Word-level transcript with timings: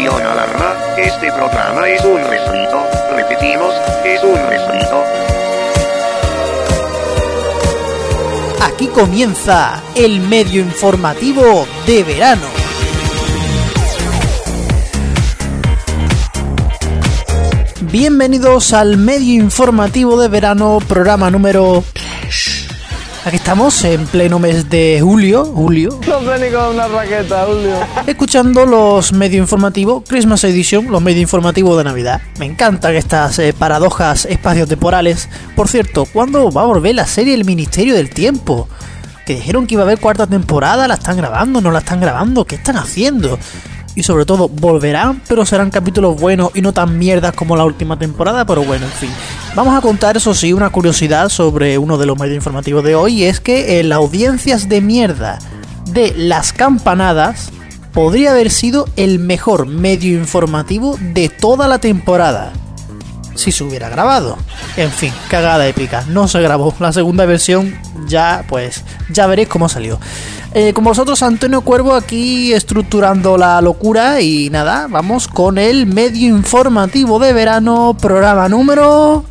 Atención 0.00 0.26
alarma, 0.26 0.74
este 0.96 1.30
programa 1.30 1.86
es 1.86 2.02
un 2.06 2.16
refrito, 2.24 2.82
repetimos, 3.14 3.74
es 4.02 4.24
un 4.24 4.34
refrito. 4.48 5.04
Aquí 8.62 8.86
comienza 8.86 9.82
el 9.94 10.20
medio 10.20 10.62
informativo 10.62 11.66
de 11.86 12.02
verano. 12.02 12.46
Bienvenidos 17.82 18.72
al 18.72 18.96
medio 18.96 19.34
informativo 19.34 20.18
de 20.18 20.28
verano, 20.28 20.78
programa 20.88 21.30
número... 21.30 21.84
Aquí 23.24 23.36
estamos 23.36 23.84
en 23.84 24.06
pleno 24.06 24.38
mes 24.38 24.70
de 24.70 24.98
julio, 25.02 25.44
julio, 25.44 26.00
No 26.08 26.20
sé 26.20 26.38
ni 26.42 26.54
con 26.54 26.74
una 26.74 26.88
raqueta, 26.88 27.44
Julio. 27.46 27.74
escuchando 28.06 28.64
los 28.64 29.12
medio 29.12 29.38
informativos 29.38 30.04
Christmas 30.08 30.42
Edition, 30.44 30.86
los 30.90 31.02
medio 31.02 31.20
informativos 31.20 31.76
de 31.76 31.84
Navidad. 31.84 32.22
Me 32.38 32.46
encantan 32.46 32.94
estas 32.94 33.38
eh, 33.38 33.52
paradojas 33.52 34.24
espaciotemporales. 34.24 35.28
Por 35.54 35.68
cierto, 35.68 36.06
¿cuándo 36.06 36.50
va 36.50 36.62
a 36.62 36.66
volver 36.66 36.94
la 36.94 37.06
serie 37.06 37.34
El 37.34 37.44
Ministerio 37.44 37.94
del 37.94 38.08
Tiempo? 38.08 38.68
Que 39.26 39.34
dijeron 39.34 39.66
que 39.66 39.74
iba 39.74 39.82
a 39.82 39.86
haber 39.86 40.00
cuarta 40.00 40.26
temporada, 40.26 40.88
la 40.88 40.94
están 40.94 41.18
grabando, 41.18 41.60
no 41.60 41.70
la 41.70 41.80
están 41.80 42.00
grabando, 42.00 42.46
¿qué 42.46 42.54
están 42.56 42.78
haciendo? 42.78 43.38
Y 43.94 44.02
sobre 44.02 44.24
todo, 44.24 44.48
volverán, 44.48 45.20
pero 45.28 45.44
serán 45.44 45.70
capítulos 45.70 46.20
buenos 46.20 46.50
y 46.54 46.62
no 46.62 46.72
tan 46.72 46.98
mierdas 46.98 47.34
como 47.34 47.56
la 47.56 47.64
última 47.64 47.98
temporada, 47.98 48.44
pero 48.44 48.62
bueno, 48.62 48.86
en 48.86 48.92
fin. 48.92 49.10
Vamos 49.54 49.76
a 49.76 49.80
contar, 49.80 50.16
eso 50.16 50.32
sí, 50.32 50.52
una 50.52 50.70
curiosidad 50.70 51.28
sobre 51.28 51.76
uno 51.76 51.98
de 51.98 52.06
los 52.06 52.18
medios 52.18 52.36
informativos 52.36 52.84
de 52.84 52.94
hoy, 52.94 53.22
y 53.22 53.24
es 53.24 53.40
que 53.40 53.82
las 53.82 53.96
audiencias 53.96 54.68
de 54.68 54.80
mierda 54.80 55.38
de 55.92 56.14
Las 56.16 56.52
Campanadas 56.52 57.50
podría 57.92 58.30
haber 58.30 58.50
sido 58.50 58.86
el 58.94 59.18
mejor 59.18 59.66
medio 59.66 60.16
informativo 60.16 60.96
de 61.00 61.28
toda 61.28 61.66
la 61.66 61.78
temporada. 61.78 62.52
Si 63.34 63.52
se 63.52 63.64
hubiera 63.64 63.88
grabado. 63.88 64.36
En 64.76 64.90
fin, 64.90 65.12
cagada 65.28 65.66
épica. 65.66 66.04
No 66.08 66.28
se 66.28 66.40
grabó. 66.40 66.74
La 66.80 66.92
segunda 66.92 67.26
versión 67.26 67.78
ya, 68.06 68.44
pues, 68.48 68.84
ya 69.08 69.26
veréis 69.26 69.48
cómo 69.48 69.68
salió. 69.68 69.98
Eh, 70.52 70.72
con 70.72 70.82
vosotros, 70.84 71.22
Antonio 71.22 71.60
Cuervo, 71.60 71.94
aquí 71.94 72.52
estructurando 72.52 73.38
la 73.38 73.60
locura. 73.60 74.20
Y 74.20 74.50
nada, 74.50 74.86
vamos 74.88 75.28
con 75.28 75.58
el 75.58 75.86
medio 75.86 76.28
informativo 76.28 77.18
de 77.18 77.32
verano, 77.32 77.96
programa 78.00 78.48
número... 78.48 79.24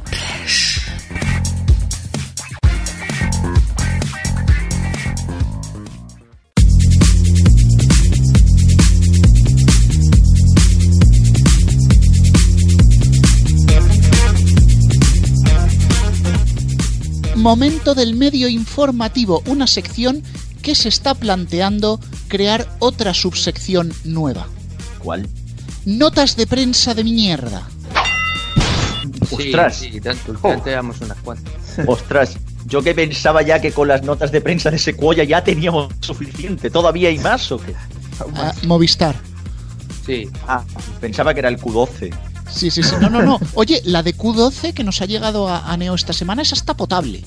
Momento 17.40 17.96
del 17.96 18.16
medio 18.16 18.50
informativo, 18.50 19.42
una 19.46 19.66
sección 19.66 20.22
que 20.62 20.76
se 20.76 20.90
está 20.90 21.14
planteando 21.16 21.98
crear 22.28 22.68
otra 22.80 23.14
subsección 23.14 23.94
nueva. 24.04 24.46
¿Cuál? 25.00 25.26
Notas 25.86 26.36
de 26.36 26.46
prensa 26.48 26.94
de 26.94 27.06
mierda. 27.06 27.66
Ostras. 29.32 29.78
Sí, 29.78 29.90
sí, 29.94 30.02
tanto, 30.02 30.34
últimamente 30.34 30.72
damos 30.72 31.00
unas 31.00 31.18
cuantas. 31.20 31.54
Ostras, 31.88 32.38
yo 32.66 32.82
que 32.82 32.94
pensaba 32.94 33.42
ya 33.42 33.62
que 33.62 33.72
con 33.72 33.88
las 33.88 34.04
notas 34.04 34.34
de 34.34 34.42
prensa 34.42 34.70
de 34.70 34.78
Sequoia 34.78 35.24
ya 35.24 35.42
teníamos 35.42 35.94
suficiente. 36.02 36.70
¿Todavía 36.70 37.08
hay 37.08 37.20
más 37.20 37.50
o 37.54 37.58
qué? 37.58 37.74
Ah, 38.36 38.54
Movistar. 38.66 39.16
Sí, 40.06 40.28
Ah, 40.46 40.62
pensaba 41.00 41.34
que 41.34 41.40
era 41.40 41.48
el 41.48 41.58
Q12. 41.58 42.14
Sí, 42.52 42.72
sí, 42.72 42.82
sí. 42.82 42.96
No, 43.00 43.10
no, 43.12 43.22
no. 43.22 43.40
Oye, 43.54 43.80
la 43.86 44.02
de 44.02 44.16
Q12 44.18 44.74
que 44.74 44.84
nos 44.84 45.02
ha 45.02 45.06
llegado 45.06 45.48
a, 45.48 45.72
a 45.72 45.78
Neo 45.78 45.94
esta 45.94 46.14
semana 46.14 46.42
es 46.42 46.52
hasta 46.52 46.74
potable. 46.76 47.24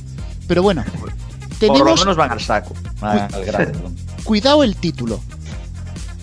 Pero 0.53 0.63
bueno, 0.63 0.85
Por 0.85 1.09
lo 1.09 1.15
tenemos... 1.59 2.01
menos 2.01 2.15
van 2.15 2.31
al 2.31 2.41
saco. 2.43 2.75
Al 3.01 3.27
grano. 3.47 3.91
Cuidado 4.23 4.63
el 4.63 4.77
título. 4.77 5.19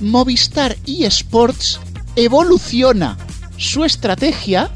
Movistar 0.02 0.78
eSports 0.86 1.80
evoluciona 2.16 3.18
su 3.58 3.84
estrategia 3.84 4.70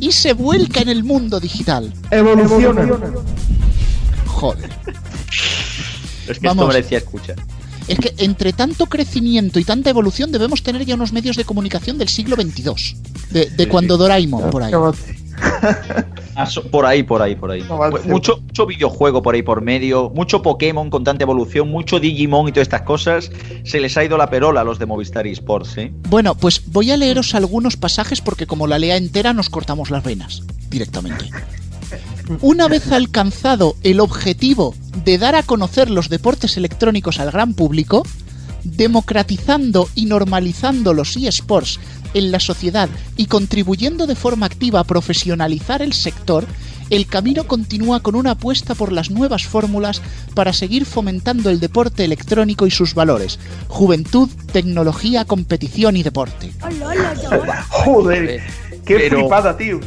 y 0.00 0.12
se 0.12 0.32
vuelca 0.32 0.80
en 0.80 0.88
el 0.88 1.04
mundo 1.04 1.38
digital. 1.38 1.92
Evoluciona. 2.10 2.88
Joder. 4.26 4.70
Es 6.26 6.38
que 6.38 6.46
Vamos. 6.46 6.62
esto 6.64 6.72
merecía 6.74 6.96
escucha. 6.96 7.34
Es 7.86 7.98
que 7.98 8.14
entre 8.16 8.54
tanto 8.54 8.86
crecimiento 8.86 9.58
y 9.60 9.64
tanta 9.64 9.90
evolución 9.90 10.32
debemos 10.32 10.62
tener 10.62 10.86
ya 10.86 10.94
unos 10.94 11.12
medios 11.12 11.36
de 11.36 11.44
comunicación 11.44 11.98
del 11.98 12.08
siglo 12.08 12.36
XXII. 12.36 12.96
De, 13.30 13.50
de 13.50 13.64
Sí, 13.64 13.66
cuando 13.68 13.96
sí. 13.96 13.98
Doraemon, 13.98 14.48
por 14.48 14.62
ahí. 14.62 14.72
Ah, 16.36 16.48
por 16.70 16.84
ahí, 16.84 17.04
por 17.04 17.22
ahí, 17.22 17.36
por 17.36 17.50
ahí. 17.50 17.62
No, 17.62 17.78
vale, 17.78 18.00
mucho, 18.06 18.40
mucho 18.40 18.66
videojuego 18.66 19.22
por 19.22 19.34
ahí 19.34 19.42
por 19.42 19.62
medio, 19.62 20.10
mucho 20.10 20.42
Pokémon 20.42 20.90
con 20.90 21.04
tanta 21.04 21.22
evolución, 21.22 21.70
mucho 21.70 22.00
Digimon 22.00 22.48
y 22.48 22.52
todas 22.52 22.66
estas 22.66 22.82
cosas. 22.82 23.30
Se 23.64 23.80
les 23.80 23.96
ha 23.96 24.04
ido 24.04 24.16
la 24.16 24.28
perola 24.30 24.62
a 24.62 24.64
los 24.64 24.78
de 24.78 24.86
Movistar 24.86 25.26
eSports, 25.26 25.78
¿eh? 25.78 25.92
Bueno, 26.08 26.34
pues 26.34 26.62
voy 26.66 26.90
a 26.90 26.96
leeros 26.96 27.34
algunos 27.34 27.76
pasajes 27.76 28.20
porque 28.20 28.46
como 28.46 28.66
la 28.66 28.78
lea 28.78 28.96
entera 28.96 29.32
nos 29.32 29.48
cortamos 29.48 29.90
las 29.90 30.02
venas 30.02 30.42
directamente. 30.70 31.30
Una 32.40 32.68
vez 32.68 32.90
alcanzado 32.90 33.76
el 33.82 34.00
objetivo 34.00 34.74
de 35.04 35.18
dar 35.18 35.34
a 35.34 35.42
conocer 35.42 35.90
los 35.90 36.08
deportes 36.08 36.56
electrónicos 36.56 37.20
al 37.20 37.30
gran 37.30 37.54
público, 37.54 38.02
democratizando 38.64 39.88
y 39.94 40.06
normalizando 40.06 40.94
los 40.94 41.16
eSports 41.16 41.78
en 42.14 42.30
la 42.32 42.40
sociedad 42.40 42.88
y 43.16 43.26
contribuyendo 43.26 44.06
de 44.06 44.14
forma 44.16 44.46
activa 44.46 44.80
a 44.80 44.84
profesionalizar 44.84 45.82
el 45.82 45.92
sector, 45.92 46.46
el 46.90 47.06
camino 47.06 47.46
continúa 47.46 48.00
con 48.00 48.14
una 48.14 48.32
apuesta 48.32 48.74
por 48.74 48.92
las 48.92 49.10
nuevas 49.10 49.44
fórmulas 49.46 50.02
para 50.34 50.52
seguir 50.52 50.84
fomentando 50.86 51.50
el 51.50 51.60
deporte 51.60 52.04
electrónico 52.04 52.66
y 52.66 52.70
sus 52.70 52.94
valores, 52.94 53.38
juventud, 53.68 54.28
tecnología, 54.52 55.24
competición 55.24 55.96
y 55.96 56.02
deporte. 56.02 56.52
Joder, 57.70 58.42
qué 58.84 58.96
Pero- 58.96 59.20
flipada, 59.20 59.56
tío. 59.56 59.80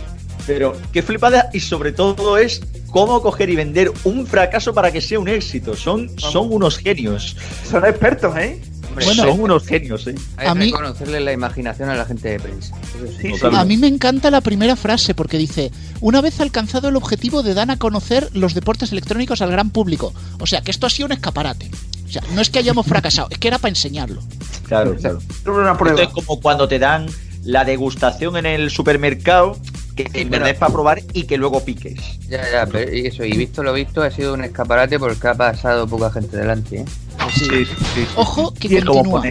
Pero 0.45 0.77
qué 0.93 1.03
flipada 1.03 1.49
y 1.53 1.59
sobre 1.59 1.91
todo 1.91 2.37
es 2.37 2.61
cómo 2.89 3.21
coger 3.21 3.49
y 3.49 3.57
vender 3.57 3.91
un 4.05 4.25
fracaso 4.25 4.73
para 4.73 4.93
que 4.93 5.01
sea 5.01 5.19
un 5.19 5.27
éxito. 5.27 5.75
Son, 5.75 6.09
son 6.17 6.53
unos 6.53 6.77
genios. 6.77 7.35
Son 7.69 7.85
expertos, 7.85 8.35
¿eh? 8.37 8.61
Hombre, 9.05 9.05
Bueno. 9.05 9.23
son 9.31 9.41
unos 9.41 9.65
genios, 9.65 10.07
¿eh? 10.07 10.15
hay 10.37 10.47
a 10.47 10.53
que 10.53 10.59
mí- 10.59 10.65
reconocerle 10.71 11.19
la 11.19 11.31
imaginación 11.33 11.89
a 11.89 11.95
la 11.95 12.05
gente 12.05 12.29
de 12.29 12.39
prensa. 12.39 12.75
Sí. 13.21 13.31
A 13.51 13.65
mí 13.65 13.77
me 13.77 13.87
encanta 13.87 14.31
la 14.31 14.41
primera 14.41 14.75
frase 14.75 15.13
porque 15.13 15.37
dice, 15.37 15.71
una 16.01 16.21
vez 16.21 16.39
alcanzado 16.39 16.89
el 16.89 16.95
objetivo 16.95 17.43
de 17.43 17.53
dar 17.53 17.69
a 17.71 17.77
conocer 17.77 18.29
los 18.33 18.53
deportes 18.53 18.91
electrónicos 18.91 19.41
al 19.41 19.51
gran 19.51 19.69
público. 19.69 20.13
O 20.39 20.47
sea, 20.47 20.61
que 20.61 20.71
esto 20.71 20.87
ha 20.87 20.89
sido 20.89 21.05
un 21.07 21.11
escaparate. 21.13 21.69
O 22.07 22.09
sea, 22.11 22.21
no 22.33 22.41
es 22.41 22.49
que 22.49 22.59
hayamos 22.59 22.85
fracasado, 22.85 23.27
es 23.31 23.37
que 23.37 23.47
era 23.49 23.57
para 23.59 23.69
enseñarlo. 23.69 24.21
Claro, 24.67 24.95
claro. 24.95 25.17
Es 25.19 25.47
una 25.47 25.77
prueba. 25.77 26.01
Esto 26.01 26.19
es 26.19 26.25
como 26.25 26.39
cuando 26.41 26.67
te 26.67 26.79
dan 26.79 27.07
la 27.43 27.65
degustación 27.65 28.37
en 28.37 28.45
el 28.45 28.69
supermercado, 28.71 29.57
que 30.03 30.21
en 30.21 30.29
pero- 30.29 30.29
verdad 30.29 30.49
es 30.51 30.57
para 30.57 30.71
probar 30.73 31.01
y 31.13 31.23
que 31.23 31.37
luego 31.37 31.63
piques. 31.65 31.99
Ya, 32.29 32.41
ya, 32.51 32.65
pero 32.65 32.93
y 32.95 33.07
eso, 33.07 33.23
y 33.25 33.31
visto 33.35 33.63
lo 33.63 33.73
visto, 33.73 34.01
ha 34.01 34.11
sido 34.11 34.33
un 34.33 34.43
escaparate 34.43 34.97
porque 34.99 35.27
ha 35.27 35.35
pasado 35.35 35.87
poca 35.87 36.09
gente 36.11 36.37
delante, 36.37 36.77
¿eh? 36.81 36.85
Sí, 37.33 37.45
sí, 37.49 37.65
sí. 37.95 38.05
Ojo 38.15 38.53
que 38.53 38.81
continúa. 38.83 39.23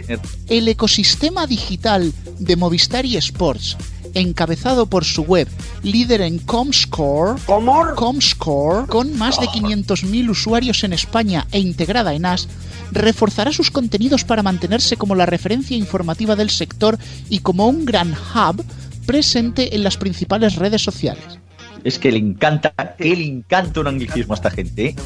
El 0.49 0.69
ecosistema 0.69 1.47
digital 1.47 2.12
de 2.38 2.56
Movistar 2.56 3.06
y 3.06 3.16
Sports, 3.16 3.76
encabezado 4.12 4.87
por 4.87 5.05
su 5.05 5.22
web, 5.22 5.49
líder 5.82 6.21
en 6.22 6.38
Comscore, 6.38 7.41
¿Cómo? 7.47 7.84
Comscore, 7.94 8.87
con 8.88 9.16
más 9.16 9.41
de 9.41 9.47
500.000 9.47 10.28
usuarios 10.31 10.84
en 10.84 10.93
España 10.93 11.47
e 11.53 11.59
integrada 11.60 12.12
en 12.14 12.26
AS, 12.26 12.49
reforzará 12.93 13.52
sus 13.52 13.70
contenidos 13.70 14.25
para 14.25 14.43
mantenerse 14.43 14.96
como 14.96 15.14
la 15.14 15.26
referencia 15.26 15.76
informativa 15.76 16.35
del 16.37 16.50
sector 16.50 16.99
y 17.29 17.38
como 17.40 17.67
un 17.69 17.85
gran 17.85 18.12
hub 18.12 18.64
presente 19.06 19.75
en 19.75 19.82
las 19.85 19.97
principales 19.97 20.56
redes 20.56 20.82
sociales. 20.82 21.25
Es 21.85 21.99
que 21.99 22.11
le 22.12 22.19
encanta, 22.19 22.73
que 22.99 23.14
le 23.17 23.25
encanta 23.25 23.81
un 23.81 23.87
anglicismo 23.87 24.35
a 24.35 24.37
esta 24.37 24.50
gente, 24.50 24.87
¿eh? 24.87 24.97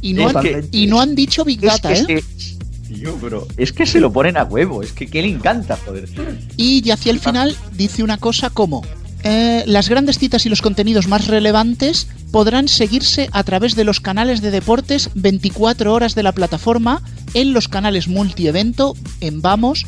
Y 0.00 0.12
no, 0.14 0.30
Es 0.30 0.36
han, 0.36 0.42
que- 0.42 0.68
y 0.72 0.86
no 0.86 1.00
han 1.00 1.14
dicho 1.14 1.44
Big 1.44 1.58
Es 1.64 1.72
Data, 1.72 1.88
que, 2.06 2.14
¿eh? 2.14 2.22
se- 2.22 2.58
Tío, 2.94 3.18
pero 3.20 3.46
es 3.58 3.72
que 3.72 3.84
se 3.84 4.00
lo 4.00 4.10
ponen 4.10 4.38
a 4.38 4.44
huevo, 4.44 4.82
es 4.82 4.92
que, 4.92 5.06
que 5.08 5.20
le 5.20 5.28
encanta, 5.28 5.76
joder. 5.84 6.08
Y 6.56 6.80
ya 6.80 6.94
hacia 6.94 7.12
el 7.12 7.20
final 7.20 7.54
dice 7.76 8.02
una 8.02 8.16
cosa 8.16 8.48
como... 8.48 8.82
eh, 9.24 9.62
las 9.66 9.88
grandes 9.90 10.18
citas 10.18 10.46
y 10.46 10.48
los 10.48 10.62
contenidos 10.62 11.06
más 11.08 11.26
relevantes 11.26 12.06
podrán 12.30 12.66
seguirse 12.68 13.28
a 13.32 13.42
través 13.42 13.74
de 13.74 13.84
los 13.84 14.00
canales 14.00 14.40
de 14.40 14.50
deportes 14.52 15.10
24 15.16 15.92
horas 15.92 16.14
de 16.14 16.22
la 16.22 16.32
plataforma, 16.32 17.02
en 17.34 17.52
los 17.52 17.68
canales 17.68 18.08
multievento, 18.08 18.94
en 19.20 19.42
Vamos 19.42 19.84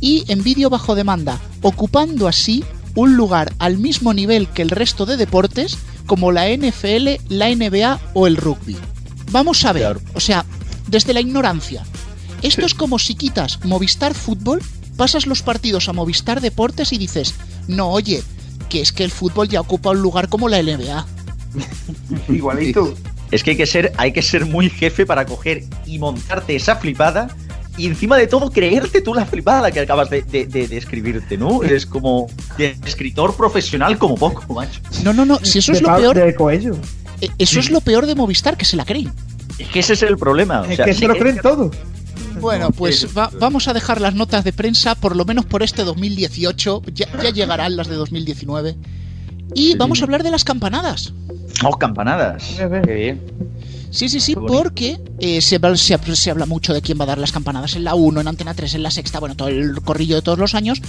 y 0.00 0.24
en 0.28 0.42
vídeo 0.42 0.68
bajo 0.68 0.94
demanda, 0.94 1.40
ocupando 1.62 2.28
así 2.28 2.62
un 2.94 3.16
lugar 3.16 3.52
al 3.58 3.78
mismo 3.78 4.14
nivel 4.14 4.48
que 4.48 4.62
el 4.62 4.70
resto 4.70 5.06
de 5.06 5.16
deportes 5.16 5.78
como 6.06 6.32
la 6.32 6.48
NFL, 6.48 7.20
la 7.28 7.48
NBA 7.48 8.00
o 8.14 8.26
el 8.26 8.36
rugby. 8.36 8.76
Vamos 9.30 9.64
a 9.64 9.72
ver, 9.72 9.82
Claro. 9.82 10.00
o 10.14 10.20
sea, 10.20 10.44
desde 10.86 11.14
la 11.14 11.20
ignorancia. 11.20 11.84
Esto 12.42 12.66
es 12.66 12.74
como 12.74 12.98
si 12.98 13.14
quitas 13.14 13.64
Movistar 13.64 14.14
Fútbol 14.14 14.60
pasas 14.96 15.26
los 15.26 15.42
partidos 15.42 15.88
a 15.88 15.92
Movistar 15.92 16.40
Deportes 16.40 16.92
y 16.92 16.98
dices, 16.98 17.34
no, 17.66 17.90
oye, 17.90 18.22
que 18.68 18.80
es 18.80 18.92
que 18.92 19.02
el 19.04 19.10
fútbol 19.10 19.48
ya 19.48 19.60
ocupa 19.60 19.90
un 19.90 20.00
lugar 20.02 20.28
como 20.28 20.48
la 20.48 20.62
NBA. 20.62 21.06
Igualito. 22.28 22.94
Es 23.30 23.42
que 23.42 23.52
hay 23.52 23.56
que 23.56 23.66
ser, 23.66 23.92
hay 23.96 24.12
que 24.12 24.22
ser 24.22 24.46
muy 24.46 24.70
jefe 24.70 25.06
para 25.06 25.26
coger 25.26 25.64
y 25.86 25.98
montarte 25.98 26.54
esa 26.54 26.76
flipada 26.76 27.34
y 27.76 27.86
encima 27.86 28.16
de 28.16 28.26
todo 28.26 28.50
creerte 28.50 29.00
tú 29.00 29.14
la 29.14 29.24
flipada 29.26 29.70
que 29.70 29.80
acabas 29.80 30.10
de, 30.10 30.22
de- 30.22 30.46
de- 30.46 30.68
de 30.68 30.76
escribirte, 30.76 31.36
¿no? 31.36 31.62
Eres 31.62 31.86
como 31.86 32.28
de 32.58 32.76
escritor 32.86 33.36
profesional 33.36 33.98
como 33.98 34.14
poco, 34.16 34.52
macho. 34.54 34.80
No, 35.02 35.12
no, 35.12 35.24
no, 35.24 35.38
si 35.42 35.58
eso 35.58 35.72
es 35.72 35.82
lo 35.82 35.94
peor, 35.96 36.16
De 36.16 36.34
Coello. 36.34 36.76
eh, 37.20 37.28
eso 37.38 37.58
es 37.60 37.70
lo 37.70 37.80
peor 37.80 38.06
de 38.06 38.14
Movistar, 38.14 38.56
que 38.56 38.64
se 38.64 38.76
la 38.76 38.84
creen. 38.84 39.10
Es 39.58 39.68
que 39.68 39.80
ese 39.80 39.92
es 39.94 40.02
el 40.02 40.16
problema. 40.16 40.62
o 40.62 40.64
Es 40.64 40.78
que 40.80 40.94
sí 40.94 41.00
se 41.00 41.08
lo 41.08 41.16
creen 41.16 41.38
todo. 41.42 41.70
Bueno, 42.40 42.70
pues 42.72 43.06
va- 43.16 43.30
vamos 43.38 43.68
a 43.68 43.72
dejar 43.72 44.00
las 44.00 44.14
notas 44.14 44.44
de 44.44 44.52
prensa, 44.52 44.94
por 44.96 45.14
lo 45.16 45.24
menos 45.24 45.44
por 45.44 45.62
este 45.62 45.84
2018, 45.84 46.82
ya, 46.92 47.06
ya 47.22 47.30
llegarán 47.30 47.76
las 47.76 47.86
de 47.88 47.94
2019. 47.94 48.76
Y 49.54 49.76
vamos 49.76 50.00
a 50.00 50.04
hablar 50.04 50.22
de 50.24 50.30
las 50.32 50.42
campanadas. 50.42 51.12
Oh, 51.64 51.76
campanadas. 51.78 52.56
Qué 52.56 52.94
bien. 52.94 53.20
Sí, 53.94 54.08
sí, 54.08 54.18
sí, 54.18 54.34
porque 54.34 54.98
eh, 55.20 55.40
se, 55.40 55.56
habla- 55.56 55.76
se, 55.76 55.94
habla- 55.94 56.16
se 56.16 56.30
habla 56.30 56.46
mucho 56.46 56.74
de 56.74 56.82
quién 56.82 56.98
va 56.98 57.04
a 57.04 57.06
dar 57.06 57.18
las 57.18 57.30
campanadas 57.32 57.76
en 57.76 57.84
la 57.84 57.94
1, 57.94 58.20
en 58.22 58.28
Antena 58.28 58.52
3, 58.52 58.74
en 58.74 58.82
la 58.82 58.90
sexta, 58.90 59.20
bueno, 59.20 59.36
todo 59.36 59.48
el 59.48 59.80
corrillo 59.82 60.16
de 60.16 60.22
todos 60.22 60.38
los 60.38 60.54
años. 60.56 60.80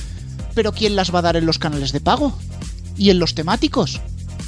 Pero 0.55 0.71
¿quién 0.71 0.95
las 0.95 1.13
va 1.13 1.19
a 1.19 1.21
dar 1.21 1.35
en 1.35 1.45
los 1.45 1.59
canales 1.59 1.91
de 1.91 1.99
pago? 1.99 2.35
¿Y 2.97 3.11
en 3.11 3.19
los 3.19 3.35
temáticos? 3.35 4.01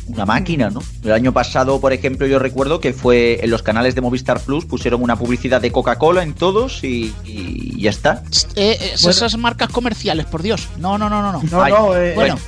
Una 0.08 0.26
máquina, 0.26 0.70
¿no? 0.70 0.82
El 1.04 1.12
año 1.12 1.34
pasado, 1.34 1.82
por 1.82 1.92
ejemplo, 1.92 2.26
yo 2.28 2.40
recuerdo 2.40 2.80
que 2.80 2.94
fue 2.94 3.40
en 3.44 3.52
los 3.52 3.62
canales 3.62 3.94
de 3.94 4.00
Movistar 4.02 4.40
Plus, 4.40 4.64
pusieron 4.66 5.04
una 5.04 5.18
publicidad 5.18 5.62
de 5.62 5.72
Coca-Cola 5.72 6.24
en 6.24 6.34
todos 6.34 6.84
y, 6.84 7.14
y 7.26 7.80
ya 7.82 7.90
está. 7.90 8.24
Eh, 8.56 8.78
eh, 8.80 8.94
Bueno. 9.02 9.10
Esas 9.12 9.38
marcas 9.38 9.70
comerciales, 9.70 10.26
por 10.26 10.42
Dios. 10.42 10.68
No, 10.80 10.98
no, 10.98 11.10
no, 11.10 11.22
no. 11.22 11.34
no. 11.34 11.44
No, 11.44 11.68
no, 11.68 11.96
eh, 11.98 12.14
Bueno, 12.16 12.40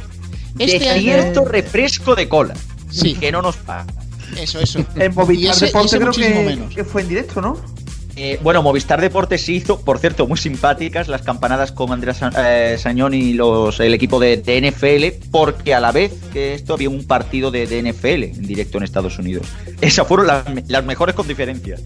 este 0.57 0.89
año... 0.89 1.01
cierto 1.01 1.43
refresco 1.45 2.15
de 2.15 2.29
cola. 2.29 2.53
Sí, 2.89 3.13
Que 3.15 3.31
no 3.31 3.41
nos 3.41 3.57
paga. 3.57 3.85
Eso, 4.43 4.59
eso. 4.59 4.79
en 4.95 5.13
Movistar 5.15 5.55
ese- 5.55 5.65
Deporte 5.67 5.95
creo 5.97 6.07
muchísimo 6.07 6.39
que, 6.41 6.45
menos. 6.45 6.75
que 6.75 6.83
fue 6.83 7.01
en 7.01 7.07
directo, 7.09 7.41
¿no? 7.41 7.57
Eh, 8.15 8.37
bueno, 8.43 8.61
Movistar 8.61 8.99
Deportes 8.99 9.41
sí 9.45 9.55
hizo, 9.55 9.79
por 9.79 9.97
cierto, 9.99 10.27
muy 10.27 10.37
simpáticas 10.37 11.07
las 11.07 11.21
campanadas 11.21 11.71
con 11.71 11.93
Andrés 11.93 12.17
Sa- 12.17 12.31
eh, 12.35 12.77
Sañón 12.77 13.13
y 13.13 13.31
los, 13.33 13.79
el 13.79 13.93
equipo 13.93 14.19
de, 14.19 14.35
de 14.35 14.59
NFL, 14.71 15.29
porque 15.31 15.73
a 15.73 15.79
la 15.79 15.93
vez 15.93 16.11
que 16.33 16.53
esto 16.53 16.73
había 16.73 16.89
un 16.89 17.05
partido 17.05 17.49
de, 17.49 17.65
de 17.65 17.81
NFL 17.81 18.23
en 18.37 18.45
directo 18.45 18.77
en 18.77 18.83
Estados 18.83 19.17
Unidos. 19.19 19.47
Esas 19.81 20.05
fueron 20.05 20.27
las, 20.27 20.43
las 20.67 20.83
mejores 20.83 21.15
con 21.15 21.29
diferencia. 21.29 21.77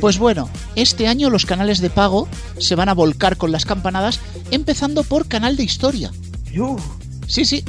Pues 0.00 0.18
bueno, 0.18 0.48
este 0.76 1.08
año 1.08 1.28
los 1.28 1.44
canales 1.44 1.80
de 1.80 1.90
pago 1.90 2.26
se 2.58 2.74
van 2.74 2.88
a 2.88 2.94
volcar 2.94 3.36
con 3.36 3.52
las 3.52 3.66
campanadas, 3.66 4.18
empezando 4.50 5.02
por 5.04 5.28
Canal 5.28 5.56
de 5.58 5.64
Historia. 5.64 6.10
Yo. 6.50 6.76
Sí, 7.26 7.44
sí. 7.44 7.62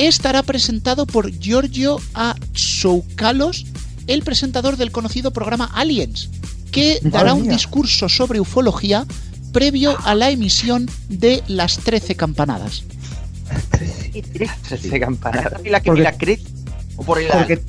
Estará 0.00 0.42
presentado 0.42 1.04
por 1.04 1.30
Giorgio 1.30 2.00
A. 2.14 2.34
Tsoukalos, 2.54 3.66
el 4.06 4.22
presentador 4.22 4.78
del 4.78 4.92
conocido 4.92 5.30
programa 5.30 5.70
Aliens, 5.74 6.30
que 6.72 7.00
Madre 7.02 7.10
dará 7.10 7.34
un 7.34 7.46
discurso 7.46 8.08
sobre 8.08 8.40
ufología 8.40 9.04
previo 9.52 9.94
a 10.02 10.14
la 10.14 10.30
emisión 10.30 10.88
de 11.10 11.42
las 11.48 11.80
13 11.80 12.14
campanadas. 12.14 12.84
Se 14.66 15.00
campanada. 15.00 15.60
Y 15.62 15.68
la 15.68 15.82
que 15.82 15.92
la. 15.92 16.16
O 16.96 17.02
por 17.02 17.20
el 17.20 17.28
Porque 17.28 17.60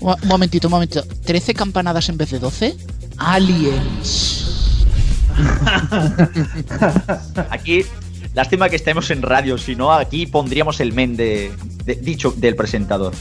un 0.00 0.14
momentito, 0.24 0.68
un 0.68 0.72
momentito. 0.72 1.04
¿13 1.04 1.54
campanadas 1.54 2.08
en 2.08 2.16
vez 2.16 2.30
de 2.30 2.38
12? 2.38 2.74
Aliens. 3.18 4.46
Aquí, 7.50 7.84
lástima 8.36 8.68
que 8.68 8.76
estemos 8.76 9.10
en 9.10 9.22
radio, 9.22 9.58
si 9.58 9.74
no, 9.74 9.92
aquí 9.92 10.26
pondríamos 10.26 10.78
el 10.78 10.92
men 10.92 11.16
de, 11.16 11.50
de- 11.84 11.96
dicho 11.96 12.30
del 12.36 12.54
presentador. 12.54 13.12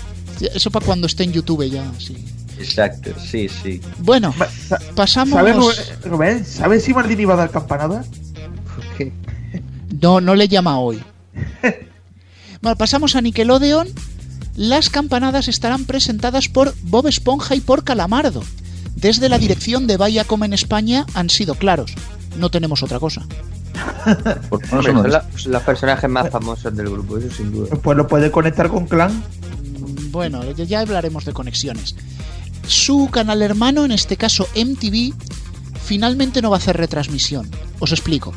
Eso 0.53 0.69
para 0.69 0.85
cuando 0.85 1.07
esté 1.07 1.23
en 1.23 1.31
YouTube 1.33 1.67
ya, 1.71 1.89
sí. 1.97 2.15
Exacto, 2.59 3.11
sí, 3.19 3.49
sí. 3.49 3.81
Bueno, 3.99 4.33
sa- 4.67 4.79
pasamos... 4.95 5.33
¿Sabes, 5.33 5.55
Rubén- 5.55 6.03
Rubén? 6.11 6.45
¿Sabes 6.45 6.83
si 6.83 6.93
Maldini 6.93 7.25
va 7.25 7.33
a 7.33 7.37
dar 7.37 7.49
campanada? 7.51 8.05
No, 10.01 10.21
no 10.21 10.35
le 10.35 10.47
llama 10.47 10.79
hoy. 10.79 11.01
Bueno, 12.61 12.77
pasamos 12.77 13.15
a 13.15 13.21
Nickelodeon. 13.21 13.87
Las 14.55 14.89
campanadas 14.89 15.47
estarán 15.47 15.85
presentadas 15.85 16.47
por 16.47 16.73
Bob 16.81 17.05
Esponja 17.07 17.53
y 17.53 17.59
por 17.61 17.83
Calamardo. 17.83 18.41
Desde 18.95 19.29
la 19.29 19.37
dirección 19.37 19.85
de 19.85 19.97
Viacom 19.97 20.43
en 20.45 20.53
España 20.53 21.05
han 21.13 21.29
sido 21.29 21.53
claros. 21.55 21.93
No 22.39 22.49
tenemos 22.49 22.81
otra 22.81 22.99
cosa. 22.99 23.27
Por 24.49 24.61
lo 24.73 24.81
menos 24.81 24.85
Hombre, 24.87 24.91
uno 24.91 25.01
son 25.03 25.11
la- 25.11 25.25
los 25.45 25.63
personajes 25.63 26.09
más 26.09 26.29
famosos 26.29 26.75
del 26.75 26.89
grupo, 26.89 27.17
eso 27.17 27.29
sin 27.35 27.51
duda. 27.51 27.75
Pues 27.81 27.97
lo 27.97 28.07
puede 28.07 28.31
conectar 28.31 28.69
con 28.69 28.85
Clan. 28.87 29.23
Bueno, 30.11 30.43
ya- 30.51 30.63
ya 30.63 30.79
hablaremos 30.81 31.25
de 31.25 31.33
conexiones. 31.33 31.95
Su 32.67 33.09
canal 33.11 33.41
hermano, 33.41 33.85
en 33.85 33.91
este 33.91 34.17
caso 34.17 34.47
MTV, 34.55 35.13
finalmente 35.83 36.41
no 36.41 36.49
va 36.49 36.57
a 36.57 36.59
hacer 36.59 36.77
retransmisión. 36.77 37.49
Os 37.79 37.91
explico. 37.91 38.33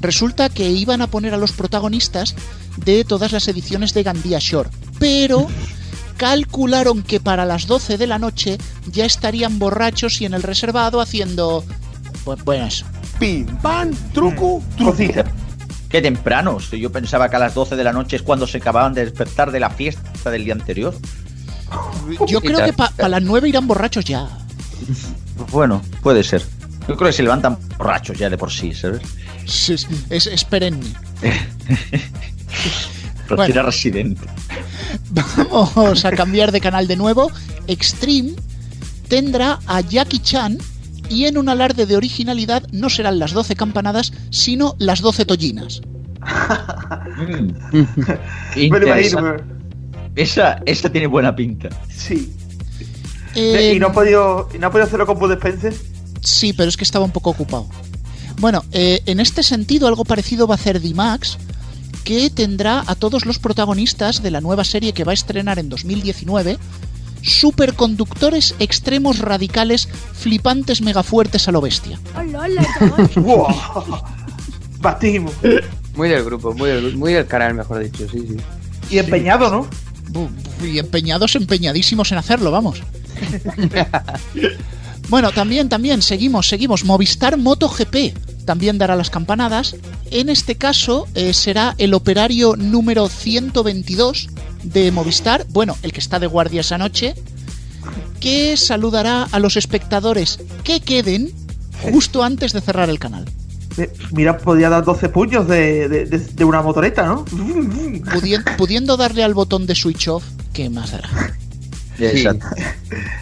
Resulta 0.00 0.48
que 0.48 0.70
iban 0.70 1.02
a 1.02 1.08
poner 1.08 1.34
a 1.34 1.36
los 1.36 1.52
protagonistas 1.52 2.34
de 2.76 3.04
todas 3.04 3.32
las 3.32 3.48
ediciones 3.48 3.92
de 3.92 4.02
Gandía 4.02 4.38
Shore, 4.40 4.70
pero 4.98 5.46
calcularon 6.16 7.02
que 7.02 7.20
para 7.20 7.44
las 7.44 7.66
12 7.66 7.96
de 7.98 8.06
la 8.06 8.18
noche 8.18 8.58
ya 8.86 9.04
estarían 9.04 9.58
borrachos 9.58 10.20
y 10.20 10.26
en 10.26 10.34
el 10.34 10.42
reservado 10.42 11.00
haciendo... 11.00 11.64
Pues, 12.24 12.44
bueno, 12.44 12.66
eso. 12.66 12.84
Pim, 13.20 13.46
pam, 13.62 13.90
truco, 14.12 14.60
Cosita. 14.82 15.24
Qué 15.88 16.00
temprano. 16.02 16.58
si 16.58 16.80
Yo 16.80 16.90
pensaba 16.90 17.28
que 17.28 17.36
a 17.36 17.38
las 17.38 17.54
12 17.54 17.76
de 17.76 17.84
la 17.84 17.92
noche 17.92 18.16
es 18.16 18.22
cuando 18.22 18.46
se 18.46 18.58
acababan 18.58 18.94
de 18.94 19.04
despertar 19.04 19.52
de 19.52 19.60
la 19.60 19.70
fiesta 19.70 20.30
del 20.30 20.44
día 20.44 20.54
anterior. 20.54 20.94
Yo 22.26 22.40
creo 22.40 22.64
que 22.64 22.72
para 22.72 23.08
las 23.08 23.22
9 23.22 23.48
irán 23.48 23.66
borrachos 23.68 24.04
ya. 24.04 24.26
Bueno, 25.52 25.82
puede 26.02 26.24
ser. 26.24 26.42
Yo 26.88 26.96
creo 26.96 27.10
que 27.10 27.12
se 27.12 27.22
levantan 27.22 27.58
borrachos 27.78 28.18
ya 28.18 28.28
de 28.30 28.36
por 28.38 28.50
sí, 28.50 28.72
¿sabes? 28.72 29.02
Es, 29.44 29.86
es- 30.10 30.26
es 30.26 30.44
perenne. 30.50 30.86
Retira 33.28 33.62
residente. 33.62 34.26
Vamos 35.50 36.04
a 36.04 36.10
cambiar 36.12 36.50
de 36.52 36.60
canal 36.60 36.86
de 36.88 36.96
nuevo. 36.96 37.30
Extreme 37.66 38.32
tendrá 39.08 39.58
a 39.66 39.80
Jackie 39.82 40.18
Chan 40.20 40.58
y 41.10 41.26
en 41.26 41.36
un 41.36 41.50
alarde 41.50 41.84
de 41.84 41.96
originalidad 41.96 42.62
no 42.72 42.88
serán 42.88 43.18
las 43.18 43.32
12 43.32 43.56
campanadas, 43.56 44.12
sino 44.30 44.76
las 44.78 45.00
12 45.00 45.26
tollinas. 45.26 45.82
Mm. 47.18 47.50
Esa, 50.16 50.60
esa 50.66 50.90
tiene 50.90 51.06
buena 51.06 51.34
pinta. 51.36 51.68
Sí. 51.88 52.34
Eh, 53.36 53.74
¿Y 53.76 53.78
no 53.78 53.88
ha 53.88 53.92
podido, 53.92 54.48
no 54.58 54.66
ha 54.66 54.70
podido 54.70 54.86
hacerlo 54.86 55.06
con 55.06 55.18
Bud 55.18 55.32
Spencer? 55.32 55.72
Sí, 56.20 56.52
pero 56.52 56.68
es 56.68 56.76
que 56.76 56.82
estaba 56.84 57.04
un 57.04 57.12
poco 57.12 57.30
ocupado. 57.30 57.68
Bueno, 58.38 58.64
eh, 58.72 59.02
en 59.06 59.20
este 59.20 59.42
sentido 59.42 59.86
algo 59.86 60.04
parecido 60.04 60.46
va 60.46 60.54
a 60.54 60.58
hacer 60.58 60.80
D-Max, 60.80 61.38
que 62.04 62.28
tendrá 62.30 62.82
a 62.86 62.94
todos 62.96 63.24
los 63.24 63.38
protagonistas 63.38 64.22
de 64.22 64.30
la 64.30 64.40
nueva 64.40 64.64
serie 64.64 64.92
que 64.92 65.04
va 65.04 65.12
a 65.12 65.14
estrenar 65.14 65.58
en 65.58 65.68
2019, 65.68 66.58
superconductores 67.22 68.54
extremos 68.58 69.18
radicales, 69.18 69.88
flipantes 70.12 70.82
megafuertes 70.82 71.48
a 71.48 71.52
lo 71.52 71.60
bestia. 71.60 71.98
Batimos. 74.80 75.34
Muy 75.94 76.08
del 76.08 76.24
grupo, 76.24 76.54
muy 76.54 76.70
del, 76.70 76.96
muy 76.96 77.12
del 77.12 77.26
canal, 77.26 77.54
mejor 77.54 77.80
dicho, 77.80 78.08
sí, 78.08 78.24
sí. 78.26 78.36
Y 78.90 78.98
empeñado, 78.98 79.50
¿no? 79.50 79.68
Y 80.66 80.78
empeñados, 80.78 81.36
empeñadísimos 81.36 82.10
en 82.12 82.18
hacerlo, 82.18 82.50
vamos. 82.50 82.82
bueno, 85.08 85.30
también, 85.32 85.68
también, 85.68 86.02
seguimos, 86.02 86.48
seguimos. 86.48 86.84
Movistar 86.84 87.36
MotoGP 87.36 88.44
también 88.44 88.78
dará 88.78 88.96
las 88.96 89.10
campanadas. 89.10 89.76
En 90.10 90.28
este 90.28 90.56
caso 90.56 91.06
eh, 91.14 91.32
será 91.32 91.74
el 91.78 91.94
operario 91.94 92.56
número 92.56 93.08
122 93.08 94.28
de 94.62 94.90
Movistar, 94.92 95.46
bueno, 95.50 95.76
el 95.82 95.92
que 95.92 96.00
está 96.00 96.18
de 96.18 96.26
guardia 96.26 96.60
esa 96.60 96.78
noche, 96.78 97.14
que 98.20 98.56
saludará 98.56 99.24
a 99.30 99.38
los 99.38 99.56
espectadores 99.56 100.38
que 100.64 100.80
queden 100.80 101.32
justo 101.90 102.22
antes 102.22 102.52
de 102.52 102.60
cerrar 102.60 102.90
el 102.90 102.98
canal. 102.98 103.24
Eh, 103.78 103.90
Mira, 104.12 104.36
podía 104.36 104.68
dar 104.68 104.84
12 104.84 105.08
puños 105.08 105.46
de, 105.48 105.88
de, 105.88 106.04
de- 106.06 106.18
de 106.18 106.44
una 106.44 106.60
motoreta, 106.60 107.06
¿no? 107.06 107.24
Pudien- 107.24 108.44
pudiendo 108.56 108.96
darle 108.96 109.22
al 109.24 109.32
botón 109.32 109.66
de 109.66 109.74
switch 109.74 110.08
off, 110.08 110.24
¿qué 110.52 110.68
más 110.68 110.90
dará? 110.92 111.08
Exacto. 111.98 112.46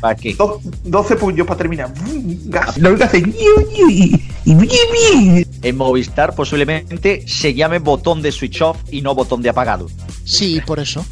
¿Para 0.01 0.15
qué? 0.17 0.35
Do- 0.35 0.61
12 0.85 1.17
puños 1.17 1.47
para 1.47 1.59
terminar. 1.59 1.93
En 5.63 5.77
Movistar 5.77 6.35
posiblemente 6.35 7.25
se 7.27 7.55
llame 7.55 7.79
botón 7.79 8.23
de 8.23 8.33
switch 8.33 8.63
off 8.63 8.79
y 8.91 9.03
no 9.03 9.15
botón 9.15 9.43
de 9.43 9.49
apagado. 9.51 9.89
Sí, 10.25 10.61
por 10.67 10.79
eso. 10.81 11.05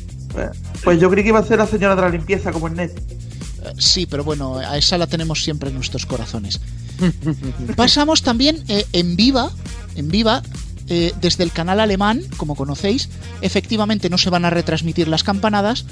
Pues 0.84 1.00
yo 1.00 1.10
creí 1.10 1.22
que 1.24 1.30
iba 1.30 1.38
a 1.38 1.44
ser 1.44 1.58
la 1.58 1.66
señora 1.66 1.96
de 1.96 2.02
la 2.02 2.08
limpieza 2.10 2.52
como 2.52 2.68
en 2.68 2.74
net. 2.74 2.92
Eh, 2.96 3.72
Sí, 3.78 4.06
pero 4.06 4.22
bueno, 4.22 4.58
a 4.58 4.76
esa 4.78 4.96
la 4.98 5.06
tenemos 5.06 5.42
siempre 5.42 5.70
en 5.70 5.74
nuestros 5.74 6.06
corazones. 6.06 6.60
Pasamos 7.76 8.22
también 8.22 8.62
eh, 8.68 8.86
en 8.92 9.16
Viva, 9.16 9.50
en 9.96 10.08
Viva 10.08 10.42
eh, 10.88 11.12
desde 11.20 11.42
el 11.44 11.50
canal 11.52 11.80
alemán, 11.80 12.22
como 12.36 12.54
conocéis, 12.54 13.08
efectivamente 13.40 14.08
no 14.08 14.18
se 14.18 14.30
van 14.30 14.44
a 14.44 14.50
retransmitir 14.50 15.08
las 15.08 15.24
campanadas, 15.24 15.84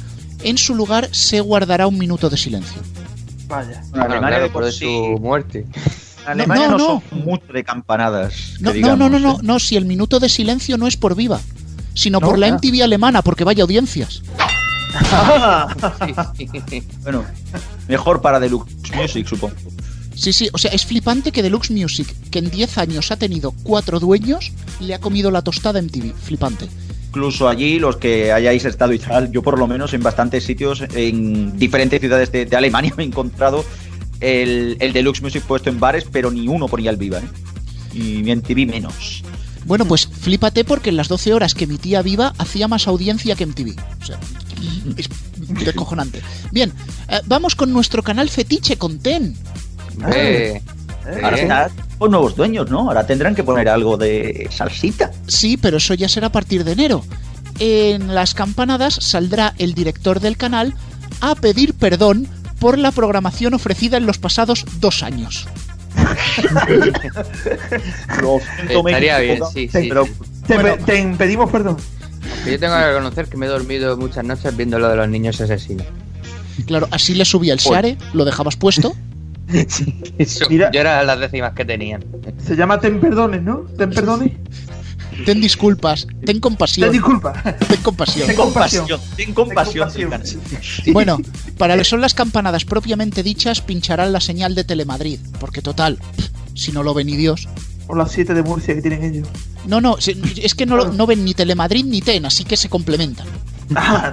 en 0.43 0.57
su 0.59 0.75
lugar 0.75 1.09
se 1.12 1.41
guardará 1.41 1.87
un 1.87 1.99
minuto 1.99 2.31
de 2.31 2.37
silencio. 2.37 2.81
Vaya. 3.49 3.81
En 3.83 3.91
Bueno, 3.91 4.05
Alemania 4.07 4.38
claro, 4.38 4.53
por 4.53 4.73
sí- 4.73 4.85
su 4.85 5.19
muerte. 5.21 5.67
Alemania 6.26 6.69
No, 6.69 6.79
no, 6.79 6.79
no, 6.95 7.03
son 7.11 7.25
mucho 7.25 7.53
de 7.53 7.64
campanadas. 7.64 8.55
No, 8.61 8.73
no, 8.73 8.97
no, 8.97 9.09
no, 9.11 9.19
no, 9.19 9.33
¿eh? 9.35 9.38
no, 9.43 9.59
si 9.59 9.76
el 9.76 9.85
minuto 9.85 10.21
de 10.21 10.29
silencio 10.31 10.79
no 10.79 10.87
es 10.87 10.97
por 10.97 11.14
viva, 11.14 11.41
sino 11.95 12.21
No, 12.21 12.27
por 12.27 12.39
la 12.39 12.49
ah. 12.49 12.53
MTV 12.53 12.83
alemana, 12.83 13.23
porque 13.23 13.45
vaya 13.45 13.63
audiencias. 13.63 14.23
Bueno, 17.03 17.25
mejor 17.89 18.21
para 18.21 18.39
Deluxe 18.39 18.95
Music, 18.95 19.27
supongo. 19.27 19.55
Sí, 20.15 20.33
sí, 20.33 20.49
o 20.53 20.59
sea, 20.59 20.71
es 20.71 20.87
flipante 20.87 21.33
que 21.33 21.43
Deluxe 21.43 21.73
Music, 21.73 22.15
que 22.31 22.39
en 22.39 22.51
10 22.51 22.79
años 22.79 23.11
ha 23.11 23.17
tenido 23.17 23.53
cuatro 23.63 23.99
dueños, 23.99 24.53
le 24.81 24.95
ha 24.95 25.01
comido 25.01 25.31
la 25.31 25.43
tostada 25.43 25.81
a 25.81 25.83
MTV. 25.83 26.15
Flipante. 26.15 26.69
Incluso 27.09 27.49
allí, 27.49 27.79
los 27.79 27.97
que 27.97 28.33
hayáis 28.33 28.65
estado 28.65 28.93
y 28.93 28.99
tal, 28.99 29.31
yo 29.31 29.43
por 29.43 29.59
lo 29.59 29.67
menos 29.67 29.93
en 29.95 30.03
bastantes 30.03 30.45
sitios, 30.45 30.85
en 30.95 31.57
diferentes 31.59 32.01
ciudades 32.01 32.31
de, 32.31 32.47
de 32.47 32.57
Alemania 32.57 32.93
me 32.97 33.03
he 33.03 33.07
encontrado 33.07 33.65
el, 34.21 34.77
el 34.81 34.93
Deluxe 34.93 35.23
Music 35.23 35.43
puesto 35.43 35.71
en 35.71 35.81
bares, 35.81 36.07
pero 36.11 36.31
ni 36.31 36.47
uno 36.49 36.69
ponía 36.69 36.91
el 36.91 36.97
Viva, 36.97 37.19
¿eh? 37.19 37.29
Y 37.93 38.31
en 38.31 38.43
TV 38.43 38.67
menos. 38.67 39.23
Bueno, 39.66 39.85
pues 39.85 40.06
flipate 40.06 40.64
porque 40.64 40.90
en 40.90 40.97
las 40.97 41.09
12 41.09 41.35
horas 41.35 41.54
que 41.54 41.64
emitía 41.64 42.02
Viva 42.02 42.35
hacía 42.38 42.68
más 42.68 42.87
audiencia 42.87 43.35
que 43.35 43.47
MTV. 43.47 43.76
O 44.02 44.06
sea, 44.06 44.18
es 44.97 45.09
descojonante. 45.64 46.23
Bien, 46.50 46.73
eh, 47.09 47.21
vamos 47.26 47.54
con 47.54 47.73
nuestro 47.73 48.02
canal 48.02 48.28
fetiche 48.28 48.76
con 48.76 48.99
Ten. 48.99 49.37
Eh, 50.12 50.61
Ahora 51.23 51.37
está 51.37 51.71
con 51.99 52.11
nuevos 52.11 52.35
dueños, 52.35 52.71
¿no? 52.71 52.88
Ahora 52.88 53.06
tendrán 53.06 53.35
que 53.35 53.44
poner 53.44 53.68
algo 53.68 53.97
de 53.97 54.49
salsita. 54.50 55.12
Sí, 55.26 55.56
pero 55.56 55.76
eso 55.76 55.94
ya 55.94 56.09
será 56.09 56.28
a 56.28 56.33
partir 56.33 56.64
de 56.64 56.73
enero. 56.73 57.04
En 57.59 58.14
las 58.14 58.35
campanadas 58.35 58.94
saldrá 58.94 59.54
el 59.59 59.75
director 59.75 60.21
del 60.21 60.37
canal 60.37 60.75
a 61.21 61.35
pedir 61.35 61.75
perdón 61.75 62.26
por 62.59 62.78
la 62.78 62.90
programación 62.90 63.54
ofrecida 63.54 63.97
en 63.97 64.06
los 64.06 64.18
pasados 64.18 64.64
dos 64.80 65.02
años. 65.02 65.47
Lo 68.21 68.41
siento, 68.41 68.89
Estaría 68.89 69.19
México, 69.19 69.51
bien, 69.55 69.71
sí, 69.73 69.81
Sí, 69.81 69.89
pero 69.89 70.05
sí. 70.07 70.13
Te, 70.47 70.55
Bueno. 70.55 70.77
te 70.85 71.15
pedimos 71.17 71.51
perdón. 71.51 71.77
Yo 72.47 72.59
tengo 72.59 72.77
que 72.77 72.87
reconocer 72.87 73.29
que 73.29 73.37
me 73.37 73.47
he 73.47 73.49
dormido 73.49 73.97
muchas 73.97 74.25
noches 74.25 74.57
viendo 74.57 74.79
lo 74.79 74.89
de 74.89 74.97
los 74.97 75.09
niños 75.09 75.41
asesinos. 75.41 75.87
Claro, 76.67 76.89
así 76.91 77.15
le 77.15 77.25
subía 77.25 77.53
el 77.53 77.59
Share, 77.59 77.97
lo 78.13 78.25
dejabas 78.25 78.57
puesto. 78.57 78.95
Eso, 80.19 80.47
Mira. 80.49 80.71
Yo 80.73 80.81
era 80.81 81.03
las 81.05 81.21
décimas 81.21 81.53
que 81.53 81.65
tenían. 81.65 82.05
Se 82.39 82.57
llama 82.57 82.81
Ten 82.81 83.01
Perdones, 83.01 83.43
¿no? 83.43 83.67
Ten 83.77 83.91
Perdones. 83.91 84.33
Ten 85.25 85.40
disculpas, 85.40 86.06
ten 86.06 86.25
Ten 86.26 86.40
compasión, 86.40 86.90
disculpa. 86.92 87.33
ten 87.68 87.80
compasión. 87.83 88.26
Ten 88.26 88.37
compasión, 88.37 89.00
ten 89.16 89.33
compasión. 89.35 89.88
Ten 89.92 90.09
compasión. 90.09 90.40
canal. 90.42 90.92
Bueno, 90.92 91.18
para 91.59 91.76
lo 91.76 91.80
que 91.83 91.88
son 91.88 92.00
las 92.00 92.14
campanadas 92.14 92.64
propiamente 92.64 93.23
dichas, 93.23 93.61
pincharán 93.61 94.12
la 94.12 94.21
señal 94.21 94.54
de 94.54 94.64
Telemadrid, 94.64 95.21
porque 95.38 95.62
total, 95.62 95.99
si 96.54 96.73
no 96.73 96.83
lo 96.83 96.94
ven 96.94 97.06
ni 97.06 97.16
Dios. 97.16 97.49
O 97.87 97.94
las 97.94 98.12
7 98.12 98.33
de 98.35 98.42
Murcia 98.42 98.75
que 98.75 98.80
tienen 98.83 99.02
ellos. 99.04 99.28
No, 99.66 99.80
no, 99.80 99.97
es 99.99 100.54
que 100.54 100.66
no, 100.66 100.76
lo- 100.76 100.92
no 100.92 101.06
ven 101.06 101.25
ni 101.25 101.35
Telemadrid 101.35 101.85
ni 101.85 102.00
TEN, 102.00 102.25
así 102.26 102.44
que 102.44 102.56
se 102.56 102.68
complementan. 102.68 103.26
Ah. 103.75 104.12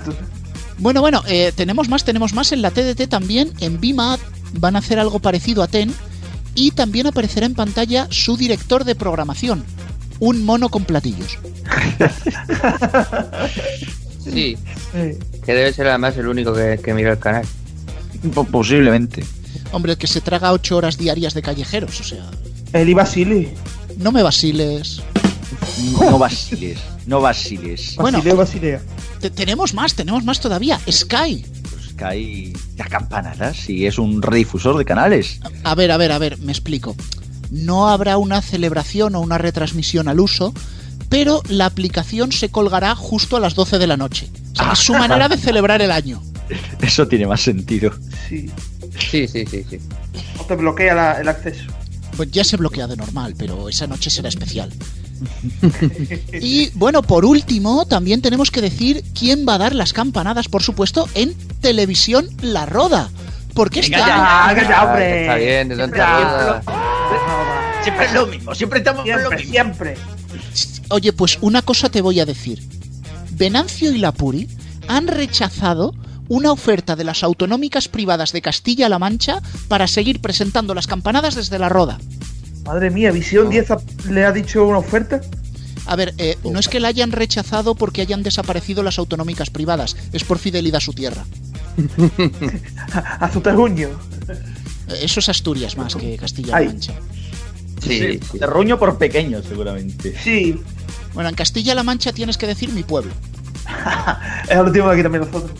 Bueno, 0.77 1.01
bueno, 1.01 1.23
eh, 1.27 1.51
tenemos 1.55 1.89
más, 1.89 2.03
tenemos 2.03 2.33
más 2.33 2.51
en 2.51 2.61
la 2.61 2.71
TDT 2.71 3.07
también, 3.07 3.51
en 3.59 3.79
BIMAD 3.79 4.19
van 4.59 4.75
a 4.75 4.79
hacer 4.79 4.97
algo 4.99 5.19
parecido 5.19 5.61
a 5.63 5.67
TEN 5.67 5.93
y 6.55 6.71
también 6.71 7.07
aparecerá 7.07 7.45
en 7.45 7.53
pantalla 7.53 8.07
su 8.09 8.35
director 8.35 8.83
de 8.83 8.95
programación, 8.95 9.63
un 10.21 10.45
mono 10.45 10.69
con 10.69 10.85
platillos. 10.85 11.37
Sí, 14.23 14.55
que 15.43 15.53
debe 15.53 15.73
ser 15.73 15.87
además 15.87 16.15
el 16.15 16.27
único 16.27 16.53
que, 16.53 16.79
que 16.83 16.93
mira 16.93 17.11
el 17.13 17.17
canal. 17.19 17.43
Po- 18.35 18.43
Posiblemente. 18.43 19.25
Hombre, 19.71 19.93
el 19.93 19.97
que 19.97 20.05
se 20.05 20.21
traga 20.21 20.51
ocho 20.51 20.77
horas 20.77 20.95
diarias 20.97 21.33
de 21.33 21.41
callejeros, 21.41 21.99
o 21.99 22.03
sea, 22.03 22.29
el 22.73 22.87
Ibasili. 22.87 23.49
no 23.97 24.11
me 24.11 24.21
vaciles. 24.21 25.01
No 25.99 26.19
vaciles, 26.19 26.77
no 27.07 27.19
vaciles. 27.19 27.95
Bueno. 27.97 28.19
Basilea, 28.19 28.35
Basilea. 28.35 28.81
Te- 29.21 29.31
tenemos 29.31 29.73
más, 29.73 29.95
tenemos 29.95 30.23
más 30.23 30.39
todavía. 30.39 30.79
Sky. 30.89 31.43
Pues 31.71 31.95
hay 32.03 32.53
las 32.77 32.89
campanadas 32.89 33.67
y 33.71 33.87
es 33.87 33.97
un 33.97 34.21
redifusor 34.21 34.77
de 34.77 34.85
canales. 34.85 35.39
A 35.63 35.73
ver, 35.73 35.91
a 35.91 35.97
ver, 35.97 36.11
a 36.11 36.19
ver, 36.19 36.37
me 36.37 36.51
explico. 36.51 36.95
No 37.51 37.89
habrá 37.89 38.17
una 38.17 38.41
celebración 38.41 39.13
o 39.15 39.19
una 39.19 39.37
retransmisión 39.37 40.07
al 40.07 40.19
uso, 40.19 40.53
pero 41.09 41.41
la 41.49 41.65
aplicación 41.65 42.31
se 42.31 42.49
colgará 42.49 42.95
justo 42.95 43.35
a 43.37 43.39
las 43.39 43.53
12 43.55 43.77
de 43.77 43.87
la 43.87 43.97
noche. 43.97 44.29
O 44.53 44.55
sea, 44.55 44.71
es 44.73 44.79
su 44.79 44.93
manera 44.97 45.27
de 45.29 45.37
celebrar 45.37 45.81
el 45.81 45.91
año. 45.91 46.21
Eso 46.81 47.07
tiene 47.07 47.27
más 47.27 47.41
sentido. 47.41 47.91
Sí. 48.29 48.49
Sí, 48.97 49.27
sí, 49.27 49.45
sí, 49.45 49.65
sí. 49.69 49.79
O 50.39 50.43
te 50.45 50.55
bloquea 50.55 50.93
la- 50.95 51.19
el 51.21 51.27
acceso. 51.27 51.63
Pues 52.17 52.29
ya 52.31 52.43
se 52.43 52.57
bloquea 52.57 52.87
de 52.87 52.97
normal, 52.97 53.35
pero 53.37 53.69
esa 53.69 53.87
noche 53.87 54.09
será 54.09 54.27
especial. 54.29 54.71
Y 56.33 56.69
bueno, 56.73 57.01
por 57.03 57.25
último, 57.25 57.85
también 57.85 58.21
tenemos 58.21 58.49
que 58.51 58.61
decir 58.61 59.03
quién 59.17 59.45
va 59.47 59.55
a 59.55 59.57
dar 59.59 59.75
las 59.75 59.93
campanadas, 59.93 60.47
por 60.47 60.63
supuesto, 60.63 61.07
en 61.13 61.33
Televisión 61.61 62.27
La 62.41 62.65
Roda. 62.65 63.09
Porque 63.53 63.81
Venga, 63.81 63.99
ya, 64.07 64.83
hombre. 64.87 65.21
Está 65.21 65.35
bien, 65.35 65.67
de. 65.69 65.75
Siempre 67.83 68.05
es 68.05 68.13
lo 68.13 68.27
mismo, 68.27 68.53
siempre 68.55 68.79
estamos 68.79 69.01
con 69.03 69.11
lo 69.11 69.17
Siempre, 69.17 69.37
mismo. 69.37 69.51
siempre. 69.53 69.95
Oye, 70.89 71.13
pues 71.13 71.37
una 71.41 71.61
cosa 71.61 71.89
te 71.89 72.01
voy 72.01 72.19
a 72.19 72.25
decir. 72.25 72.61
Venancio 73.31 73.91
y 73.91 73.97
Lapuri 73.97 74.47
han 74.87 75.07
rechazado 75.07 75.93
una 76.27 76.51
oferta 76.51 76.95
de 76.95 77.03
las 77.03 77.23
autonómicas 77.23 77.87
privadas 77.87 78.31
de 78.31 78.41
Castilla-La 78.41 78.99
Mancha 78.99 79.41
para 79.67 79.87
seguir 79.87 80.21
presentando 80.21 80.73
las 80.73 80.87
campanadas 80.87 81.35
desde 81.35 81.59
la 81.59 81.69
Roda. 81.69 81.99
Madre 82.65 82.89
mía, 82.91 83.11
Visión 83.11 83.49
10 83.49 83.71
ha- 83.71 83.77
le 84.09 84.25
ha 84.25 84.31
dicho 84.31 84.63
una 84.65 84.77
oferta. 84.77 85.21
A 85.87 85.95
ver, 85.95 86.13
eh, 86.19 86.37
no 86.43 86.59
es 86.59 86.69
que 86.69 86.79
la 86.79 86.89
hayan 86.89 87.11
rechazado 87.11 87.73
porque 87.73 88.01
hayan 88.01 88.21
desaparecido 88.21 88.83
las 88.83 88.99
autonómicas 88.99 89.49
privadas, 89.49 89.97
es 90.13 90.23
por 90.23 90.37
fidelidad 90.37 90.77
a 90.77 90.81
su 90.81 90.93
tierra. 90.93 91.25
A 93.19 93.31
su 93.31 93.39
terruño. 93.41 93.89
Eso 94.93 95.19
es 95.19 95.29
Asturias 95.29 95.77
más 95.77 95.95
que 95.95 96.17
Castilla-La. 96.17 96.65
Mancha. 96.65 96.93
Sí, 97.81 98.19
sí. 98.31 98.39
Terruño 98.39 98.77
por 98.77 98.97
pequeño, 98.97 99.41
seguramente. 99.41 100.15
Sí. 100.23 100.61
Bueno, 101.13 101.29
en 101.29 101.35
Castilla-La 101.35 101.83
Mancha 101.83 102.13
tienes 102.13 102.37
que 102.37 102.47
decir 102.47 102.69
mi 102.69 102.83
pueblo. 102.83 103.11
Eso 104.49 104.63
lo 104.63 104.71
tenemos 104.71 104.93
aquí 104.93 105.03
también 105.03 105.25
nosotros. 105.25 105.51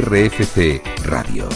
RFC 0.00 0.80
Radio. 1.04 1.46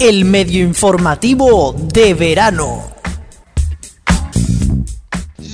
El 0.00 0.24
medio 0.24 0.64
informativo 0.64 1.72
de 1.78 2.14
verano. 2.14 2.90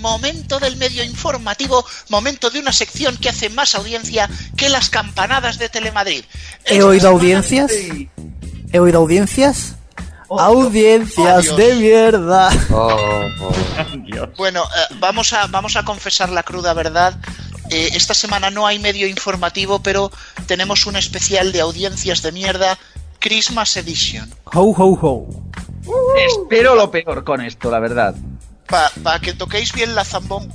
Momento 0.00 0.58
del 0.58 0.76
medio 0.76 1.04
informativo, 1.04 1.84
momento 2.08 2.48
de 2.48 2.60
una 2.60 2.72
sección 2.72 3.18
que 3.18 3.28
hace 3.28 3.50
más 3.50 3.74
audiencia 3.74 4.30
que 4.56 4.70
las 4.70 4.88
campanadas 4.88 5.58
de 5.58 5.68
Telemadrid. 5.68 6.24
¿He 6.64 6.82
oído 6.82 7.10
audiencias? 7.10 7.70
¿He 8.72 8.78
oído 8.78 9.00
audiencias? 9.00 9.74
Audiencias 10.30 11.38
Oh, 11.38 11.42
Dios. 11.42 11.56
de 11.58 11.74
mierda. 11.74 12.48
Oh, 12.70 12.96
oh. 13.42 13.52
Bueno, 14.38 14.64
eh, 14.64 14.94
vamos, 15.00 15.32
a, 15.34 15.46
vamos 15.48 15.76
a 15.76 15.84
confesar 15.84 16.30
la 16.30 16.42
cruda 16.42 16.72
verdad. 16.72 17.18
Eh, 17.70 17.90
esta 17.94 18.14
semana 18.14 18.50
no 18.50 18.66
hay 18.66 18.78
medio 18.78 19.06
informativo, 19.06 19.80
pero 19.80 20.10
tenemos 20.46 20.86
un 20.86 20.96
especial 20.96 21.52
de 21.52 21.60
audiencias 21.60 22.22
de 22.22 22.32
mierda, 22.32 22.78
Christmas 23.18 23.76
Edition. 23.76 24.32
Ho, 24.52 24.74
ho, 24.76 24.98
ho. 25.00 25.26
Espero 26.26 26.74
lo 26.74 26.90
peor 26.90 27.24
con 27.24 27.40
esto, 27.40 27.70
la 27.70 27.78
verdad. 27.78 28.14
Para 28.66 29.20
que 29.20 29.32
toquéis 29.32 29.72
bien 29.72 29.94
la 29.94 30.04
zambón. 30.04 30.52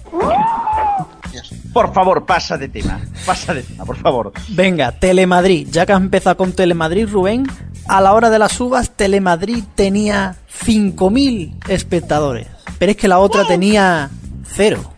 Por 1.74 1.94
favor, 1.94 2.25
pasa 2.25 2.58
de 2.58 2.68
tema. 2.68 3.00
Pasa 3.25 3.53
de 3.53 3.63
tema, 3.63 3.86
por 3.86 3.98
favor. 3.98 4.34
Venga, 4.50 4.91
Telemadrid. 4.91 5.70
Ya 5.70 5.86
que 5.86 5.94
has 5.94 6.01
empezado 6.01 6.36
con 6.36 6.51
Telemadrid, 6.51 7.08
Rubén, 7.08 7.48
a 7.88 8.01
la 8.01 8.13
hora 8.13 8.30
de 8.30 8.39
las 8.39 8.60
uvas, 8.60 8.91
Telemadrid 8.91 9.63
tenía 9.75 10.36
5.000 10.65 11.70
espectadores. 11.70 12.48
Pero 12.77 12.91
es 12.91 12.98
que 12.98 13.08
la 13.08 13.20
otra 13.20 13.46
tenía 13.46 14.10
cero. 14.53 14.93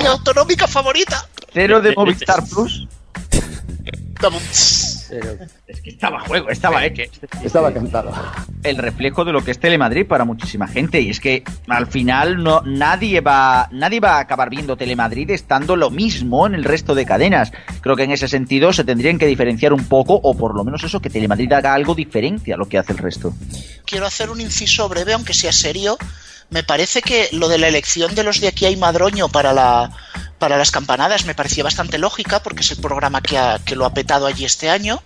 Mi 0.00 0.06
autonómica 0.06 0.66
favorita. 0.66 1.26
Cero 1.52 1.80
de 1.80 1.94
Movistar 1.94 2.44
Plus. 2.48 2.86
Es 5.68 5.80
que 5.82 5.90
estaba 5.90 6.18
a 6.18 6.20
juego, 6.20 6.50
estaba 6.50 6.84
hecho. 6.84 7.02
Estaba 7.42 7.72
cantado. 7.72 8.12
el 8.62 8.76
reflejo 8.76 9.24
de 9.24 9.32
lo 9.32 9.44
que 9.44 9.52
es 9.52 9.60
Telemadrid 9.60 10.06
para 10.06 10.24
muchísima 10.24 10.66
gente. 10.66 11.00
Y 11.00 11.10
es 11.10 11.20
que 11.20 11.44
al 11.68 11.86
final 11.86 12.42
no, 12.42 12.62
nadie, 12.62 13.20
va, 13.20 13.68
nadie 13.70 14.00
va 14.00 14.16
a 14.16 14.20
acabar 14.20 14.50
viendo 14.50 14.76
Telemadrid 14.76 15.30
estando 15.30 15.76
lo 15.76 15.90
mismo 15.90 16.46
en 16.46 16.54
el 16.54 16.64
resto 16.64 16.94
de 16.94 17.06
cadenas. 17.06 17.52
Creo 17.80 17.94
que 17.94 18.04
en 18.04 18.10
ese 18.10 18.28
sentido 18.28 18.72
se 18.72 18.84
tendrían 18.84 19.18
que 19.18 19.26
diferenciar 19.26 19.72
un 19.72 19.84
poco, 19.84 20.18
o 20.22 20.36
por 20.36 20.54
lo 20.56 20.64
menos 20.64 20.82
eso, 20.82 21.00
que 21.00 21.10
Telemadrid 21.10 21.52
haga 21.52 21.74
algo 21.74 21.94
diferente 21.94 22.52
a 22.52 22.56
lo 22.56 22.68
que 22.68 22.78
hace 22.78 22.92
el 22.92 22.98
resto. 22.98 23.32
quiero 23.84 24.06
hacer 24.06 24.30
un 24.30 24.40
inciso 24.40 24.88
breve, 24.88 25.12
aunque 25.12 25.34
sea 25.34 25.52
serio. 25.52 25.96
Me 26.50 26.62
parece 26.62 27.02
que 27.02 27.28
lo 27.32 27.48
de 27.48 27.58
la 27.58 27.68
elección 27.68 28.14
de 28.14 28.22
los 28.22 28.40
de 28.40 28.48
aquí 28.48 28.66
hay 28.66 28.76
Madroño 28.76 29.28
para 29.28 29.52
la 29.52 29.90
para 30.38 30.58
las 30.58 30.70
campanadas 30.70 31.24
me 31.24 31.34
parecía 31.34 31.64
bastante 31.64 31.96
lógica 31.98 32.42
porque 32.42 32.60
es 32.60 32.70
el 32.70 32.76
programa 32.76 33.22
que, 33.22 33.38
ha- 33.38 33.58
que 33.64 33.74
lo 33.74 33.86
ha 33.86 33.94
petado 33.94 34.26
allí 34.26 34.44
este 34.44 34.68
año. 34.68 35.02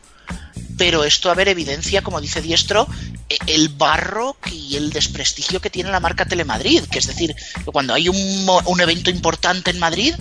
Pero 0.77 1.05
esto, 1.05 1.31
a 1.31 1.35
ver, 1.35 1.47
evidencia, 1.49 2.03
como 2.03 2.21
dice 2.21 2.41
Diestro, 2.43 2.89
e- 3.29 3.39
el 3.47 3.69
barro 3.69 4.37
y 4.51 4.75
el 4.77 4.91
desprestigio 4.91 5.61
que 5.61 5.71
tiene 5.71 5.91
la 5.93 6.01
marca 6.01 6.25
Telemadrid. 6.25 6.85
Que 6.87 6.99
es 6.99 7.07
decir, 7.07 7.35
cuando 7.67 7.95
hay 7.95 8.09
un, 8.09 8.49
un 8.65 8.81
evento 8.81 9.09
importante 9.11 9.71
en 9.71 9.79
Madrid, 9.79 10.15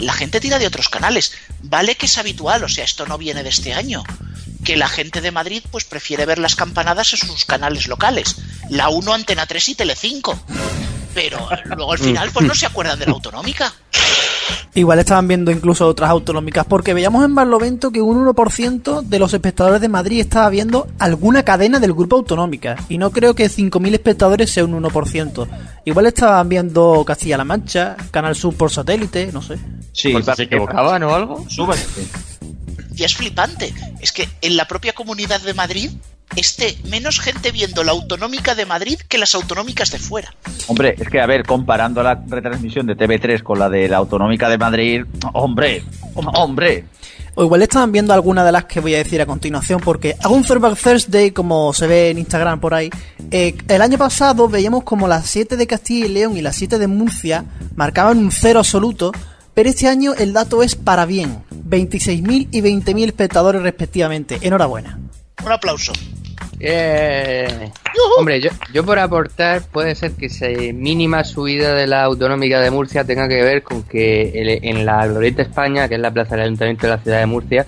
la 0.00 0.12
gente 0.14 0.40
tira 0.40 0.58
de 0.58 0.66
otros 0.66 0.88
canales. 0.88 1.32
Vale 1.62 1.96
que 1.96 2.06
es 2.06 2.16
habitual, 2.16 2.64
o 2.64 2.68
sea, 2.68 2.84
esto 2.84 3.04
no 3.06 3.18
viene 3.18 3.42
de 3.42 3.50
este 3.50 3.74
año. 3.74 4.04
Que 4.66 4.76
la 4.76 4.88
gente 4.88 5.20
de 5.20 5.30
Madrid 5.30 5.62
pues 5.70 5.84
prefiere 5.84 6.26
ver 6.26 6.38
las 6.38 6.56
campanadas 6.56 7.12
en 7.12 7.20
sus 7.20 7.44
canales 7.44 7.86
locales. 7.86 8.34
La 8.68 8.88
1, 8.88 9.14
Antena 9.14 9.46
3 9.46 9.68
y 9.68 9.74
Telecinco. 9.76 10.36
Pero 11.14 11.38
luego 11.76 11.92
al 11.92 11.98
final 11.98 12.30
pues 12.32 12.44
no 12.46 12.54
se 12.54 12.66
acuerdan 12.66 12.98
de 12.98 13.06
la 13.06 13.12
autonómica. 13.12 13.72
Igual 14.74 14.98
estaban 14.98 15.28
viendo 15.28 15.52
incluso 15.52 15.86
otras 15.86 16.10
autonómicas, 16.10 16.66
porque 16.66 16.94
veíamos 16.94 17.24
en 17.24 17.34
Barlovento 17.34 17.92
que 17.92 18.02
un 18.02 18.26
1% 18.26 19.02
de 19.02 19.18
los 19.20 19.32
espectadores 19.32 19.80
de 19.80 19.88
Madrid 19.88 20.20
estaba 20.20 20.50
viendo 20.50 20.88
alguna 20.98 21.44
cadena 21.44 21.78
del 21.78 21.94
grupo 21.94 22.16
autonómica. 22.16 22.76
Y 22.88 22.98
no 22.98 23.12
creo 23.12 23.34
que 23.34 23.48
5.000 23.48 23.94
espectadores 23.94 24.50
sea 24.50 24.64
un 24.64 24.82
1%. 24.82 25.46
Igual 25.84 26.06
estaban 26.06 26.48
viendo 26.48 27.04
Castilla-La 27.06 27.44
Mancha, 27.44 27.96
Canal 28.10 28.34
Sur 28.34 28.54
por 28.54 28.72
satélite, 28.72 29.30
no 29.32 29.40
sé. 29.40 29.58
Sí, 29.92 30.12
si 30.12 30.34
se 30.34 30.42
equivocaban 30.42 31.04
o 31.04 31.14
algo. 31.14 31.46
Súbete. 31.48 31.84
Y 32.96 33.04
es 33.04 33.14
flipante. 33.14 33.72
Es 34.00 34.12
que 34.12 34.28
en 34.40 34.56
la 34.56 34.66
propia 34.66 34.94
comunidad 34.94 35.40
de 35.42 35.54
Madrid 35.54 35.90
esté 36.34 36.76
menos 36.84 37.20
gente 37.20 37.52
viendo 37.52 37.84
la 37.84 37.92
autonómica 37.92 38.54
de 38.54 38.66
Madrid 38.66 38.98
que 39.08 39.18
las 39.18 39.34
autonómicas 39.34 39.90
de 39.90 39.98
fuera. 39.98 40.34
Hombre, 40.66 40.96
es 40.98 41.08
que 41.08 41.20
a 41.20 41.26
ver, 41.26 41.44
comparando 41.44 42.02
la 42.02 42.20
retransmisión 42.26 42.86
de 42.86 42.96
TV3 42.96 43.42
con 43.42 43.58
la 43.58 43.68
de 43.68 43.88
la 43.88 43.98
Autonómica 43.98 44.48
de 44.48 44.58
Madrid, 44.58 45.04
hombre, 45.32 45.84
hombre. 46.14 46.84
O 47.36 47.44
igual 47.44 47.62
estaban 47.62 47.92
viendo 47.92 48.14
alguna 48.14 48.44
de 48.44 48.50
las 48.50 48.64
que 48.64 48.80
voy 48.80 48.94
a 48.94 48.98
decir 48.98 49.20
a 49.20 49.26
continuación, 49.26 49.80
porque 49.80 50.16
hago 50.22 50.34
un 50.34 50.42
Throwback 50.42 50.78
Thursday, 50.80 51.30
como 51.32 51.72
se 51.74 51.86
ve 51.86 52.10
en 52.10 52.18
Instagram 52.18 52.60
por 52.60 52.72
ahí. 52.72 52.90
Eh, 53.30 53.54
el 53.68 53.82
año 53.82 53.98
pasado 53.98 54.48
veíamos 54.48 54.84
como 54.84 55.06
las 55.06 55.26
7 55.26 55.56
de 55.56 55.66
Castilla 55.66 56.06
y 56.06 56.08
León 56.08 56.36
y 56.36 56.40
las 56.40 56.56
7 56.56 56.78
de 56.78 56.86
Murcia 56.86 57.44
marcaban 57.74 58.16
un 58.18 58.32
cero 58.32 58.60
absoluto, 58.60 59.12
pero 59.56 59.70
este 59.70 59.88
año 59.88 60.12
el 60.14 60.32
dato 60.34 60.62
es 60.62 60.76
para 60.76 61.06
bien. 61.06 61.38
26.000 61.68 62.48
y 62.52 62.60
20.000 62.60 63.06
espectadores 63.06 63.62
respectivamente. 63.62 64.38
Enhorabuena. 64.42 64.98
Un 65.44 65.50
aplauso. 65.50 65.92
Eh, 66.60 67.70
hombre, 68.18 68.40
yo, 68.40 68.50
yo 68.72 68.84
por 68.84 68.98
aportar, 68.98 69.62
puede 69.62 69.94
ser 69.94 70.12
que 70.12 70.26
esa 70.26 70.46
mínima 70.74 71.24
subida 71.24 71.74
de 71.74 71.86
la 71.86 72.04
autonómica 72.04 72.60
de 72.60 72.70
Murcia 72.70 73.04
tenga 73.04 73.28
que 73.28 73.42
ver 73.42 73.62
con 73.62 73.82
que 73.82 74.30
el- 74.34 74.60
en 74.64 74.84
la 74.86 75.06
Glorieta 75.06 75.42
España, 75.42 75.88
que 75.88 75.94
es 75.94 76.00
la 76.00 76.10
plaza 76.10 76.34
del 76.36 76.44
Ayuntamiento 76.44 76.86
de 76.86 76.92
la 76.92 76.98
ciudad 76.98 77.20
de 77.20 77.26
Murcia, 77.26 77.66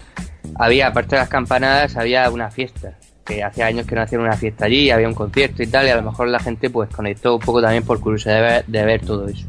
había, 0.57 0.89
aparte 0.89 1.17
de 1.17 1.21
las 1.23 1.29
campanadas, 1.29 1.97
había 1.97 2.29
una 2.31 2.51
fiesta. 2.51 2.93
Que 3.25 3.43
hace 3.43 3.63
años 3.63 3.87
que 3.87 3.95
no 3.95 4.01
hacían 4.03 4.23
una 4.23 4.37
fiesta 4.39 4.65
allí, 4.65 4.91
había 4.91 5.07
un 5.07 5.15
concierto 5.15 5.63
y 5.63 5.67
tal, 5.67 5.87
y 5.87 5.91
a 5.91 5.97
lo 5.97 6.03
mejor 6.03 6.29
la 6.29 6.39
gente 6.41 6.71
pues 6.71 6.89
conectó 6.89 7.35
un 7.35 7.41
poco 7.41 7.61
también 7.61 7.85
por 7.85 8.01
curiosidad 8.01 8.37
de 8.37 8.41
ver, 8.41 8.65
de 8.67 8.85
ver 8.85 9.01
todo 9.05 9.29
eso. 9.29 9.45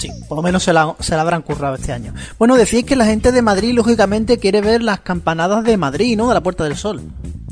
Sí, 0.00 0.10
por 0.28 0.36
lo 0.36 0.42
menos 0.42 0.62
se 0.62 0.72
la, 0.72 0.94
se 0.98 1.14
la 1.14 1.20
habrán 1.20 1.42
currado 1.42 1.74
este 1.74 1.92
año. 1.92 2.14
Bueno, 2.38 2.56
decís 2.56 2.84
que 2.84 2.96
la 2.96 3.04
gente 3.04 3.32
de 3.32 3.42
Madrid, 3.42 3.74
lógicamente, 3.74 4.38
quiere 4.38 4.62
ver 4.62 4.82
las 4.82 5.00
campanadas 5.00 5.62
de 5.64 5.76
Madrid, 5.76 6.16
¿no? 6.16 6.28
De 6.28 6.34
la 6.34 6.42
Puerta 6.42 6.64
del 6.64 6.76
Sol. 6.76 7.02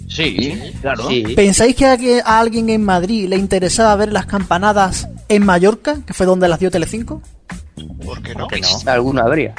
Sí, 0.09 0.73
claro. 0.81 1.07
Sí. 1.09 1.23
¿Pensáis 1.37 1.77
que 1.77 1.85
a, 1.85 1.99
que 1.99 2.23
a 2.25 2.41
alguien 2.41 2.71
en 2.71 2.83
Madrid 2.83 3.29
le 3.29 3.37
interesaba 3.37 3.95
ver 3.97 4.13
las 4.13 4.25
campanadas 4.25 5.09
en 5.29 5.45
Mallorca, 5.45 5.99
que 6.07 6.15
fue 6.15 6.25
donde 6.25 6.49
las 6.49 6.59
dio 6.59 6.71
Telecinco? 6.71 7.21
¿Por 8.05 8.23
qué 8.23 8.35
no? 8.35 8.49
Alguno 8.87 9.21
habría. 9.21 9.55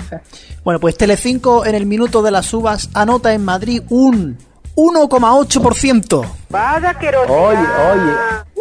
Bueno, 0.64 0.80
pues 0.80 0.98
Telecinco 0.98 1.66
en 1.66 1.76
el 1.76 1.86
minuto 1.86 2.24
de 2.24 2.32
las 2.32 2.52
uvas 2.54 2.90
anota 2.96 3.34
en 3.34 3.46
Madrid 3.46 3.84
un 3.90 4.38
1,8%. 4.76 6.26
Oye, 7.30 7.58
oye. 7.58 8.12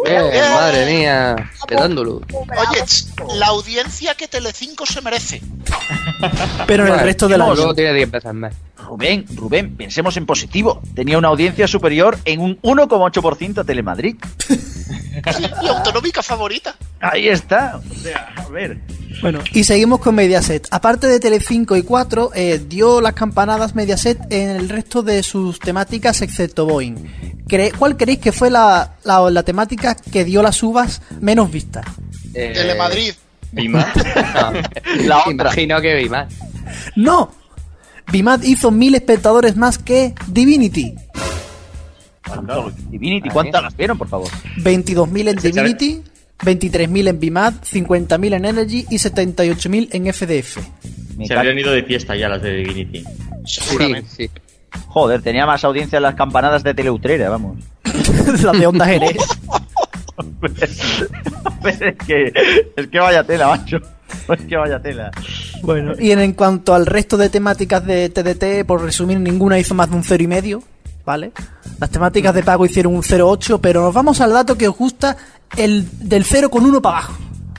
Eh, 0.05 0.41
madre 0.53 0.85
mía, 0.85 1.51
petándolo. 1.67 2.21
Oye, 2.33 2.83
la 3.35 3.47
audiencia 3.47 4.15
que 4.15 4.27
Telecinco 4.27 4.85
se 4.85 5.01
merece. 5.01 5.41
Pero 6.67 6.87
en 6.87 6.93
el 6.93 6.99
resto 6.99 7.27
de 7.27 7.37
luego 7.37 7.67
las... 7.67 7.75
tiene 7.75 7.93
10 7.93 8.11
veces 8.11 8.33
más. 8.33 8.53
Rubén, 8.77 9.25
Rubén, 9.35 9.75
pensemos 9.75 10.17
en 10.17 10.25
positivo. 10.25 10.81
Tenía 10.95 11.17
una 11.17 11.27
audiencia 11.27 11.67
superior 11.67 12.17
en 12.25 12.39
un 12.41 12.59
1,8% 12.61 13.59
a 13.59 13.63
Telemadrid. 13.63 14.15
Mi 15.61 15.67
autonómica 15.67 16.23
favorita. 16.23 16.75
Ahí 16.99 17.27
está. 17.27 17.79
O 17.89 17.95
sea, 17.95 18.33
a 18.35 18.47
ver. 18.49 18.79
Bueno, 19.21 19.39
y 19.53 19.63
seguimos 19.63 19.99
con 19.99 20.15
Mediaset. 20.15 20.67
Aparte 20.71 21.07
de 21.07 21.19
Telecinco 21.19 21.75
y 21.75 21.83
4, 21.83 22.31
eh, 22.33 22.61
dio 22.67 23.01
las 23.01 23.13
campanadas 23.13 23.75
Mediaset 23.75 24.19
en 24.31 24.49
el 24.51 24.69
resto 24.69 25.01
de 25.03 25.23
sus 25.23 25.59
temáticas, 25.59 26.21
excepto 26.21 26.65
Boeing. 26.65 26.95
¿Cuál 27.77 27.97
creéis 27.97 28.19
que 28.19 28.31
fue 28.31 28.49
la, 28.49 28.93
la, 29.03 29.29
la 29.29 29.43
temática 29.43 29.88
que 29.95 30.25
dio 30.25 30.41
las 30.41 30.61
uvas 30.63 31.01
menos 31.19 31.51
vistas? 31.51 31.85
Eh, 32.33 32.51
Telemadrid. 32.53 33.13
Bima. 33.51 33.91
no, 34.95 35.03
La 35.07 35.19
otra. 35.19 35.31
Imagino 35.31 35.81
que 35.81 36.07
más. 36.09 36.33
¡No! 36.95 37.31
Bimad 38.11 38.41
hizo 38.43 38.71
mil 38.71 38.95
espectadores 38.95 39.55
más 39.55 39.77
que 39.77 40.13
Divinity. 40.27 40.95
Divinity, 42.89 43.29
¿cuántas 43.29 43.63
las 43.63 43.75
vieron, 43.75 43.97
por 43.97 44.07
favor? 44.07 44.29
22.000 44.57 45.29
en 45.29 45.35
Divinity, 45.37 46.03
23.000 46.39 47.07
en 47.09 47.19
Bimad, 47.19 47.53
50.000 47.55 48.35
en 48.35 48.45
Energy 48.45 48.85
y 48.89 48.97
78.000 48.97 49.89
en 49.91 50.13
FDF. 50.13 50.57
Se 51.27 51.33
habrían 51.33 51.57
ido 51.57 51.71
de 51.71 51.83
fiesta 51.83 52.15
ya 52.15 52.29
las 52.29 52.41
de 52.41 52.55
Divinity. 52.57 53.03
Sí, 53.45 53.61
Seguramente. 53.61 54.09
sí. 54.15 54.29
Joder, 54.87 55.21
tenía 55.21 55.45
más 55.45 55.63
audiencia 55.63 55.97
en 55.97 56.03
las 56.03 56.15
campanadas 56.15 56.63
de 56.63 56.73
Teleutrera, 56.73 57.29
vamos. 57.29 57.57
Las 58.43 58.59
de 58.59 58.67
Onda 58.67 58.85
Jerez. 58.85 59.17
Es, 60.61 61.95
que, 62.05 62.33
es 62.75 62.87
que 62.87 62.99
vaya 62.99 63.23
tela, 63.23 63.47
macho. 63.47 63.77
Es 64.33 64.41
que 64.41 64.57
vaya 64.57 64.81
tela. 64.81 65.11
Bueno, 65.61 65.93
y 65.99 66.11
en, 66.11 66.19
en 66.19 66.33
cuanto 66.33 66.73
al 66.73 66.85
resto 66.85 67.17
de 67.17 67.29
temáticas 67.29 67.85
de 67.85 68.09
TDT, 68.09 68.65
por 68.65 68.81
resumir, 68.81 69.19
ninguna 69.19 69.59
hizo 69.59 69.75
más 69.75 69.89
de 69.89 69.95
un 69.95 70.03
cero 70.03 70.23
y 70.23 70.27
medio, 70.27 70.63
¿vale? 71.05 71.31
Las 71.79 71.89
temáticas 71.89 72.33
de 72.33 72.43
pago 72.43 72.65
hicieron 72.65 72.95
un 72.95 73.03
0,8, 73.03 73.59
pero 73.61 73.81
nos 73.83 73.93
vamos 73.93 74.21
al 74.21 74.33
dato 74.33 74.57
que 74.57 74.67
os 74.67 74.75
gusta, 74.75 75.17
el 75.57 75.87
del 75.99 76.23
0 76.25 76.49
con 76.49 76.65
1 76.65 76.81
para 76.81 76.97
abajo, 76.97 77.17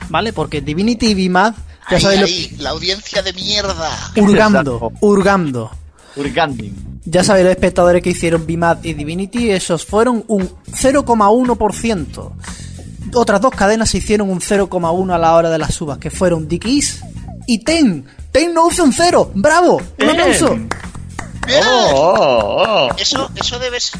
¿vale? 0.09 0.33
Porque 0.33 0.61
Divinity 0.61 1.07
y 1.07 1.13
Bimad, 1.13 1.53
ya 1.89 1.97
Ahí, 1.97 2.01
sabéis 2.01 2.19
lo 2.21 2.25
ahí, 2.27 2.55
la 2.59 2.69
audiencia 2.69 3.21
de 3.21 3.33
mierda. 3.33 3.89
Hurgando, 4.15 4.91
hurgando. 5.01 5.71
Urganding. 6.15 6.73
Ya 7.05 7.23
sabéis 7.23 7.45
los 7.45 7.51
espectadores 7.53 8.01
que 8.03 8.11
hicieron 8.11 8.45
Bimad 8.45 8.83
y 8.83 8.93
Divinity, 8.93 9.49
esos 9.51 9.85
fueron 9.85 10.23
un 10.27 10.49
0,1%. 10.71 12.31
Otras 13.13 13.41
dos 13.41 13.51
cadenas 13.51 13.89
se 13.89 13.97
hicieron 13.97 14.29
un 14.29 14.39
0,1 14.39 15.13
a 15.13 15.17
la 15.17 15.35
hora 15.35 15.49
de 15.49 15.57
las 15.57 15.73
subas, 15.73 15.97
que 15.97 16.09
fueron 16.11 16.47
Dickies 16.47 17.01
y 17.47 17.59
Ten. 17.63 18.05
Ten 18.31 18.53
no 18.53 18.67
usa 18.67 18.83
un 18.85 18.93
cero. 18.93 19.31
¡Bravo! 19.33 19.81
¡Un 20.01 20.09
aplauso! 20.09 20.55
Bien. 21.47 21.63
Oh, 21.67 22.63
oh. 22.65 22.89
Eso, 22.97 23.29
eso 23.35 23.59
debe 23.59 23.79
ser 23.79 23.99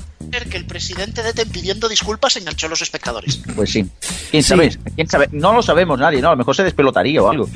que 0.50 0.56
el 0.58 0.65
presidente 0.65 1.24
de 1.24 1.34
TEN 1.34 1.50
pidiendo 1.50 1.89
disculpas 1.89 2.38
enganchó 2.38 2.67
a 2.67 2.69
los 2.69 2.82
espectadores. 2.82 3.41
Pues 3.56 3.71
sí. 3.71 3.86
¿Quién 4.30 4.43
Sí. 4.43 4.50
sabe? 4.50 4.78
¿Quién 4.95 5.10
sabe? 5.10 5.28
No 5.32 5.52
lo 5.52 5.62
sabemos 5.63 6.00
nadie, 6.00 6.21
¿no? 6.21 6.28
A 6.30 6.32
lo 6.32 6.38
mejor 6.38 6.56
se 6.56 6.63
despelotaría 6.63 7.21
o 7.21 7.30
algo. 7.30 7.50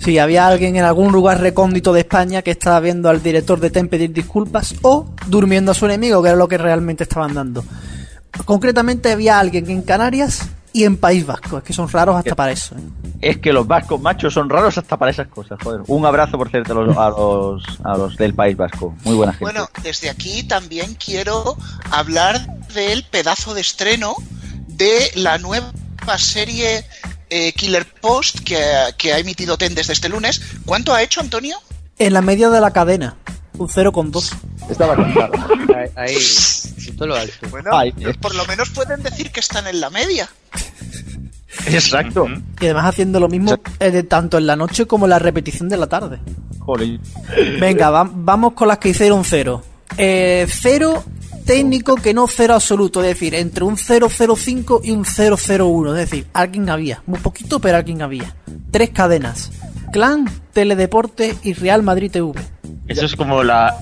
Si 0.00 0.18
había 0.18 0.46
alguien 0.46 0.76
en 0.76 0.84
algún 0.84 1.12
lugar 1.12 1.40
recóndito 1.40 1.92
de 1.92 2.00
España 2.00 2.40
que 2.40 2.50
estaba 2.50 2.80
viendo 2.80 3.10
al 3.10 3.22
director 3.22 3.60
de 3.60 3.70
TEN 3.70 3.88
pedir 3.88 4.12
disculpas 4.12 4.74
o 4.80 5.06
durmiendo 5.26 5.72
a 5.72 5.74
su 5.74 5.84
enemigo, 5.84 6.22
que 6.22 6.30
era 6.30 6.38
lo 6.38 6.48
que 6.48 6.56
realmente 6.56 7.04
estaban 7.04 7.34
dando. 7.34 7.62
Concretamente 8.46 9.12
había 9.12 9.38
alguien 9.38 9.68
en 9.68 9.82
Canarias 9.82 10.48
y 10.72 10.84
en 10.84 10.96
País 10.96 11.26
Vasco, 11.26 11.58
es 11.58 11.64
que 11.64 11.72
son 11.72 11.88
raros 11.88 12.16
hasta 12.16 12.34
para 12.34 12.52
eso. 12.52 12.76
¿eh? 12.76 12.80
Es 13.20 13.38
que 13.38 13.52
los 13.52 13.66
vascos 13.66 14.00
machos 14.00 14.32
son 14.32 14.48
raros 14.48 14.78
hasta 14.78 14.96
para 14.96 15.10
esas 15.10 15.28
cosas, 15.28 15.58
joder. 15.62 15.82
Un 15.86 16.06
abrazo, 16.06 16.38
por 16.38 16.48
cierto, 16.48 16.72
a 16.72 16.84
los, 16.84 16.96
a 16.96 17.10
los, 17.10 17.64
a 17.84 17.96
los 17.98 18.16
del 18.16 18.34
País 18.34 18.56
Vasco. 18.56 18.94
Muy 19.04 19.16
buena 19.16 19.32
gente. 19.32 19.44
Bueno, 19.44 19.68
desde 19.82 20.08
aquí 20.08 20.44
también 20.44 20.94
quiero 20.94 21.56
hablar 21.90 22.40
del 22.72 23.04
pedazo 23.04 23.52
de 23.52 23.60
estreno 23.60 24.14
de 24.68 25.10
la 25.16 25.38
nueva 25.38 25.72
serie 26.16 26.84
eh, 27.30 27.52
Killer 27.52 27.86
Post 28.00 28.40
que, 28.40 28.58
que 28.98 29.12
ha 29.12 29.18
emitido 29.18 29.56
TEN 29.56 29.74
desde 29.74 29.92
este 29.92 30.08
lunes. 30.08 30.40
¿Cuánto 30.66 30.92
ha 30.94 31.02
hecho, 31.02 31.20
Antonio? 31.20 31.56
En 31.98 32.12
la 32.12 32.22
media 32.22 32.50
de 32.50 32.60
la 32.60 32.72
cadena, 32.72 33.16
un 33.58 33.68
0,2. 33.68 34.32
Estaba 34.70 34.96
cantado. 34.96 35.32
Ahí, 35.76 35.88
ahí, 35.96 36.16
en 36.88 36.96
todo 36.96 37.08
lo 37.08 37.16
alto. 37.16 37.48
Bueno, 37.50 37.70
Ay, 37.72 37.92
por 38.20 38.34
lo 38.34 38.44
menos 38.46 38.70
pueden 38.70 39.02
decir 39.02 39.30
que 39.30 39.40
están 39.40 39.66
en 39.66 39.80
la 39.80 39.90
media. 39.90 40.28
Exacto. 41.66 42.26
Y 42.60 42.64
además 42.64 42.86
haciendo 42.86 43.20
lo 43.20 43.28
mismo 43.28 43.58
eh, 43.80 43.90
de 43.90 44.02
tanto 44.02 44.38
en 44.38 44.46
la 44.46 44.56
noche 44.56 44.86
como 44.86 45.06
en 45.06 45.10
la 45.10 45.18
repetición 45.18 45.68
de 45.68 45.76
la 45.76 45.86
tarde. 45.88 46.18
Joder. 46.60 46.98
Venga, 47.60 47.90
va- 47.90 48.10
vamos 48.12 48.54
con 48.54 48.68
las 48.68 48.78
que 48.78 48.90
hicieron 48.90 49.24
cero. 49.24 49.62
Eh, 49.96 50.46
cero 50.48 51.04
técnico 51.50 51.96
que 51.96 52.14
no 52.14 52.28
cero 52.28 52.54
absoluto, 52.54 53.00
es 53.02 53.08
decir, 53.08 53.34
entre 53.34 53.64
un 53.64 53.76
005 53.76 54.82
y 54.84 54.92
un 54.92 55.04
001, 55.04 55.96
es 55.96 56.08
decir, 56.08 56.26
alguien 56.32 56.70
había, 56.70 57.02
muy 57.06 57.18
poquito, 57.18 57.58
pero 57.58 57.76
alguien 57.76 58.02
había. 58.02 58.36
Tres 58.70 58.90
cadenas, 58.90 59.50
Clan, 59.90 60.30
Teledeporte 60.52 61.34
y 61.42 61.54
Real 61.54 61.82
Madrid 61.82 62.12
TV. 62.12 62.34
Eso 62.86 63.04
es 63.04 63.16
como 63.16 63.42
la 63.42 63.76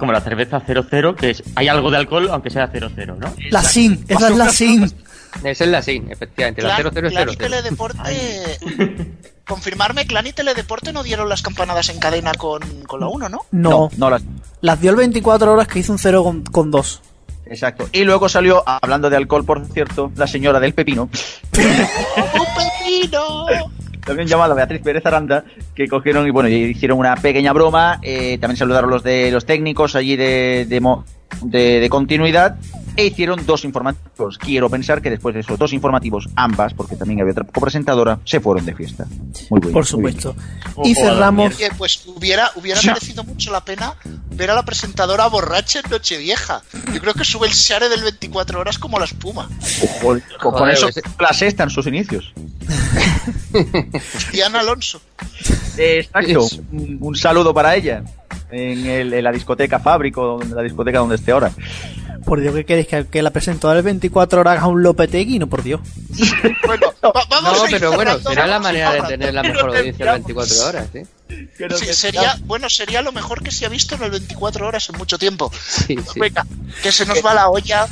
como 0.00 0.10
la 0.10 0.20
cerveza 0.20 0.62
00, 0.66 1.14
que 1.14 1.30
es 1.30 1.44
hay 1.54 1.68
algo 1.68 1.92
de 1.92 1.98
alcohol 1.98 2.28
aunque 2.28 2.50
sea 2.50 2.66
00, 2.66 3.14
¿no? 3.14 3.32
La 3.50 3.62
SIN, 3.62 4.04
esa 4.08 4.28
es 4.28 4.36
la 4.36 4.48
SIN. 4.48 4.92
Esa 5.44 5.64
es 5.64 5.70
la 5.70 5.80
SIN, 5.80 6.10
efectivamente. 6.10 6.60
La 6.60 6.76
Clan, 6.76 6.92
00 6.92 7.10
Clan 7.10 7.28
y 7.30 7.34
00. 7.34 7.48
Teledeporte. 7.48 8.58
Confirmarme, 9.46 10.06
Clan 10.06 10.26
y 10.26 10.32
Teledeporte 10.32 10.92
no 10.92 11.02
dieron 11.02 11.26
las 11.26 11.40
campanadas 11.40 11.88
en 11.88 11.98
cadena 11.98 12.34
con, 12.34 12.60
con 12.82 13.00
la 13.00 13.08
1, 13.08 13.30
¿no? 13.30 13.38
No, 13.50 13.70
No, 13.70 13.90
no 13.96 14.10
las. 14.10 14.22
las 14.60 14.80
dio 14.80 14.90
el 14.90 14.96
24 14.96 15.50
horas 15.50 15.68
que 15.68 15.78
hizo 15.78 15.90
un 15.90 15.98
0 15.98 16.22
con, 16.22 16.42
con 16.44 16.70
2. 16.70 17.02
Exacto. 17.46 17.88
Y 17.92 18.04
luego 18.04 18.28
salió, 18.28 18.62
hablando 18.66 19.10
de 19.10 19.16
alcohol, 19.16 19.44
por 19.44 19.64
cierto, 19.66 20.10
la 20.16 20.26
señora 20.26 20.58
del 20.60 20.72
pepino, 20.74 21.02
¡Un 21.02 22.46
pepino! 22.56 23.46
también 24.04 24.26
llamada 24.26 24.54
Beatriz 24.54 24.82
Pérez 24.82 25.04
Aranda, 25.06 25.44
que 25.74 25.86
cogieron 25.86 26.26
y 26.26 26.30
bueno, 26.30 26.48
y 26.48 26.54
hicieron 26.54 26.98
una 26.98 27.14
pequeña 27.16 27.52
broma. 27.52 27.98
eh, 28.02 28.36
también 28.40 28.56
saludaron 28.56 28.90
los 28.90 29.02
de 29.04 29.30
los 29.30 29.44
técnicos 29.46 29.94
allí 29.94 30.16
de, 30.16 30.66
de, 30.68 30.80
de- 31.42 31.80
de 31.80 31.88
continuidad. 31.88 32.56
E 32.96 33.06
hicieron 33.06 33.44
dos 33.46 33.64
informativos. 33.64 34.36
Quiero 34.38 34.68
pensar 34.68 35.00
que 35.00 35.08
después 35.10 35.34
de 35.34 35.40
esos 35.40 35.58
dos 35.58 35.72
informativos, 35.72 36.28
ambas, 36.36 36.74
porque 36.74 36.94
también 36.96 37.20
había 37.20 37.32
otra 37.32 37.44
copresentadora, 37.44 38.18
se 38.24 38.38
fueron 38.40 38.66
de 38.66 38.74
fiesta. 38.74 39.06
Muy 39.50 39.60
bien. 39.60 39.72
Por 39.72 39.82
bien. 39.82 39.84
supuesto. 39.84 40.36
Y 40.84 40.94
cerramos. 40.94 41.54
Oye, 41.56 41.70
pues 41.78 42.02
hubiera, 42.06 42.50
hubiera 42.56 42.80
Ya. 42.80 42.92
merecido 42.92 43.24
mucho 43.24 43.50
la 43.50 43.64
pena 43.64 43.94
ver 44.32 44.50
a 44.50 44.54
la 44.54 44.64
presentadora 44.64 45.26
borracha 45.28 45.80
en 45.82 45.90
Nochevieja. 45.90 46.62
Yo 46.92 47.00
creo 47.00 47.14
que 47.14 47.24
sube 47.24 47.46
el 47.46 47.52
share 47.54 47.88
del 47.88 48.02
24 48.02 48.60
horas 48.60 48.78
como 48.78 48.98
la 48.98 49.06
espuma. 49.06 49.48
Joder, 50.02 50.22
con 50.40 50.52
Joder, 50.52 50.74
eso, 50.74 50.88
ese- 50.88 51.02
la 51.18 51.32
sexta 51.32 51.62
en 51.64 51.70
sus 51.70 51.86
inicios. 51.86 52.32
Diana 54.32 54.60
Alonso. 54.60 55.00
Exacto. 55.76 56.40
Es- 56.44 56.60
Un, 56.72 56.98
un 57.00 57.14
saludo 57.16 57.54
para 57.54 57.74
ella. 57.76 58.02
En, 58.50 58.84
el- 58.86 59.14
en 59.14 59.24
la 59.24 59.32
discoteca 59.32 59.78
Fábrico, 59.78 60.38
donde- 60.38 60.54
la 60.54 60.62
discoteca 60.62 60.98
donde 60.98 61.14
esté 61.16 61.32
ahora. 61.32 61.50
Por 62.32 62.40
Dios, 62.40 62.54
¿qué 62.54 62.64
queréis? 62.64 62.86
Que, 62.86 63.06
que 63.08 63.20
la 63.20 63.30
presentadora 63.30 63.76
del 63.76 63.84
24 63.84 64.40
horas 64.40 64.56
haga 64.56 64.66
un 64.68 64.82
Lopetegui, 64.82 65.38
no 65.38 65.48
por 65.48 65.62
Dios. 65.62 65.82
Bueno, 66.66 66.86
va- 67.04 67.12
vamos 67.28 67.58
No, 67.58 67.64
a 67.64 67.68
pero 67.68 67.92
bueno, 67.92 68.18
será 68.20 68.46
la 68.46 68.56
a 68.56 68.58
manera 68.58 68.92
de 68.92 69.02
tener 69.02 69.34
la 69.34 69.42
mejor 69.42 69.76
audiencia 69.76 70.06
las 70.06 70.14
24 70.14 70.66
horas, 70.66 70.88
¿eh? 70.94 71.06
Sí, 71.28 71.92
sería, 71.92 72.38
bueno, 72.46 72.70
sería 72.70 73.02
lo 73.02 73.12
mejor 73.12 73.42
que 73.42 73.50
se 73.50 73.66
ha 73.66 73.68
visto 73.68 73.96
en 73.96 74.04
el 74.04 74.12
24 74.12 74.66
horas 74.66 74.88
en 74.88 74.96
mucho 74.96 75.18
tiempo. 75.18 75.52
Sí, 75.68 75.94
sí. 76.10 76.18
Venga, 76.20 76.46
que 76.82 76.90
se 76.90 77.04
nos 77.04 77.22
va 77.22 77.34
la 77.34 77.50
olla. 77.50 77.86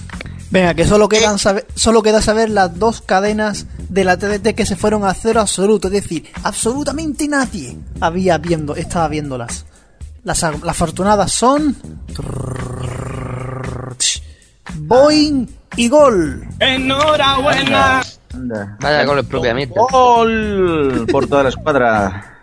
Venga, 0.50 0.72
que 0.72 0.87
solo 0.87 1.07
quedan 1.07 1.38
saber, 1.38 1.66
solo 1.74 2.03
queda 2.03 2.22
saber 2.22 2.48
las 2.48 2.79
dos 2.79 3.03
cadenas 3.03 3.66
de 3.90 4.05
la 4.05 4.16
TDT 4.16 4.55
que 4.55 4.64
se 4.64 4.74
fueron 4.76 5.05
a 5.05 5.12
cero 5.12 5.42
absoluto, 5.42 5.88
es 5.88 5.92
decir, 5.92 6.31
absolutamente 6.44 7.29
nadie 7.29 7.76
había 8.00 8.38
viendo, 8.38 8.74
estaba 8.74 9.07
viéndolas. 9.09 9.66
Las, 10.24 10.40
las 10.42 10.62
afortunadas 10.64 11.31
son 11.33 11.76
Boeing 14.90 15.46
y 15.76 15.88
Gol. 15.88 16.44
Anda. 18.35 18.76
Vaya 18.81 19.05
goles 19.05 19.24
propiamente. 19.24 19.79
Gol 19.79 21.07
por 21.12 21.29
toda 21.29 21.44
la 21.44 21.48
escuadra. 21.50 22.38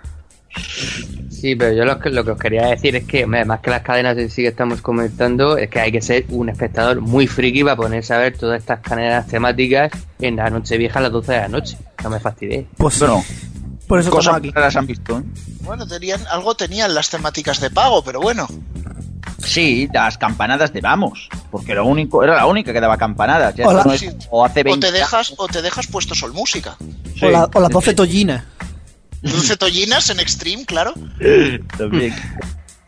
Sí, 1.29 1.57
pero 1.57 1.73
yo 1.73 1.83
lo 1.83 1.99
que, 1.99 2.09
lo 2.09 2.23
que 2.23 2.31
os 2.31 2.39
quería 2.39 2.67
decir 2.67 2.95
es 2.95 3.03
que, 3.03 3.25
más 3.25 3.59
que 3.59 3.69
las 3.69 3.81
cadenas 3.81 4.17
en 4.17 4.29
sí 4.29 4.43
que 4.43 4.47
estamos 4.47 4.81
comentando, 4.81 5.57
es 5.57 5.69
que 5.69 5.81
hay 5.81 5.91
que 5.91 6.01
ser 6.01 6.25
un 6.29 6.47
espectador 6.47 7.01
muy 7.01 7.27
friki 7.27 7.63
para 7.63 7.75
ponerse 7.75 8.13
a 8.13 8.17
ver 8.19 8.37
todas 8.37 8.61
estas 8.61 8.79
cadenas 8.79 9.27
temáticas 9.27 9.91
en 10.19 10.37
la 10.37 10.49
noche 10.49 10.77
vieja 10.77 10.99
a 10.99 11.01
las 11.01 11.11
12 11.11 11.31
de 11.33 11.39
la 11.39 11.47
noche. 11.49 11.77
No 12.01 12.09
me 12.09 12.19
fastidies. 12.21 12.65
Pues 12.77 12.97
Bueno, 12.99 13.25
por 13.87 13.99
eso 13.99 14.09
cosas 14.09 14.35
aquí. 14.37 14.51
raras 14.51 14.75
han 14.77 14.87
visto. 14.87 15.19
¿eh? 15.19 15.23
Bueno, 15.63 15.85
tenían, 15.85 16.21
algo 16.31 16.55
tenían 16.55 16.93
las 16.95 17.09
temáticas 17.09 17.59
de 17.59 17.71
pago, 17.71 18.01
pero 18.05 18.21
bueno. 18.21 18.47
Sí, 19.43 19.87
las 19.93 20.17
campanadas 20.17 20.73
de 20.73 20.81
Vamos. 20.81 21.29
Porque 21.51 21.73
lo 21.75 21.85
único, 21.85 22.23
era 22.23 22.35
la 22.35 22.45
única 22.47 22.73
que 22.73 22.79
daba 22.81 22.97
campanadas. 22.97 23.55
Ya 23.55 23.67
Hola. 23.67 23.79
esto 23.79 23.89
no 23.89 23.95
es 23.95 24.01
Sí. 24.01 24.09
como 24.29 24.45
hace 24.45 24.61
O 24.61 24.63
20 24.63 24.87
te 24.87 24.93
dejas, 24.93 25.33
o 25.37 25.47
te 25.47 25.61
dejas 25.61 25.87
puesto 25.87 26.15
Sol 26.15 26.33
Música. 26.33 26.75
Sí. 27.15 27.25
O, 27.25 27.29
la- 27.29 27.49
o 27.53 27.59
las 27.59 27.69
12 27.69 27.93
tollinas. 27.93 28.43
Dulce 29.21 29.57
Tollinas 29.57 30.09
en 30.11 30.19
Extreme, 30.19 30.63
claro. 30.65 30.93
También. 31.77 32.13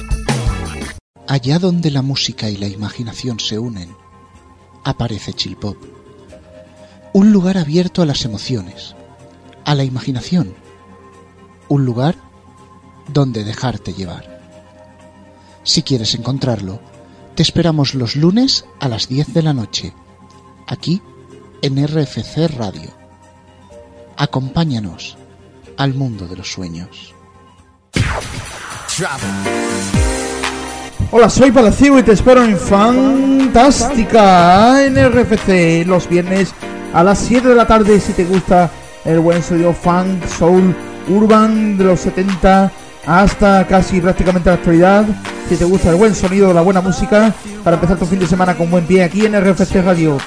Allá 1.31 1.59
donde 1.59 1.91
la 1.91 2.01
música 2.01 2.49
y 2.49 2.57
la 2.57 2.67
imaginación 2.67 3.39
se 3.39 3.57
unen, 3.57 3.95
aparece 4.83 5.31
Chill 5.31 5.55
Pop. 5.55 5.77
Un 7.13 7.31
lugar 7.31 7.57
abierto 7.57 8.01
a 8.01 8.05
las 8.05 8.25
emociones, 8.25 8.97
a 9.63 9.73
la 9.73 9.85
imaginación. 9.85 10.53
Un 11.69 11.85
lugar 11.85 12.17
donde 13.07 13.45
dejarte 13.45 13.93
llevar. 13.93 14.41
Si 15.63 15.83
quieres 15.83 16.15
encontrarlo, 16.15 16.81
te 17.35 17.43
esperamos 17.43 17.95
los 17.95 18.17
lunes 18.17 18.65
a 18.81 18.89
las 18.89 19.07
10 19.07 19.33
de 19.33 19.41
la 19.41 19.53
noche, 19.53 19.93
aquí 20.67 21.01
en 21.61 21.81
RFC 21.87 22.49
Radio. 22.57 22.91
Acompáñanos 24.17 25.15
al 25.77 25.93
mundo 25.93 26.27
de 26.27 26.35
los 26.35 26.51
sueños. 26.51 27.15
Hola, 31.13 31.29
soy 31.29 31.51
Palacio 31.51 31.99
y 31.99 32.03
te 32.03 32.13
espero 32.13 32.41
en 32.41 32.55
Fantástica 32.57 34.01
en 34.85 34.95
RFC 34.95 35.85
los 35.85 36.07
viernes 36.07 36.53
a 36.93 37.03
las 37.03 37.19
7 37.19 37.49
de 37.49 37.55
la 37.55 37.67
tarde 37.67 37.99
si 37.99 38.13
te 38.13 38.23
gusta 38.23 38.71
el 39.03 39.19
buen 39.19 39.43
sonido 39.43 39.73
funk, 39.73 40.25
soul, 40.25 40.73
urban 41.09 41.77
de 41.77 41.83
los 41.83 41.99
70 41.99 42.71
hasta 43.05 43.67
casi 43.67 43.99
prácticamente 43.99 44.49
la 44.49 44.55
actualidad. 44.55 45.05
Si 45.49 45.57
te 45.57 45.65
gusta 45.65 45.89
el 45.89 45.97
buen 45.97 46.15
sonido, 46.15 46.53
la 46.53 46.61
buena 46.61 46.79
música, 46.79 47.35
para 47.61 47.75
empezar 47.75 47.97
tu 47.97 48.05
fin 48.05 48.19
de 48.19 48.27
semana 48.27 48.55
con 48.55 48.71
buen 48.71 48.85
pie 48.85 49.03
aquí 49.03 49.25
en 49.25 49.37
RFC 49.37 49.83
Radio. 49.83 50.17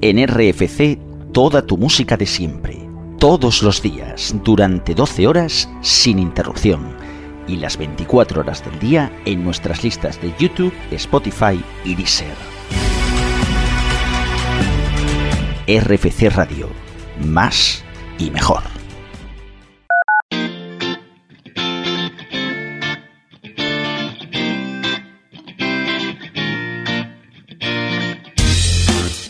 En 0.00 0.24
RFC, 0.28 1.00
toda 1.32 1.66
tu 1.66 1.76
música 1.76 2.16
de 2.16 2.26
siempre, 2.26 2.85
todos 3.18 3.62
los 3.62 3.82
días, 3.82 4.34
durante 4.44 4.94
12 4.94 5.26
horas, 5.26 5.68
sin 5.80 6.18
interrupción. 6.18 6.96
Y 7.48 7.56
las 7.56 7.76
24 7.76 8.40
horas 8.40 8.64
del 8.64 8.78
día 8.78 9.10
en 9.24 9.44
nuestras 9.44 9.84
listas 9.84 10.20
de 10.20 10.34
YouTube, 10.38 10.72
Spotify 10.90 11.62
y 11.84 11.94
Deezer. 11.94 12.34
RFC 15.66 16.30
Radio, 16.30 16.68
más 17.24 17.84
y 18.18 18.30
mejor. 18.30 18.62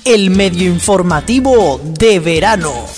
El 0.04 0.30
medio 0.30 0.70
informativo 0.70 1.80
de 1.82 2.20
verano. 2.20 2.95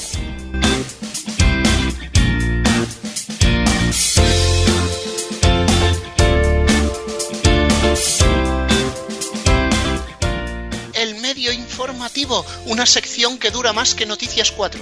Informativo, 12.28 12.44
una 12.66 12.86
sección 12.86 13.38
que 13.38 13.50
dura 13.50 13.72
más 13.72 13.94
que 13.94 14.06
Noticias 14.06 14.50
4. 14.52 14.80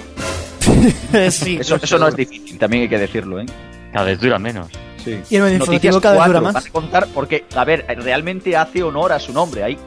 sí. 1.31 1.57
Eso, 1.59 1.75
eso 1.81 1.97
no 1.97 2.07
es 2.07 2.15
difícil, 2.15 2.57
también 2.57 2.83
hay 2.83 2.89
que 2.89 2.99
decirlo, 2.99 3.39
¿eh? 3.39 3.45
Cada 3.93 4.05
vez 4.05 4.19
dura 4.19 4.37
menos. 4.37 4.67
Sí. 5.03 5.19
Y 5.29 5.35
el 5.37 5.43
medio 5.43 5.59
Noticias 5.59 5.95
informativo 5.95 6.01
cada 6.01 6.15
vez 6.15 6.27
dura 6.27 6.41
4, 6.41 6.41
más. 6.41 6.53
van 6.53 6.67
a 6.67 6.71
contar 6.71 7.07
porque, 7.13 7.45
a 7.55 7.63
ver, 7.63 7.85
realmente 7.99 8.55
hace 8.55 8.83
honor 8.83 9.13
a 9.13 9.19
su 9.19 9.31
nombre. 9.31 9.63
Ahí 9.63 9.77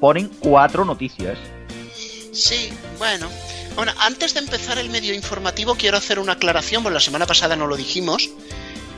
ponen 0.00 0.30
cuatro 0.40 0.84
noticias. 0.84 1.38
Sí, 2.32 2.70
bueno. 2.98 3.28
Bueno, 3.74 3.92
antes 4.00 4.34
de 4.34 4.40
empezar 4.40 4.78
el 4.78 4.90
medio 4.90 5.14
informativo 5.14 5.74
quiero 5.74 5.96
hacer 5.96 6.18
una 6.18 6.32
aclaración, 6.32 6.82
porque 6.82 6.94
la 6.94 7.00
semana 7.00 7.26
pasada 7.26 7.56
no 7.56 7.66
lo 7.66 7.76
dijimos. 7.76 8.30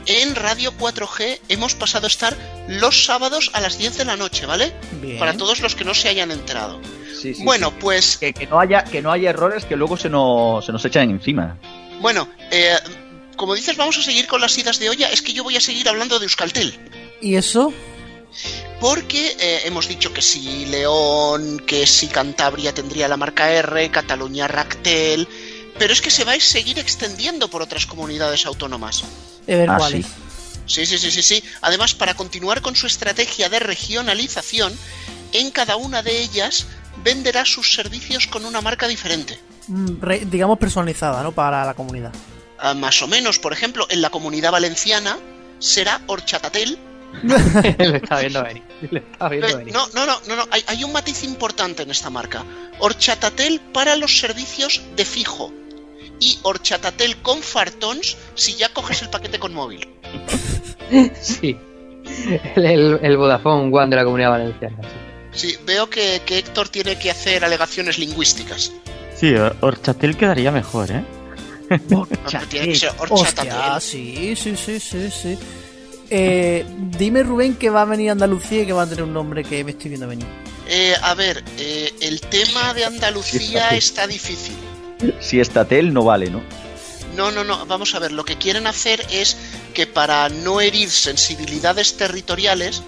En 0.07 0.35
Radio 0.35 0.71
4G 0.77 1.39
hemos 1.49 1.73
pasado 1.73 2.05
a 2.05 2.07
estar 2.07 2.37
los 2.67 3.05
sábados 3.05 3.49
a 3.53 3.61
las 3.61 3.77
10 3.77 3.97
de 3.97 4.05
la 4.05 4.15
noche, 4.15 4.45
¿vale? 4.45 4.73
Bien. 5.01 5.17
Para 5.17 5.35
todos 5.35 5.61
los 5.61 5.75
que 5.75 5.83
no 5.83 5.93
se 5.93 6.09
hayan 6.09 6.31
enterado. 6.31 6.79
Sí, 7.19 7.33
sí, 7.33 7.43
bueno, 7.43 7.69
sí. 7.69 7.75
pues 7.79 8.17
Que, 8.17 8.33
que 8.33 8.45
no 8.45 8.59
haya, 8.59 8.83
que 8.83 9.01
no 9.01 9.11
haya 9.11 9.31
errores 9.31 9.65
que 9.65 9.75
luego 9.75 9.97
se 9.97 10.09
nos, 10.09 10.65
se 10.65 10.71
nos 10.71 10.85
echan 10.85 11.09
encima. 11.09 11.57
Bueno, 12.01 12.27
eh, 12.51 12.75
como 13.35 13.55
dices, 13.55 13.77
vamos 13.77 13.97
a 13.97 14.03
seguir 14.03 14.27
con 14.27 14.41
las 14.41 14.57
idas 14.57 14.79
de 14.79 14.89
olla. 14.89 15.09
Es 15.09 15.21
que 15.21 15.33
yo 15.33 15.43
voy 15.43 15.57
a 15.57 15.61
seguir 15.61 15.89
hablando 15.89 16.19
de 16.19 16.25
Euskaltel. 16.25 16.77
¿Y 17.21 17.35
eso? 17.35 17.73
Porque 18.79 19.35
eh, 19.39 19.61
hemos 19.65 19.87
dicho 19.87 20.13
que 20.13 20.21
si 20.21 20.65
León, 20.65 21.63
que 21.65 21.87
si 21.87 22.07
Cantabria 22.07 22.73
tendría 22.73 23.07
la 23.07 23.17
marca 23.17 23.51
R, 23.51 23.89
Cataluña 23.89 24.47
Ractel. 24.47 25.27
Pero 25.77 25.91
es 25.93 26.01
que 26.01 26.09
se 26.09 26.23
va 26.23 26.33
a 26.33 26.39
seguir 26.39 26.79
extendiendo 26.79 27.49
por 27.49 27.61
otras 27.61 27.85
comunidades 27.85 28.45
autónomas. 28.45 29.03
De 29.45 29.55
ver 29.57 29.69
Ah, 29.69 29.77
cuáles. 29.77 30.05
sí. 30.05 30.85
Sí, 30.85 30.97
sí, 30.97 31.11
sí, 31.11 31.21
sí. 31.21 31.43
Además, 31.61 31.93
para 31.93 32.15
continuar 32.15 32.61
con 32.61 32.75
su 32.75 32.87
estrategia 32.87 33.49
de 33.49 33.59
regionalización, 33.59 34.75
en 35.31 35.51
cada 35.51 35.75
una 35.75 36.01
de 36.01 36.21
ellas 36.21 36.65
venderá 37.03 37.45
sus 37.45 37.73
servicios 37.73 38.25
con 38.27 38.45
una 38.45 38.61
marca 38.61 38.87
diferente. 38.87 39.39
Mm, 39.67 40.01
re- 40.01 40.25
digamos 40.25 40.57
personalizada, 40.57 41.21
¿no? 41.21 41.31
Para 41.33 41.63
la 41.65 41.73
comunidad. 41.75 42.11
Ah, 42.57 42.73
más 42.73 43.01
o 43.03 43.07
menos, 43.07 43.37
por 43.37 43.53
ejemplo, 43.53 43.85
en 43.89 44.01
la 44.01 44.09
comunidad 44.09 44.51
valenciana 44.51 45.17
será 45.59 46.01
Horchatatel. 46.07 46.79
Lo 47.23 47.35
estaba 47.95 48.21
viendo 48.21 48.43
venir. 48.43 48.63
Eh, 48.81 49.03
venir. 49.19 49.73
No, 49.73 49.87
no, 49.93 50.05
no, 50.05 50.19
no, 50.27 50.35
no. 50.35 50.47
Hay, 50.51 50.63
hay 50.67 50.83
un 50.83 50.91
matiz 50.93 51.23
importante 51.23 51.83
en 51.83 51.91
esta 51.91 52.09
marca. 52.09 52.43
Horchatatel 52.79 53.59
para 53.73 53.95
los 53.97 54.17
servicios 54.19 54.81
de 54.95 55.05
fijo. 55.05 55.53
Y 56.19 56.39
Horchatatel 56.43 57.17
con 57.17 57.41
fartons 57.41 58.17
si 58.35 58.55
ya 58.55 58.69
coges 58.69 59.01
el 59.01 59.09
paquete 59.09 59.39
con 59.39 59.53
móvil. 59.53 59.87
Sí. 61.21 61.57
El, 62.55 62.65
el, 62.65 62.99
el 63.01 63.17
Vodafone 63.17 63.75
One 63.75 63.89
de 63.89 63.95
la 63.95 64.03
comunidad 64.03 64.29
valenciana. 64.31 64.77
sí. 64.83 64.89
Sí, 65.49 65.57
veo 65.65 65.89
que, 65.89 66.21
que 66.25 66.37
Héctor 66.37 66.69
tiene 66.69 66.97
que 66.97 67.11
hacer 67.11 67.43
alegaciones 67.43 67.99
lingüísticas. 67.99 68.71
Sí, 69.19 69.33
Or- 69.35 69.57
Horchatel 69.59 70.15
quedaría 70.15 70.49
mejor, 70.49 70.89
¿eh? 70.91 71.03
No, 71.89 72.07
tiene 72.49 72.67
que 72.69 72.75
ser 72.75 72.91
Horchatatel. 72.97 73.51
Hostia, 73.51 73.79
sí, 73.81 74.33
sí, 74.37 74.55
sí, 74.55 74.79
sí, 74.79 75.09
sí. 75.11 75.37
Eh, 76.09 76.65
dime, 76.97 77.23
Rubén, 77.23 77.55
que 77.55 77.69
va 77.69 77.81
a 77.81 77.85
venir 77.85 78.09
a 78.09 78.11
Andalucía 78.13 78.61
y 78.61 78.65
que 78.65 78.71
va 78.71 78.83
a 78.83 78.87
tener 78.87 79.03
un 79.03 79.13
nombre 79.13 79.43
que 79.43 79.61
me 79.65 79.71
estoy 79.71 79.89
viendo 79.89 80.07
venir. 80.07 80.25
Eh, 80.69 80.93
a 81.01 81.13
ver, 81.15 81.43
eh, 81.57 81.91
el 81.99 82.21
tema 82.21 82.73
de 82.73 82.85
Andalucía 82.85 83.69
está 83.71 84.07
difícil. 84.07 84.55
Si 85.19 85.39
Estatel 85.39 85.93
no 85.93 86.03
vale, 86.03 86.29
¿no? 86.29 86.41
No, 87.15 87.31
no, 87.31 87.43
no, 87.43 87.65
vamos 87.65 87.95
a 87.95 87.99
ver, 87.99 88.11
lo 88.11 88.25
que 88.25 88.37
quieren 88.37 88.67
hacer 88.67 89.05
es 89.09 89.37
que 89.73 89.87
para 89.87 90.27
no 90.29 90.59
herir 90.59 90.89
sensibilidades 90.89 91.95
territoriales, 91.95 92.83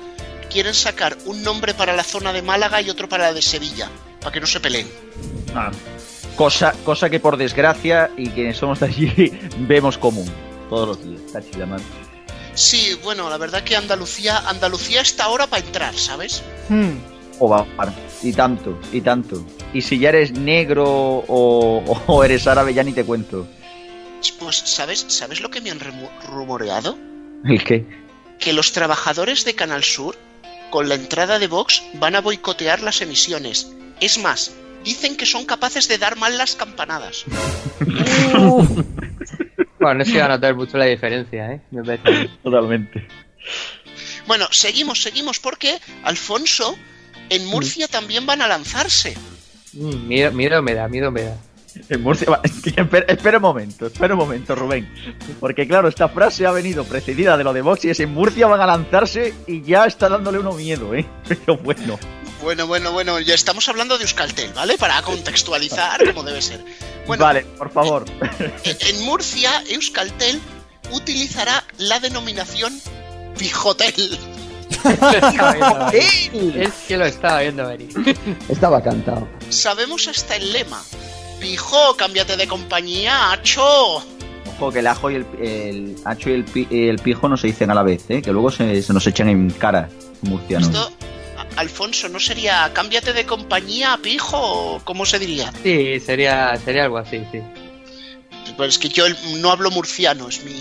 quieren 0.50 0.74
sacar 0.74 1.17
un 1.26 1.43
nombre 1.43 1.74
para 1.74 1.96
la 1.96 2.04
zona 2.04 2.34
de 2.34 2.41
Málaga 2.41 2.82
y 2.82 2.89
otro 2.89 3.08
para 3.08 3.26
la 3.26 3.34
de 3.34 3.41
Sevilla, 3.41 3.89
para 4.20 4.32
que 4.32 4.41
no 4.41 4.48
se 4.48 4.60
peleen. 4.60 4.88
Cosa, 6.36 6.74
cosa 6.84 7.10
que 7.10 7.20
por 7.20 7.38
desgracia 7.38 8.12
y 8.17 8.30
quienes 8.30 8.58
somos 8.58 8.80
de 8.80 8.86
allí 8.88 9.39
vemos 9.60 9.98
común 9.98 10.30
todos 10.70 10.88
los 10.89 11.04
días. 11.04 11.67
Madre. 11.67 11.84
Sí, 12.54 13.00
bueno, 13.04 13.30
la 13.30 13.38
verdad 13.38 13.63
que 13.63 13.76
Andalucía, 13.76 14.39
Andalucía 14.50 15.02
está 15.02 15.26
ahora 15.26 15.48
para 15.48 15.65
entrar, 15.65 15.96
¿sabes? 15.96 16.43
Hmm. 16.70 16.93
O 17.39 17.50
va, 17.50 17.65
y 18.23 18.34
tanto, 18.34 18.80
y 18.91 19.02
tanto. 19.02 19.45
Y 19.73 19.82
si 19.82 20.00
ya 20.00 20.10
eres 20.10 20.32
negro 20.32 20.86
o, 20.86 21.84
o 22.08 22.23
eres 22.23 22.47
árabe, 22.47 22.73
ya 22.73 22.84
ni 22.84 22.93
te 22.93 23.04
cuento. 23.04 23.47
Pues, 24.39 24.58
¿sabes, 24.58 25.06
¿sabes 25.08 25.41
lo 25.41 25.50
que 25.50 25.62
me 25.62 25.71
han 25.71 25.80
rumoreado? 26.28 26.97
¿El 27.45 27.63
qué? 27.63 27.86
Que 28.39 28.54
los 28.54 28.71
trabajadores 28.71 29.45
de 29.45 29.56
Canal 29.56 29.84
Sur, 29.84 30.15
con 30.69 30.89
la 30.89 30.95
entrada 30.95 31.39
de 31.39 31.47
Vox, 31.47 31.84
van 31.95 32.15
a 32.15 32.21
boicotear 32.21 32.82
las 32.82 33.02
emisiones. 33.02 33.71
Es 34.00 34.17
más, 34.17 34.54
dicen 34.84 35.15
que 35.15 35.26
son 35.26 35.45
capaces 35.45 35.88
de 35.88 35.97
dar 35.97 36.17
mal 36.17 36.38
las 36.38 36.56
campanadas. 36.56 37.26
Bueno, 39.80 40.00
no 40.00 40.06
se 40.06 40.12
iba 40.13 40.26
a 40.26 40.30
notar 40.30 40.56
mucho 40.56 40.78
la 40.78 40.86
diferencia, 40.86 41.52
¿eh? 41.52 41.62
Me 41.69 41.84
parece. 41.84 42.30
Totalmente. 42.43 43.08
Bueno, 44.26 44.47
seguimos, 44.52 45.02
seguimos, 45.04 45.39
porque 45.39 45.78
Alfonso, 46.04 46.76
en 47.30 47.46
Murcia 47.48 47.88
también 47.88 48.26
van 48.26 48.42
a 48.42 48.48
lanzarse. 48.48 49.16
Mm, 49.74 50.08
miedo, 50.08 50.32
miedo 50.32 50.62
me 50.62 50.74
da, 50.74 50.88
miedo 50.88 51.12
me 51.12 51.24
da. 51.24 51.36
En 51.90 52.02
Murcia. 52.02 52.30
va- 52.32 52.42
espera, 52.76 53.06
espera 53.08 53.38
un 53.38 53.44
momento, 53.44 53.86
espera 53.88 54.13
un 54.16 54.20
momento, 54.20 54.56
Rubén. 54.56 54.92
Porque 55.40 55.68
claro, 55.68 55.88
esta 55.88 56.10
frase 56.10 56.46
ha 56.48 56.52
venido 56.52 56.84
precedida 56.86 57.38
de 57.38 57.44
lo 57.44 57.54
de 57.54 57.62
Vox 57.62 57.86
y 57.86 57.90
es 57.92 58.00
en 58.00 58.13
Murcia 58.13 58.48
van 58.48 58.62
a 58.62 58.66
lanzarse 58.66 59.34
y 59.46 59.62
ya 59.62 59.86
está 59.86 60.10
dándole 60.10 60.40
uno 60.40 60.54
miedo, 60.54 60.96
¿eh? 60.96 61.06
Pero 61.28 61.58
bueno. 61.58 62.00
Bueno, 62.42 62.68
bueno, 62.68 62.92
bueno, 62.92 63.20
ya 63.20 63.34
estamos 63.34 63.68
hablando 63.68 63.98
de 63.98 64.04
Euskaltel, 64.04 64.54
¿vale? 64.54 64.78
Para 64.78 65.02
contextualizar 65.02 66.04
como 66.13 66.24
debe 66.24 66.42
ser. 66.42 66.63
Bueno, 67.08 67.24
Vale, 67.24 67.42
por 67.58 67.72
favor. 67.72 68.06
en 68.63 68.78
en 68.80 69.06
Murcia, 69.06 69.63
Euskaltel 69.70 70.40
utilizará 70.92 71.63
la 71.80 72.00
denominación 72.00 72.80
Pijotel. 73.38 73.94
Es 75.94 76.74
que 76.88 76.98
lo 76.98 77.06
estaba 77.06 77.42
viendo 77.42 77.68
venir. 77.68 77.90
Estaba 78.50 78.82
cantado. 78.82 79.28
Sabemos 79.50 80.08
hasta 80.08 80.36
el 80.36 80.52
lema. 80.54 80.82
Pijo, 81.40 81.96
cámbiate 81.98 82.36
de 82.38 82.48
compañía, 82.48 83.32
acho. 83.32 83.64
Ojo, 84.58 84.72
que 84.72 84.80
el 84.80 84.88
ajo 84.88 85.12
y 85.12 85.16
el, 85.16 85.26
el 85.40 85.96
hacho 86.06 86.30
y 86.30 86.34
el, 86.34 86.44
pi- 86.46 86.68
el 86.72 86.98
pijo 87.00 87.30
no 87.30 87.38
se 87.38 87.48
dicen 87.48 87.70
a 87.70 87.76
la 87.76 87.84
vez, 87.84 88.06
¿eh? 88.10 88.22
Que 88.22 88.32
luego 88.32 88.50
se, 88.52 88.82
se 88.82 88.92
nos 88.94 89.06
echan 89.06 89.30
en 89.30 89.50
cara, 89.52 89.88
murcianos. 90.22 90.70
Esto, 90.70 90.92
Alfonso, 91.58 92.10
¿no 92.10 92.20
sería 92.20 92.72
cámbiate 92.74 93.14
de 93.14 93.26
compañía, 93.26 94.00
pijo? 94.02 94.82
¿Cómo 94.84 95.06
se 95.06 95.20
diría? 95.20 95.54
Sí, 95.64 96.00
sería, 96.00 96.58
sería 96.64 96.86
algo 96.86 96.98
así, 96.98 97.22
sí. 97.32 97.40
Pues 98.56 98.70
es 98.70 98.78
que 98.80 98.90
yo 98.90 99.06
no 99.40 99.52
hablo 99.52 99.70
murciano, 99.70 100.28
es 100.30 100.44
mi... 100.44 100.60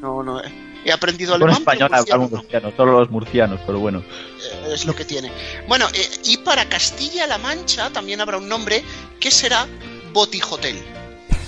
No, 0.00 0.22
no, 0.22 0.40
eh, 0.40 0.52
he 0.84 0.92
aprendido 0.92 1.32
Bueno, 1.32 1.46
alemán, 1.46 1.60
español 1.62 1.90
murciano 1.90 2.02
hablamos 2.02 2.30
no. 2.30 2.36
murcianos, 2.38 2.74
solo 2.76 2.98
los 3.00 3.10
murcianos, 3.10 3.60
pero 3.66 3.78
bueno. 3.80 3.98
Eh, 4.00 4.72
es 4.74 4.84
lo 4.84 4.94
que 4.94 5.04
tiene. 5.04 5.30
Bueno, 5.68 5.86
eh, 5.92 6.10
y 6.24 6.38
para 6.38 6.68
Castilla-La 6.68 7.38
Mancha 7.38 7.90
también 7.90 8.20
habrá 8.20 8.38
un 8.38 8.48
nombre 8.48 8.82
que 9.18 9.30
será 9.30 9.66
Botijotel. 10.12 10.76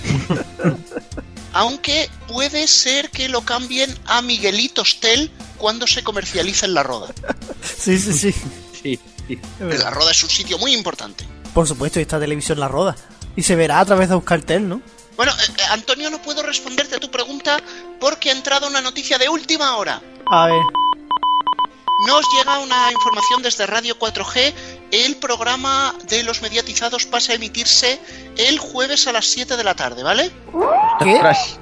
Aunque 1.53 2.09
puede 2.27 2.67
ser 2.67 3.09
que 3.11 3.29
lo 3.29 3.41
cambien 3.41 3.95
a 4.05 4.21
Miguelitos 4.21 4.99
Tel 4.99 5.29
cuando 5.57 5.85
se 5.85 6.03
comercialice 6.03 6.65
en 6.65 6.73
La 6.73 6.83
Roda. 6.83 7.13
Sí, 7.61 7.97
sí, 7.99 8.13
sí. 8.13 8.33
Sí, 8.81 8.99
sí. 9.27 9.39
La 9.59 9.91
Roda 9.91 10.11
es 10.11 10.23
un 10.23 10.29
sitio 10.29 10.57
muy 10.57 10.73
importante. 10.73 11.25
Por 11.53 11.67
supuesto, 11.67 11.99
y 11.99 12.01
esta 12.01 12.19
televisión 12.19 12.59
la 12.59 12.67
roda. 12.67 12.95
Y 13.35 13.43
se 13.43 13.55
verá 13.55 13.79
a 13.79 13.85
través 13.85 14.09
de 14.09 14.15
Euskaltel, 14.15 14.67
¿no? 14.67 14.81
Bueno, 15.15 15.31
eh, 15.31 15.61
Antonio, 15.69 16.09
no 16.09 16.19
puedo 16.21 16.41
responderte 16.41 16.95
a 16.95 16.99
tu 16.99 17.11
pregunta 17.11 17.61
porque 18.03 18.31
ha 18.31 18.33
entrado 18.33 18.67
una 18.67 18.81
noticia 18.81 19.17
de 19.17 19.29
última 19.29 19.77
hora. 19.77 20.01
A 20.25 20.47
ver. 20.47 20.61
Nos 22.05 22.25
llega 22.35 22.59
una 22.59 22.91
información 22.91 23.41
desde 23.41 23.65
Radio 23.65 23.97
4G. 23.97 24.53
El 24.91 25.15
programa 25.15 25.95
de 26.09 26.21
los 26.23 26.41
mediatizados 26.41 27.05
pasa 27.05 27.31
a 27.31 27.35
emitirse 27.35 28.01
el 28.35 28.59
jueves 28.59 29.07
a 29.07 29.13
las 29.13 29.25
7 29.27 29.55
de 29.55 29.63
la 29.63 29.73
tarde, 29.73 30.03
¿vale? 30.03 30.33
¿Qué? 30.99 31.13
Ostras, 31.13 31.57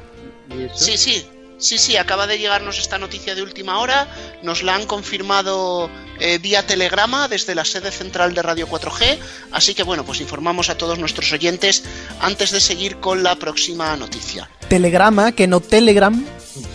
¿Y 0.50 0.64
eso? 0.64 0.76
Sí, 0.76 0.98
sí. 0.98 1.30
Sí, 1.62 1.78
sí, 1.78 1.96
acaba 1.96 2.26
de 2.26 2.40
llegarnos 2.40 2.80
esta 2.80 2.98
noticia 2.98 3.36
de 3.36 3.44
última 3.44 3.80
hora. 3.80 4.08
Nos 4.42 4.64
la 4.64 4.74
han 4.74 4.88
confirmado 4.88 5.92
eh, 6.20 6.40
vía 6.40 6.66
telegrama 6.66 7.28
desde 7.28 7.54
la 7.54 7.64
sede 7.64 7.92
central 7.92 8.34
de 8.34 8.42
Radio 8.42 8.68
4G. 8.68 9.20
Así 9.52 9.76
que 9.76 9.84
bueno, 9.84 10.04
pues 10.04 10.20
informamos 10.22 10.72
a 10.72 10.78
todos 10.78 10.98
nuestros 10.98 11.32
oyentes 11.32 11.84
antes 12.20 12.50
de 12.50 12.60
seguir 12.60 12.98
con 12.98 13.22
la 13.22 13.36
próxima 13.36 13.96
noticia. 13.96 14.50
Telegrama, 14.70 15.34
que 15.34 15.46
no 15.46 15.60
Telegram. 15.60 16.26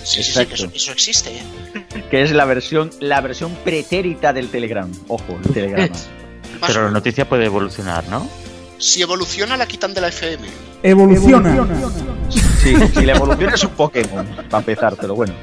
Sí, 0.05 0.23
sí, 0.23 0.33
sí, 0.33 0.47
que 0.47 0.55
eso, 0.55 0.71
eso 0.73 0.93
existe. 0.93 1.31
¿eh? 1.37 2.05
que 2.11 2.23
es 2.23 2.31
la 2.31 2.45
versión, 2.45 2.93
la 3.01 3.21
versión 3.21 3.57
pretérita 3.65 4.33
del 4.33 4.49
Telegram. 4.51 4.91
Ojo, 5.09 5.37
el 5.45 5.53
Telegrama. 5.53 5.97
Pero 6.67 6.85
la 6.85 6.91
noticia 6.93 7.29
puede 7.29 7.47
evolucionar, 7.47 8.07
¿no? 8.09 8.31
Si 8.79 9.03
evoluciona, 9.03 9.57
la 9.57 9.67
quitan 9.67 9.95
de 9.95 10.01
la 10.01 10.09
FM. 10.09 10.47
Evoluciona. 10.83 11.67
Sí, 12.67 12.75
si 12.97 13.07
la 13.07 13.13
evolución 13.13 13.55
es 13.55 13.63
un 13.63 13.71
Pokémon, 13.71 14.27
para 14.51 14.59
empezar, 14.59 14.97
pero 14.97 15.15
bueno. 15.15 15.35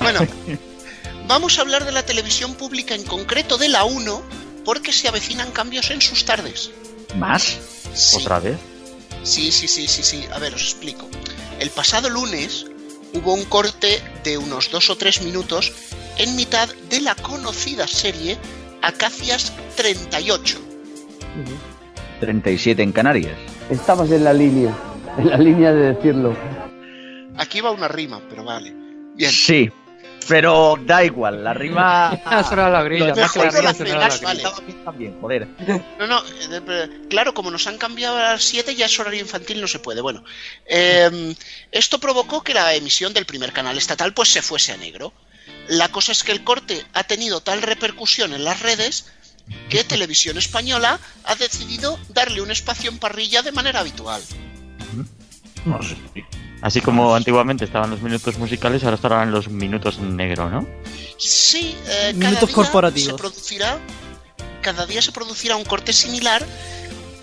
Bueno, 0.00 0.26
vamos 1.28 1.56
a 1.56 1.60
hablar 1.60 1.84
de 1.84 1.92
la 1.92 2.02
televisión 2.02 2.54
pública, 2.54 2.96
en 2.96 3.04
concreto 3.04 3.58
de 3.58 3.68
la 3.68 3.84
1, 3.84 4.22
porque 4.64 4.92
se 4.92 5.06
avecinan 5.06 5.52
cambios 5.52 5.92
en 5.92 6.00
sus 6.00 6.24
tardes. 6.24 6.72
¿Más? 7.16 7.58
Sí. 7.94 8.16
¿Otra 8.16 8.40
vez? 8.40 8.56
Sí, 9.22 9.52
sí, 9.52 9.68
sí, 9.68 9.86
sí, 9.86 10.02
sí. 10.02 10.24
A 10.32 10.40
ver, 10.40 10.52
os 10.54 10.62
explico. 10.62 11.08
El 11.60 11.70
pasado 11.70 12.10
lunes 12.10 12.66
hubo 13.14 13.34
un 13.34 13.44
corte 13.44 14.02
de 14.24 14.36
unos 14.36 14.68
dos 14.72 14.90
o 14.90 14.96
tres 14.96 15.22
minutos 15.22 15.72
en 16.18 16.34
mitad 16.34 16.68
de 16.90 17.02
la 17.02 17.14
conocida 17.14 17.86
serie 17.86 18.36
Acacias 18.82 19.52
38. 19.76 20.58
37 22.18 22.82
en 22.82 22.90
Canarias. 22.90 23.38
Estabas 23.70 24.10
en 24.10 24.24
la 24.24 24.32
línea, 24.32 24.76
en 25.18 25.28
la 25.28 25.36
línea 25.36 25.72
de 25.72 25.94
decirlo. 25.94 26.36
Aquí 27.36 27.60
va 27.60 27.70
una 27.70 27.88
rima, 27.88 28.20
pero 28.28 28.44
vale. 28.44 28.72
Bien. 29.14 29.30
Sí, 29.30 29.70
pero 30.28 30.76
da 30.84 31.04
igual, 31.04 31.42
la 31.42 31.54
rima... 31.54 32.18
La 32.52 32.82
grilla, 32.82 33.14
más 33.14 33.32
que 33.32 33.38
la 33.38 33.50
la 33.50 33.72
grilla. 33.72 34.52
también, 34.84 35.20
joder. 35.20 35.48
No, 35.98 36.06
no, 36.06 36.22
eh, 36.50 36.88
claro, 37.08 37.34
como 37.34 37.50
nos 37.50 37.66
han 37.66 37.78
cambiado 37.78 38.16
a 38.16 38.32
las 38.32 38.44
7 38.44 38.74
ya 38.74 38.86
es 38.86 38.98
horario 38.98 39.20
infantil, 39.20 39.60
no 39.60 39.66
se 39.66 39.78
puede. 39.78 40.00
Bueno, 40.00 40.24
eh, 40.66 41.34
esto 41.70 41.98
provocó 41.98 42.42
que 42.42 42.54
la 42.54 42.74
emisión 42.74 43.12
del 43.12 43.26
primer 43.26 43.52
canal 43.52 43.76
estatal 43.78 44.12
pues 44.14 44.28
se 44.28 44.42
fuese 44.42 44.72
a 44.72 44.76
negro. 44.76 45.12
La 45.68 45.88
cosa 45.88 46.12
es 46.12 46.24
que 46.24 46.32
el 46.32 46.44
corte 46.44 46.84
ha 46.92 47.04
tenido 47.04 47.40
tal 47.40 47.62
repercusión 47.62 48.32
en 48.32 48.44
las 48.44 48.60
redes 48.60 49.12
que 49.68 49.84
Televisión 49.84 50.38
Española 50.38 50.98
ha 51.24 51.34
decidido 51.34 51.98
darle 52.08 52.40
un 52.40 52.50
espacio 52.50 52.90
en 52.90 52.98
parrilla 52.98 53.42
de 53.42 53.52
manera 53.52 53.80
habitual. 53.80 54.22
Así 56.60 56.80
como 56.80 57.14
antiguamente 57.14 57.64
estaban 57.64 57.90
los 57.90 58.02
minutos 58.02 58.38
musicales, 58.38 58.84
ahora 58.84 58.96
estarán 58.96 59.30
los 59.32 59.48
minutos 59.48 59.98
en 59.98 60.16
negro, 60.16 60.48
¿no? 60.48 60.66
Sí, 61.18 61.76
eh, 61.86 62.14
cada 62.18 62.30
Minutos 62.30 62.48
día 62.48 62.54
corporativos. 62.54 63.10
se 63.12 63.18
producirá, 63.18 63.78
cada 64.60 64.86
día 64.86 65.02
se 65.02 65.10
producirá 65.10 65.56
un 65.56 65.64
corte 65.64 65.92
similar 65.92 66.44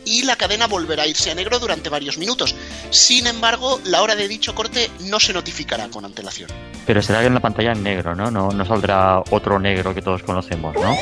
y 0.05 0.23
la 0.23 0.35
cadena 0.35 0.67
volverá 0.67 1.03
a 1.03 1.07
irse 1.07 1.31
a 1.31 1.35
negro 1.35 1.59
durante 1.59 1.89
varios 1.89 2.17
minutos. 2.17 2.55
Sin 2.89 3.27
embargo, 3.27 3.79
la 3.85 4.01
hora 4.01 4.15
de 4.15 4.27
dicho 4.27 4.55
corte 4.55 4.89
no 5.01 5.19
se 5.19 5.33
notificará 5.33 5.87
con 5.89 6.03
antelación. 6.03 6.49
Pero 6.85 7.01
será 7.01 7.23
en 7.23 7.33
la 7.33 7.39
pantalla 7.39 7.71
en 7.71 7.83
negro, 7.83 8.15
¿no? 8.15 8.31
No, 8.31 8.51
no 8.51 8.65
saldrá 8.65 9.19
otro 9.29 9.59
negro 9.59 9.93
que 9.93 10.01
todos 10.01 10.23
conocemos, 10.23 10.75
¿no? 10.75 10.97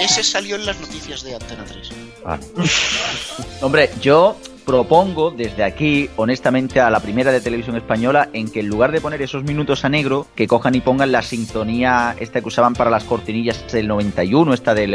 Ese 0.00 0.22
salió 0.22 0.56
en 0.56 0.66
las 0.66 0.78
noticias 0.80 1.22
de 1.22 1.34
Antena 1.34 1.64
3. 1.64 1.90
Vale. 2.24 2.42
Hombre, 3.62 3.90
yo 4.00 4.36
propongo 4.64 5.30
desde 5.30 5.64
aquí, 5.64 6.08
honestamente, 6.16 6.80
a 6.80 6.90
la 6.90 7.00
primera 7.00 7.32
de 7.32 7.40
televisión 7.40 7.76
española, 7.76 8.28
en 8.32 8.50
que 8.50 8.60
en 8.60 8.68
lugar 8.68 8.92
de 8.92 9.00
poner 9.00 9.20
esos 9.22 9.42
minutos 9.42 9.84
a 9.84 9.88
negro, 9.88 10.26
que 10.36 10.46
cojan 10.46 10.74
y 10.74 10.80
pongan 10.80 11.10
la 11.12 11.22
sintonía 11.22 12.14
esta 12.20 12.40
que 12.40 12.48
usaban 12.48 12.74
para 12.74 12.90
las 12.90 13.04
cortinillas 13.04 13.70
del 13.72 13.88
91, 13.88 14.54
esta 14.54 14.74
del... 14.74 14.90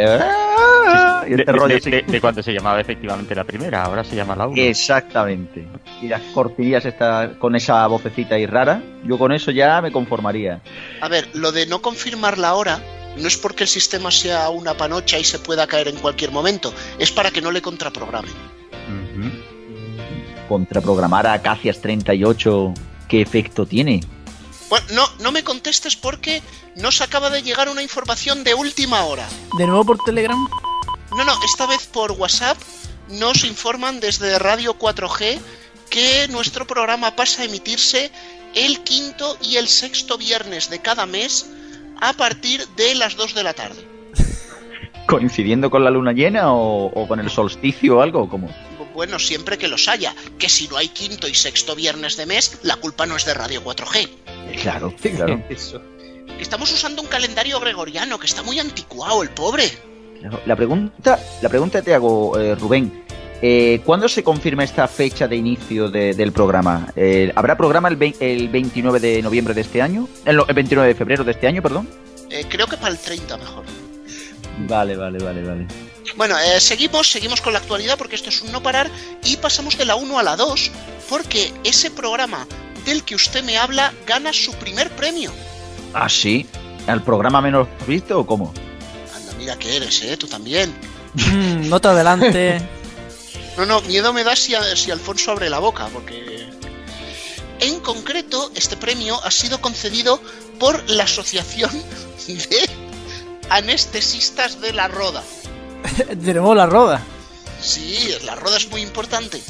y 1.27 1.29
De, 1.31 1.35
este 1.41 1.51
rollo 1.51 1.67
de- 1.69 1.75
así. 1.75 1.89
de- 1.91 2.03
de 2.03 2.21
cuando 2.21 2.41
se 2.43 2.53
llamaba 2.53 2.79
efectivamente 2.79 3.33
la 3.35 3.43
primera, 3.43 3.83
ahora 3.83 4.03
se 4.03 4.15
llama 4.15 4.35
la 4.35 4.47
1. 4.47 4.61
Exactamente. 4.61 5.67
Y 6.01 6.07
las 6.07 6.21
cortinillas 6.33 6.85
esta, 6.85 7.31
con 7.39 7.55
esa 7.55 7.85
vocecita 7.87 8.35
ahí 8.35 8.45
rara, 8.45 8.81
yo 9.03 9.17
con 9.17 9.31
eso 9.33 9.51
ya 9.51 9.81
me 9.81 9.91
conformaría. 9.91 10.61
A 11.01 11.09
ver, 11.09 11.27
lo 11.33 11.51
de 11.51 11.65
no 11.65 11.81
confirmar 11.81 12.37
la 12.37 12.53
hora 12.53 12.79
no 13.17 13.27
es 13.27 13.37
porque 13.37 13.63
el 13.63 13.69
sistema 13.69 14.11
sea 14.11 14.49
una 14.49 14.75
panocha 14.75 15.19
y 15.19 15.23
se 15.23 15.39
pueda 15.39 15.67
caer 15.67 15.87
en 15.87 15.97
cualquier 15.97 16.31
momento, 16.31 16.73
es 16.99 17.11
para 17.11 17.31
que 17.31 17.41
no 17.41 17.51
le 17.51 17.61
contraprogramen. 17.61 18.33
Contraprogramar 20.47 21.25
a 21.25 21.33
Acacias 21.33 21.81
38, 21.81 22.73
¿qué 23.07 23.21
efecto 23.21 23.65
tiene? 23.65 24.01
Bueno, 24.69 24.85
no, 24.93 25.09
no 25.19 25.31
me 25.31 25.43
contestes 25.43 25.95
porque 25.95 26.41
nos 26.75 27.01
acaba 27.01 27.29
de 27.29 27.41
llegar 27.41 27.69
una 27.69 27.83
información 27.83 28.43
de 28.43 28.53
última 28.53 29.05
hora. 29.05 29.27
De 29.57 29.65
nuevo 29.65 29.85
por 29.85 29.97
Telegram. 30.03 30.47
No, 31.15 31.23
no, 31.23 31.33
esta 31.43 31.65
vez 31.65 31.85
por 31.87 32.11
WhatsApp 32.11 32.57
nos 33.09 33.43
informan 33.43 33.99
desde 33.99 34.37
Radio 34.39 34.77
4G 34.77 35.39
que 35.89 36.27
nuestro 36.29 36.65
programa 36.65 37.15
pasa 37.15 37.43
a 37.43 37.45
emitirse 37.45 38.11
el 38.55 38.81
quinto 38.81 39.37
y 39.41 39.57
el 39.57 39.67
sexto 39.67 40.17
viernes 40.17 40.69
de 40.69 40.79
cada 40.79 41.05
mes 41.05 41.45
a 42.01 42.13
partir 42.13 42.65
de 42.75 42.95
las 42.95 43.15
2 43.15 43.35
de 43.35 43.43
la 43.43 43.53
tarde. 43.53 43.87
¿Coincidiendo 45.07 45.69
con 45.69 45.83
la 45.83 45.91
luna 45.91 46.13
llena 46.13 46.51
o, 46.51 46.87
o 46.87 47.07
con 47.07 47.19
el 47.19 47.29
solsticio 47.29 47.97
o 47.97 48.01
algo? 48.01 48.23
¿o 48.23 48.29
¿Cómo? 48.29 48.49
Bueno, 48.95 49.19
siempre 49.19 49.57
que 49.57 49.67
los 49.67 49.89
haya, 49.89 50.15
que 50.39 50.47
si 50.47 50.69
no 50.69 50.77
hay 50.77 50.87
quinto 50.87 51.27
y 51.27 51.33
sexto 51.33 51.75
viernes 51.75 52.15
de 52.15 52.25
mes, 52.25 52.59
la 52.63 52.77
culpa 52.77 53.05
no 53.05 53.17
es 53.17 53.25
de 53.25 53.33
Radio 53.33 53.61
4G. 53.61 54.09
Claro, 54.61 54.93
claro. 55.01 55.43
Estamos 56.39 56.71
usando 56.71 57.01
un 57.01 57.07
calendario 57.07 57.59
gregoriano 57.59 58.17
que 58.19 58.25
está 58.25 58.41
muy 58.43 58.59
anticuado, 58.59 59.21
el 59.21 59.29
pobre. 59.29 59.69
La 60.45 60.55
pregunta, 60.55 61.19
la 61.41 61.49
pregunta 61.49 61.81
te 61.81 61.93
hago, 61.93 62.39
eh, 62.39 62.55
Rubén. 62.55 63.04
Eh, 63.41 63.81
¿Cuándo 63.85 64.07
se 64.09 64.23
confirma 64.23 64.63
esta 64.63 64.87
fecha 64.87 65.27
de 65.27 65.35
inicio 65.35 65.89
de- 65.89 66.13
del 66.13 66.31
programa? 66.31 66.87
Eh, 66.95 67.31
¿Habrá 67.35 67.57
programa 67.57 67.87
el, 67.89 67.99
vei- 67.99 68.15
el 68.19 68.49
29 68.49 68.99
de 68.99 69.21
noviembre 69.21 69.53
de 69.53 69.61
este 69.61 69.81
año? 69.81 70.07
El, 70.25 70.37
no, 70.37 70.45
el 70.47 70.53
29 70.55 70.87
de 70.89 70.95
febrero 70.95 71.23
de 71.23 71.31
este 71.31 71.47
año, 71.47 71.61
perdón. 71.61 71.87
Eh, 72.29 72.45
creo 72.49 72.65
que 72.67 72.77
para 72.77 72.91
el 72.91 72.97
30 72.97 73.37
mejor. 73.37 73.63
Vale, 74.67 74.95
vale, 74.95 75.19
vale, 75.23 75.43
vale. 75.43 75.67
Bueno, 76.15 76.35
eh, 76.39 76.59
seguimos, 76.61 77.09
seguimos 77.11 77.41
con 77.41 77.51
la 77.53 77.59
actualidad 77.59 77.97
porque 77.97 78.15
esto 78.15 78.29
es 78.29 78.41
un 78.41 78.51
no 78.51 78.63
parar 78.63 78.89
y 79.25 79.35
pasamos 79.37 79.77
de 79.77 79.85
la 79.85 79.95
1 79.95 80.17
a 80.17 80.23
la 80.23 80.35
2 80.37 80.71
porque 81.09 81.51
ese 81.63 81.91
programa 81.91 82.47
del 82.85 83.03
que 83.03 83.15
usted 83.15 83.43
me 83.43 83.57
habla 83.57 83.91
gana 84.07 84.31
su 84.31 84.53
primer 84.53 84.89
premio. 84.91 85.31
¿Ah, 85.93 86.07
sí? 86.07 86.45
¿Al 86.87 87.03
programa 87.03 87.41
menos 87.41 87.67
visto 87.85 88.17
o 88.19 88.25
cómo? 88.25 88.53
Anda, 89.15 89.33
mira 89.37 89.55
que 89.57 89.75
eres, 89.75 90.01
¿eh? 90.03 90.15
Tú 90.17 90.27
también. 90.27 90.73
Mm, 91.15 91.67
no 91.67 91.79
te 91.81 91.87
adelante. 91.89 92.61
No, 93.57 93.65
no, 93.65 93.81
miedo 93.81 94.11
me 94.11 94.23
da 94.23 94.35
si, 94.35 94.53
si 94.75 94.91
Alfonso 94.91 95.31
abre 95.31 95.49
la 95.49 95.59
boca, 95.59 95.87
porque... 95.93 96.45
En 97.59 97.79
concreto, 97.79 98.51
este 98.53 98.75
premio 98.75 99.17
ha 99.23 99.31
sido 99.31 99.61
concedido 99.61 100.21
por 100.59 100.89
la 100.89 101.03
Asociación 101.03 101.71
de 102.27 102.69
Anestesistas 103.49 104.59
de 104.59 104.73
la 104.73 104.89
Roda. 104.89 105.23
de 106.15 106.33
nuevo 106.33 106.53
la 106.53 106.65
roda. 106.65 107.01
Sí, 107.61 108.09
la 108.25 108.35
Roda 108.35 108.57
es 108.57 108.69
muy 108.69 108.81
importante. 108.81 109.41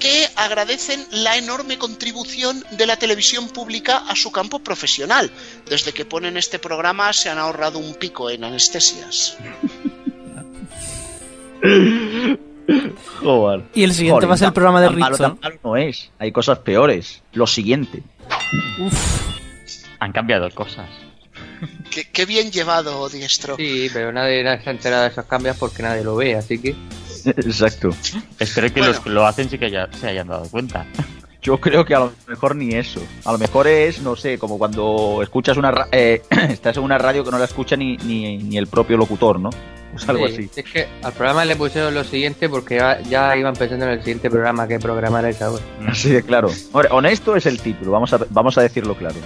Que 0.00 0.26
agradecen 0.36 1.04
la 1.10 1.36
enorme 1.36 1.76
contribución 1.76 2.64
de 2.70 2.86
la 2.86 2.96
televisión 2.96 3.48
pública 3.48 3.98
a 4.08 4.16
su 4.16 4.32
campo 4.32 4.60
profesional. 4.60 5.30
Desde 5.66 5.92
que 5.92 6.06
ponen 6.06 6.38
este 6.38 6.58
programa 6.58 7.12
se 7.12 7.28
han 7.28 7.36
ahorrado 7.36 7.78
un 7.78 7.94
pico 7.94 8.30
en 8.30 8.44
anestesias. 8.44 9.36
Joder. 13.28 13.62
Y 13.74 13.82
el 13.84 13.92
siguiente 13.92 14.24
va 14.24 14.34
a 14.34 14.36
ser 14.38 14.46
el 14.48 14.54
programa 14.54 14.80
de 14.80 14.86
Tan 14.88 14.98
malo, 14.98 15.10
Rizzo. 15.16 15.24
tan 15.32 15.38
malo 15.42 15.56
no 15.62 15.76
es. 15.76 16.10
Hay 16.18 16.32
cosas 16.32 16.60
peores. 16.60 17.22
Lo 17.34 17.46
siguiente. 17.46 18.02
Han 20.00 20.12
cambiado 20.12 20.48
cosas. 20.54 20.88
Qué, 21.90 22.04
qué 22.10 22.24
bien 22.24 22.50
llevado, 22.50 23.08
Diestro. 23.08 23.56
Sí, 23.56 23.90
pero 23.92 24.12
nadie, 24.12 24.42
nadie 24.44 24.62
se 24.62 24.70
ha 24.70 24.72
enterado 24.72 25.02
de 25.02 25.08
esos 25.08 25.24
cambios 25.26 25.56
porque 25.58 25.82
nadie 25.82 26.04
lo 26.04 26.16
ve, 26.16 26.36
así 26.36 26.58
que... 26.58 26.70
Exacto. 27.24 27.90
Espero 28.38 28.68
que 28.68 28.80
Bueno. 28.80 28.94
los 28.94 29.00
que 29.00 29.10
lo 29.10 29.26
hacen 29.26 29.50
sí 29.50 29.58
que 29.58 29.70
ya 29.70 29.88
se 29.92 30.08
hayan 30.08 30.28
dado 30.28 30.48
cuenta. 30.48 30.86
Yo 31.40 31.58
creo 31.60 31.84
que 31.84 31.94
a 31.94 32.00
lo 32.00 32.12
mejor 32.26 32.56
ni 32.56 32.74
eso. 32.74 33.00
A 33.24 33.32
lo 33.32 33.38
mejor 33.38 33.68
es, 33.68 34.00
no 34.00 34.16
sé, 34.16 34.38
como 34.38 34.58
cuando 34.58 35.20
escuchas 35.22 35.56
una... 35.56 35.70
ra- 35.70 35.88
eh, 35.92 36.22
estás 36.50 36.76
en 36.76 36.82
una 36.82 36.98
radio 36.98 37.24
que 37.24 37.30
no 37.30 37.38
la 37.38 37.44
escucha 37.44 37.76
ni, 37.76 37.96
ni, 37.98 38.38
ni 38.38 38.56
el 38.58 38.66
propio 38.66 38.96
locutor, 38.96 39.38
¿no? 39.38 39.50
Pues 39.92 40.06
algo 40.08 40.26
Sí, 40.28 40.34
así. 40.34 40.50
Es 40.56 40.64
que 40.70 40.88
al 41.02 41.12
programa 41.12 41.44
le 41.44 41.56
pusieron 41.56 41.94
lo 41.94 42.04
siguiente 42.04 42.48
porque 42.48 42.76
ya, 42.76 43.00
ya 43.02 43.36
iban 43.36 43.54
pensando 43.54 43.86
en 43.86 43.92
el 43.92 43.98
siguiente 44.00 44.28
programa 44.30 44.66
que 44.68 44.78
programar 44.78 45.24
esa 45.26 45.50
hora. 45.50 45.62
Así 45.88 46.10
de 46.10 46.22
claro. 46.22 46.50
Ahora, 46.72 46.90
honesto 46.92 47.36
es 47.36 47.46
el 47.46 47.60
título, 47.60 47.92
vamos 47.92 48.12
a, 48.12 48.18
vamos 48.30 48.58
a 48.58 48.62
decirlo 48.62 48.96
claro. 48.96 49.16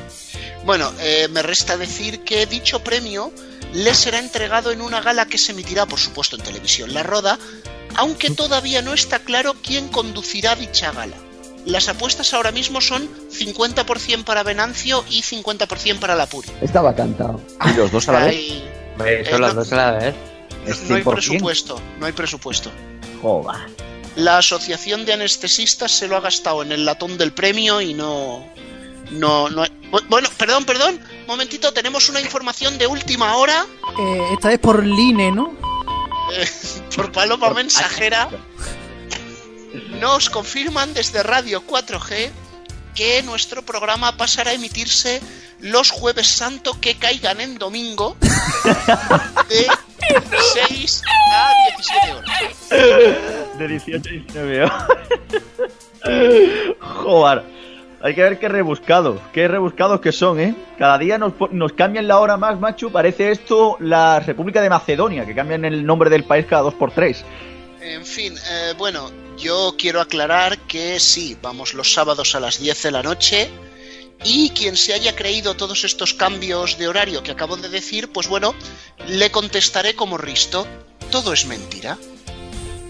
Bueno, 0.65 0.93
eh, 1.01 1.29
me 1.33 1.43
resta 1.43 1.77
decir 1.77 2.21
que 2.21 2.47
dicho 2.47 2.81
premio 2.85 3.33
le 3.75 3.95
será 3.95 4.19
entregado 4.19 4.71
en 4.71 4.83
una 4.83 5.01
gala 5.01 5.27
que 5.27 5.39
se 5.39 5.53
emitirá, 5.53 5.87
por 5.87 5.99
supuesto, 5.99 6.37
en 6.37 6.43
televisión 6.43 6.93
La 6.95 7.03
Roda, 7.03 7.39
aunque 7.97 8.31
todavía 8.31 8.83
no 8.83 8.93
está 8.93 9.19
claro 9.21 9.55
quién 9.63 9.89
conducirá 9.89 10.55
dicha 10.55 10.93
gala. 10.93 11.17
Las 11.65 11.89
apuestas 11.89 12.35
ahora 12.35 12.51
mismo 12.51 12.81
son 12.81 13.09
50% 13.31 14.25
para 14.25 14.43
Venancio 14.43 15.05
y 15.09 15.23
50% 15.23 15.99
para 16.01 16.15
la 16.17 16.27
Puri. 16.27 16.49
Estaba 16.61 16.95
cantado. 16.95 17.41
¿Y 17.73 17.77
los 17.77 17.91
dos 17.93 18.09
a 18.09 18.13
la 18.13 18.19
vez? 18.27 18.29
Hay- 18.37 18.69
Eh, 19.07 19.27
son 19.31 19.41
las 19.41 19.55
no- 19.55 19.61
dos 19.61 19.73
a 19.73 19.77
la 19.77 19.91
vez. 19.93 20.15
¿Es 20.67 20.81
no 20.83 20.97
hay 20.97 21.03
100%? 21.03 21.13
presupuesto, 21.15 21.81
no 21.99 22.07
hay 22.07 22.13
presupuesto. 22.13 22.71
Joder. 23.23 23.61
La 24.17 24.39
Asociación 24.39 25.07
de 25.07 25.15
Anestesistas 25.15 25.91
se 25.93 26.07
lo 26.09 26.17
ha 26.17 26.21
gastado 26.21 26.63
en 26.63 26.73
el 26.73 26.85
latón 26.85 27.17
del 27.17 27.33
premio 27.33 27.81
y 27.81 27.95
no... 27.95 28.47
No, 29.11 29.49
no... 29.49 29.65
Bu- 29.91 30.05
Bueno, 30.09 30.29
perdón, 30.37 30.65
perdón. 30.65 31.01
Momentito, 31.27 31.73
tenemos 31.73 32.09
una 32.11 32.21
información 32.21 32.77
de 32.79 32.87
última 32.87 33.37
hora 33.37 33.65
Eh, 33.99 34.23
esta 34.35 34.49
vez 34.49 34.59
por 34.59 34.85
Line, 34.85 35.31
¿no? 35.33 35.55
eh, 36.35 36.49
por 36.97 37.11
Paloma 37.13 37.51
Mensajera. 37.51 38.29
Nos 40.01 40.31
confirman 40.31 40.95
desde 40.95 41.23
Radio 41.23 41.63
4G 41.67 42.31
que 42.95 43.23
nuestro 43.23 43.63
programa 43.63 44.17
pasará 44.17 44.51
a 44.51 44.55
emitirse 44.55 45.21
los 45.61 45.91
jueves 45.91 46.27
santo 46.27 46.79
que 46.81 46.97
caigan 46.97 47.41
en 47.41 47.59
domingo 47.59 48.17
de 49.49 49.67
16 50.09 51.03
a 51.07 51.53
17 51.77 52.13
horas. 52.13 53.59
De 53.59 53.69
18 53.69 54.09
a 54.09 54.13
19 54.13 54.63
horas. 54.65 54.87
Joder. 56.81 57.63
Hay 58.05 58.17
que 58.17 58.23
ver 58.23 58.41
qué 58.41 58.49
rebuscados, 58.49 59.21
qué 59.33 59.47
rebuscados 59.47 60.01
que 60.01 60.11
son, 60.11 60.41
¿eh? 60.41 60.57
Cada 60.77 60.99
día 60.99 61.19
nos, 61.19 61.35
cambian 61.75 62.09
la 62.09 62.19
hora 62.19 62.37
más, 62.37 62.59
macho. 62.59 62.91
Parece 62.91 63.31
esto 63.31 63.77
la 63.79 64.19
República 64.19 64.61
de 64.61 64.69
Macedonia, 64.69 65.25
que 65.25 65.37
cambian 65.37 65.65
el 65.65 65.87
nombre 65.87 66.11
del 66.11 66.25
país 66.25 66.47
cada 66.47 66.63
dos 66.63 66.75
por 66.75 66.91
tres. 66.91 67.25
En 67.81 68.05
fin, 68.05 68.35
eh, 68.35 68.75
bueno, 68.77 69.09
yo 69.43 69.75
quiero 69.77 70.01
aclarar 70.01 70.59
que 70.61 70.99
sí, 71.01 71.37
vamos 71.43 71.75
los 71.75 71.93
sábados 71.93 72.35
a 72.35 72.41
las 72.41 72.59
10 72.59 72.83
de 72.83 72.91
la 72.91 73.03
noche. 73.03 73.51
Y 74.25 74.51
quien 74.51 74.77
se 74.77 74.95
haya 74.95 75.17
creído 75.17 75.55
todos 75.55 75.83
estos 75.83 76.15
cambios 76.15 76.79
de 76.79 76.87
horario 76.87 77.25
que 77.25 77.33
acabo 77.33 77.57
de 77.57 77.69
decir, 77.69 78.13
pues 78.13 78.29
bueno, 78.29 78.55
le 79.09 79.33
contestaré 79.33 79.97
como 79.97 80.17
Risto. 80.17 80.67
Todo 81.11 81.33
es 81.33 81.45
mentira. 81.47 81.99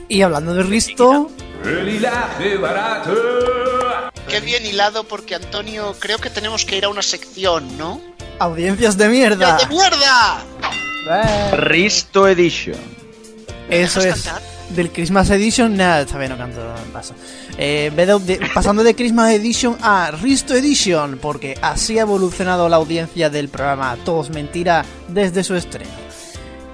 Y 0.09 0.21
hablando 0.21 0.53
de 0.53 0.63
Risto, 0.63 1.31
Qué 4.29 4.41
bien 4.41 4.67
hilado 4.67 5.05
porque 5.05 5.35
Antonio, 5.35 5.97
creo 5.99 6.19
que 6.19 6.29
tenemos 6.29 6.67
que 6.67 6.77
ir 6.77 6.85
a 6.85 6.91
una 6.91 7.03
sección, 7.03 7.79
¿no? 7.79 8.13
audiencias 8.39 8.97
de 8.99 9.09
mierda. 9.09 9.57
¡De 9.57 9.67
mierda! 9.67 10.43
Risto 11.53 12.29
Edition. 12.29 12.81
Eso 13.71 14.01
¿Dejas 14.01 14.19
es. 14.19 14.25
cantar? 14.25 14.52
Del 14.75 14.91
Christmas 14.91 15.29
Edition, 15.31 15.77
nada, 15.77 16.01
esta 16.03 16.17
vez 16.17 16.31
no 16.31 16.39
canto, 16.39 16.61
paso. 16.93 17.15
Eh, 17.59 17.91
de- 17.95 18.41
pasando 18.55 18.83
de 18.83 18.95
Christmas 18.95 19.33
Edition 19.33 19.77
a 19.83 20.11
Risto 20.13 20.55
Edition, 20.55 21.19
porque 21.21 21.59
así 21.61 21.99
ha 21.99 22.03
evolucionado 22.03 22.69
la 22.69 22.77
audiencia 22.77 23.29
del 23.29 23.49
programa 23.49 23.97
Todos 24.05 24.31
Mentira 24.31 24.85
desde 25.09 25.45
su 25.45 25.55
estreno. 25.55 25.91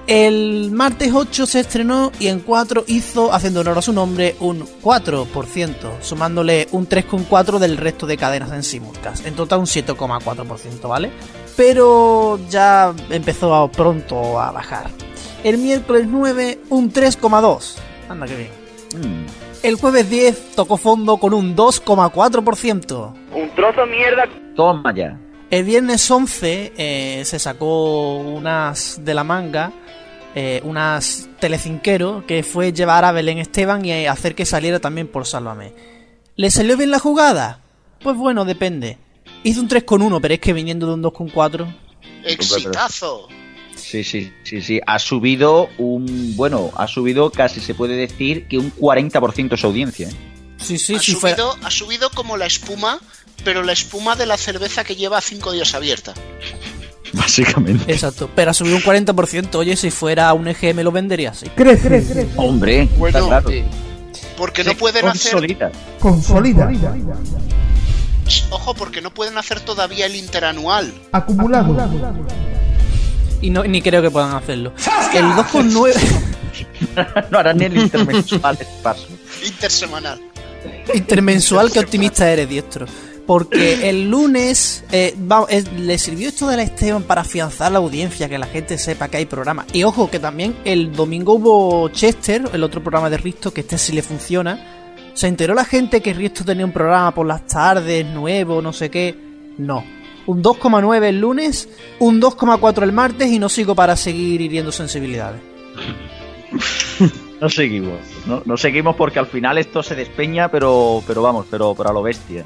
El 0.07 0.71
martes 0.71 1.11
8 1.13 1.45
se 1.45 1.59
estrenó 1.59 2.11
y 2.19 2.27
en 2.29 2.39
4 2.39 2.85
hizo, 2.87 3.31
haciendo 3.33 3.59
honor 3.59 3.77
a 3.77 3.81
su 3.81 3.93
nombre, 3.93 4.35
un 4.39 4.65
4%, 4.81 6.01
sumándole 6.01 6.67
un 6.71 6.87
3,4% 6.87 7.59
del 7.59 7.77
resto 7.77 8.07
de 8.07 8.17
cadenas 8.17 8.51
en 8.51 8.63
simulcast. 8.63 9.25
En 9.27 9.35
total 9.35 9.59
un 9.59 9.65
7,4%, 9.67 10.87
¿vale? 10.87 11.11
Pero 11.55 12.39
ya 12.49 12.93
empezó 13.09 13.69
pronto 13.71 14.39
a 14.39 14.51
bajar. 14.51 14.89
El 15.43 15.57
miércoles 15.59 16.07
9 16.09 16.59
un 16.69 16.91
3,2%. 16.91 17.75
Anda 18.09 18.25
que 18.25 18.35
bien. 18.35 18.49
Mm. 18.95 19.25
El 19.63 19.75
jueves 19.75 20.09
10 20.09 20.55
tocó 20.55 20.77
fondo 20.77 21.17
con 21.17 21.33
un 21.33 21.55
2,4%. 21.55 23.13
Un 23.33 23.55
trozo 23.55 23.81
de 23.81 23.87
mierda. 23.87 24.23
Toma 24.55 24.93
ya. 24.93 25.17
El 25.49 25.63
viernes 25.63 26.09
11 26.09 26.73
eh, 26.77 27.23
se 27.25 27.39
sacó 27.39 28.17
unas 28.17 29.03
de 29.03 29.13
la 29.13 29.23
manga, 29.23 29.71
eh, 30.35 30.61
unas 30.63 31.27
telecinquero, 31.39 32.23
que 32.27 32.43
fue 32.43 32.71
llevar 32.71 33.03
a 33.03 33.11
Belén 33.11 33.39
Esteban 33.39 33.83
y 33.83 34.05
hacer 34.05 34.35
que 34.35 34.45
saliera 34.45 34.79
también 34.79 35.07
por 35.07 35.25
Sálvame. 35.25 35.73
¿Le 36.35 36.51
salió 36.51 36.77
bien 36.77 36.91
la 36.91 36.99
jugada? 36.99 37.61
Pues 38.01 38.15
bueno, 38.15 38.45
depende. 38.45 38.97
Hizo 39.43 39.61
un 39.61 39.69
3,1, 39.69 40.19
pero 40.21 40.33
es 40.33 40.39
que 40.39 40.53
viniendo 40.53 40.87
de 40.87 40.93
un 40.93 41.03
2,4... 41.03 41.75
¡Exitazo! 42.23 43.27
Sí, 43.89 44.03
sí, 44.03 44.31
sí, 44.43 44.61
sí. 44.61 44.79
Ha 44.85 44.99
subido 44.99 45.67
un. 45.79 46.35
Bueno, 46.35 46.69
ha 46.75 46.87
subido 46.87 47.31
casi 47.31 47.59
se 47.59 47.73
puede 47.73 47.95
decir 47.95 48.47
que 48.47 48.59
un 48.59 48.71
40% 48.75 49.57
su 49.57 49.65
audiencia. 49.65 50.09
¿eh? 50.09 50.13
Sí, 50.57 50.77
sí, 50.77 50.95
ha, 50.95 50.99
sí, 50.99 51.13
subido, 51.13 51.57
ha 51.63 51.71
subido 51.71 52.11
como 52.11 52.37
la 52.37 52.45
espuma, 52.45 52.99
pero 53.43 53.63
la 53.63 53.71
espuma 53.71 54.15
de 54.15 54.27
la 54.27 54.37
cerveza 54.37 54.83
que 54.83 54.95
lleva 54.95 55.19
cinco 55.21 55.53
días 55.53 55.73
abierta. 55.73 56.13
Básicamente. 57.13 57.91
Exacto, 57.91 58.29
pero 58.35 58.51
ha 58.51 58.53
subido 58.53 58.75
un 58.75 58.83
40%. 58.83 59.55
Oye, 59.55 59.75
si 59.75 59.89
fuera 59.89 60.31
un 60.33 60.47
EGM 60.47 60.81
lo 60.81 60.91
vendería 60.91 61.31
así. 61.31 61.47
Crece, 61.49 61.87
crece, 61.87 62.29
Hombre, 62.35 62.87
Bueno, 62.95 63.17
está 63.17 63.27
claro. 63.41 63.49
Porque 64.37 64.63
no 64.63 64.75
pueden 64.75 65.07
hacer. 65.07 65.31
consolida. 65.31 65.71
consolida, 65.99 66.71
Ojo, 68.51 68.75
porque 68.75 69.01
no 69.01 69.11
pueden 69.11 69.39
hacer 69.39 69.59
todavía 69.61 70.05
el 70.05 70.15
interanual. 70.15 70.93
acumulado. 71.11 71.75
Y 73.41 73.49
no, 73.49 73.63
ni 73.63 73.81
creo 73.81 74.01
que 74.01 74.11
puedan 74.11 74.35
hacerlo. 74.35 74.73
El 75.13 75.25
2,9... 75.25 75.93
no 77.31 77.37
harán 77.39 77.57
ni 77.57 77.65
el 77.65 77.77
intermensual 77.77 78.57
paso. 78.83 79.07
Intersemanal. 79.45 80.19
Intermensual, 80.93 81.71
que 81.71 81.79
optimista 81.79 82.29
eres, 82.31 82.49
diestro. 82.49 82.85
Porque 83.25 83.87
el 83.89 84.09
lunes 84.09 84.83
eh, 84.91 85.15
va- 85.31 85.45
es- 85.49 85.71
le 85.73 85.97
sirvió 85.99 86.29
esto 86.29 86.47
de 86.47 86.57
la 86.57 86.63
Esteban 86.63 87.03
para 87.03 87.21
afianzar 87.21 87.71
la 87.71 87.77
audiencia, 87.77 88.27
que 88.27 88.39
la 88.39 88.47
gente 88.47 88.77
sepa 88.77 89.07
que 89.07 89.17
hay 89.17 89.25
programa. 89.27 89.65
Y 89.71 89.83
ojo, 89.83 90.09
que 90.09 90.17
también 90.19 90.55
el 90.65 90.91
domingo 90.91 91.33
hubo 91.33 91.89
Chester, 91.89 92.49
el 92.51 92.63
otro 92.63 92.81
programa 92.81 93.09
de 93.09 93.17
Risto, 93.17 93.53
que 93.53 93.61
este 93.61 93.77
sí 93.77 93.93
le 93.93 94.01
funciona. 94.01 95.11
Se 95.13 95.27
enteró 95.27 95.53
la 95.53 95.63
gente 95.65 96.01
que 96.01 96.13
Risto 96.13 96.43
tenía 96.43 96.65
un 96.65 96.71
programa 96.71 97.13
por 97.13 97.27
las 97.27 97.45
tardes, 97.45 98.03
nuevo, 98.05 98.61
no 98.63 98.73
sé 98.73 98.89
qué. 98.89 99.15
No. 99.59 99.85
Un 100.29 100.43
2,9 100.43 101.03
el 101.05 101.19
lunes, 101.19 101.67
un 101.97 102.21
2,4 102.21 102.83
el 102.83 102.91
martes 102.91 103.31
y 103.31 103.39
no 103.39 103.49
sigo 103.49 103.73
para 103.73 103.95
seguir 103.95 104.41
hiriendo 104.41 104.71
sensibilidades. 104.71 105.41
No 107.41 107.47
seguimos. 107.47 107.99
No, 108.27 108.41
no 108.43 108.57
seguimos 108.57 108.97
porque 108.97 109.17
al 109.17 109.25
final 109.27 109.57
esto 109.57 109.81
se 109.81 109.95
despeña, 109.95 110.51
pero, 110.51 111.01
pero 111.07 111.21
vamos, 111.21 111.45
pero, 111.49 111.73
pero 111.73 111.89
a 111.89 111.93
lo 111.93 112.03
bestia. 112.03 112.43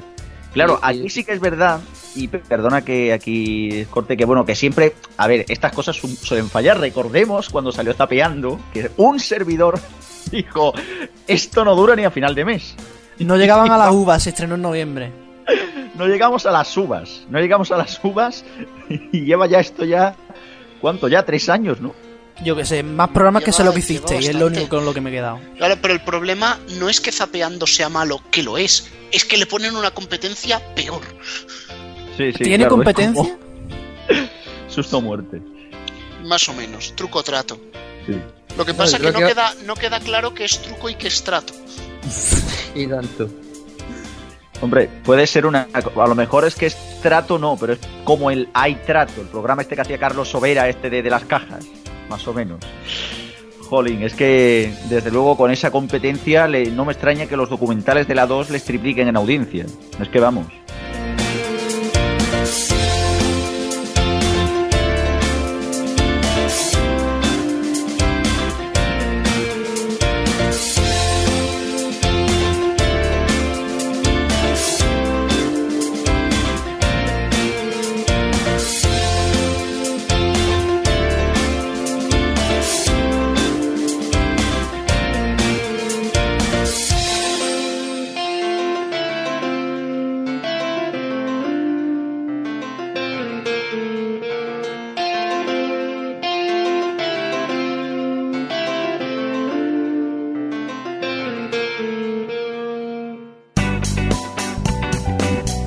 Claro, 0.52 0.78
aquí 0.80 1.10
sí 1.10 1.24
que 1.24 1.32
es 1.32 1.40
verdad, 1.40 1.80
y 2.14 2.28
pe- 2.28 2.38
perdona 2.38 2.82
que 2.84 3.12
aquí 3.12 3.84
corte, 3.90 4.16
que 4.16 4.24
bueno, 4.24 4.46
que 4.46 4.54
siempre, 4.54 4.94
a 5.16 5.26
ver, 5.26 5.46
estas 5.48 5.72
cosas 5.72 5.96
su- 5.96 6.06
suelen 6.14 6.48
fallar. 6.48 6.78
Recordemos 6.78 7.48
cuando 7.50 7.72
salió 7.72 7.92
Zapeando, 7.92 8.60
que 8.72 8.88
un 8.98 9.18
servidor 9.18 9.80
dijo, 10.30 10.72
esto 11.26 11.64
no 11.64 11.74
dura 11.74 11.96
ni 11.96 12.04
a 12.04 12.12
final 12.12 12.36
de 12.36 12.44
mes. 12.44 12.76
No 13.18 13.36
llegaban 13.36 13.72
a 13.72 13.76
las 13.76 13.90
uvas, 13.92 14.22
se 14.22 14.30
estrenó 14.30 14.54
en 14.54 14.62
noviembre. 14.62 15.23
No 15.96 16.06
llegamos 16.06 16.44
a 16.46 16.50
las 16.50 16.76
uvas, 16.76 17.22
no 17.28 17.38
llegamos 17.40 17.70
a 17.70 17.76
las 17.76 18.00
uvas 18.02 18.44
y 18.88 19.24
lleva 19.24 19.46
ya 19.46 19.60
esto 19.60 19.84
ya, 19.84 20.16
¿cuánto? 20.80 21.08
Ya 21.08 21.24
tres 21.24 21.48
años, 21.48 21.80
¿no? 21.80 21.94
Yo 22.42 22.56
que 22.56 22.64
sé, 22.64 22.82
más 22.82 23.10
programas 23.10 23.44
que 23.44 23.52
sé 23.52 23.62
lo 23.62 23.72
que 23.72 23.78
hiciste, 23.78 24.20
y 24.20 24.26
es 24.26 24.34
lo 24.34 24.46
único 24.46 24.68
con 24.68 24.84
lo 24.84 24.92
que 24.92 25.00
me 25.00 25.10
he 25.10 25.12
quedado. 25.12 25.38
Claro, 25.56 25.76
pero 25.80 25.94
el 25.94 26.00
problema 26.00 26.58
no 26.80 26.88
es 26.88 27.00
que 27.00 27.12
zapeando 27.12 27.64
sea 27.66 27.88
malo, 27.88 28.20
que 28.32 28.42
lo 28.42 28.58
es. 28.58 28.90
Es 29.12 29.24
que 29.24 29.36
le 29.36 29.46
ponen 29.46 29.76
una 29.76 29.92
competencia 29.92 30.60
peor. 30.74 31.02
Sí, 32.16 32.32
sí. 32.32 32.42
¿Tiene 32.42 32.64
claro, 32.64 32.70
competencia? 32.70 33.22
como 33.22 33.38
Susto 34.68 34.98
o 34.98 35.00
muerte. 35.00 35.40
Más 36.24 36.48
o 36.48 36.54
menos. 36.54 36.96
Truco 36.96 37.22
trato. 37.22 37.60
Sí. 38.06 38.14
Lo 38.56 38.64
que 38.64 38.74
pasa 38.74 38.96
es 38.96 39.02
que 39.02 39.12
no 39.12 39.20
que- 39.20 39.26
queda, 39.26 39.54
no 39.64 39.74
queda 39.76 40.00
claro 40.00 40.34
qué 40.34 40.44
es 40.44 40.60
truco 40.60 40.88
y 40.90 40.96
qué 40.96 41.06
es 41.08 41.22
trato. 41.22 41.52
Y 42.74 42.88
tanto. 42.88 43.28
Hombre, 44.60 44.88
puede 45.04 45.26
ser 45.26 45.46
una. 45.46 45.68
A 45.74 46.06
lo 46.06 46.14
mejor 46.14 46.44
es 46.46 46.54
que 46.54 46.66
es 46.66 46.76
trato, 47.02 47.38
no, 47.38 47.56
pero 47.58 47.74
es 47.74 47.80
como 48.04 48.30
el 48.30 48.48
hay 48.54 48.76
trato, 48.76 49.20
el 49.20 49.26
programa 49.28 49.62
este 49.62 49.74
que 49.74 49.82
hacía 49.82 49.98
Carlos 49.98 50.28
Sobera, 50.30 50.68
este 50.68 50.88
de, 50.90 51.02
de 51.02 51.10
las 51.10 51.24
cajas, 51.24 51.66
más 52.08 52.26
o 52.28 52.32
menos. 52.32 52.60
Jolín, 53.68 54.02
es 54.02 54.14
que 54.14 54.72
desde 54.88 55.10
luego 55.10 55.36
con 55.36 55.50
esa 55.50 55.70
competencia 55.70 56.46
le- 56.46 56.70
no 56.70 56.84
me 56.84 56.92
extraña 56.92 57.26
que 57.26 57.36
los 57.36 57.48
documentales 57.50 58.06
de 58.06 58.14
la 58.14 58.26
2 58.26 58.50
les 58.50 58.64
tripliquen 58.64 59.08
en 59.08 59.16
audiencia. 59.16 59.66
Es 60.00 60.08
que 60.08 60.20
vamos. 60.20 60.46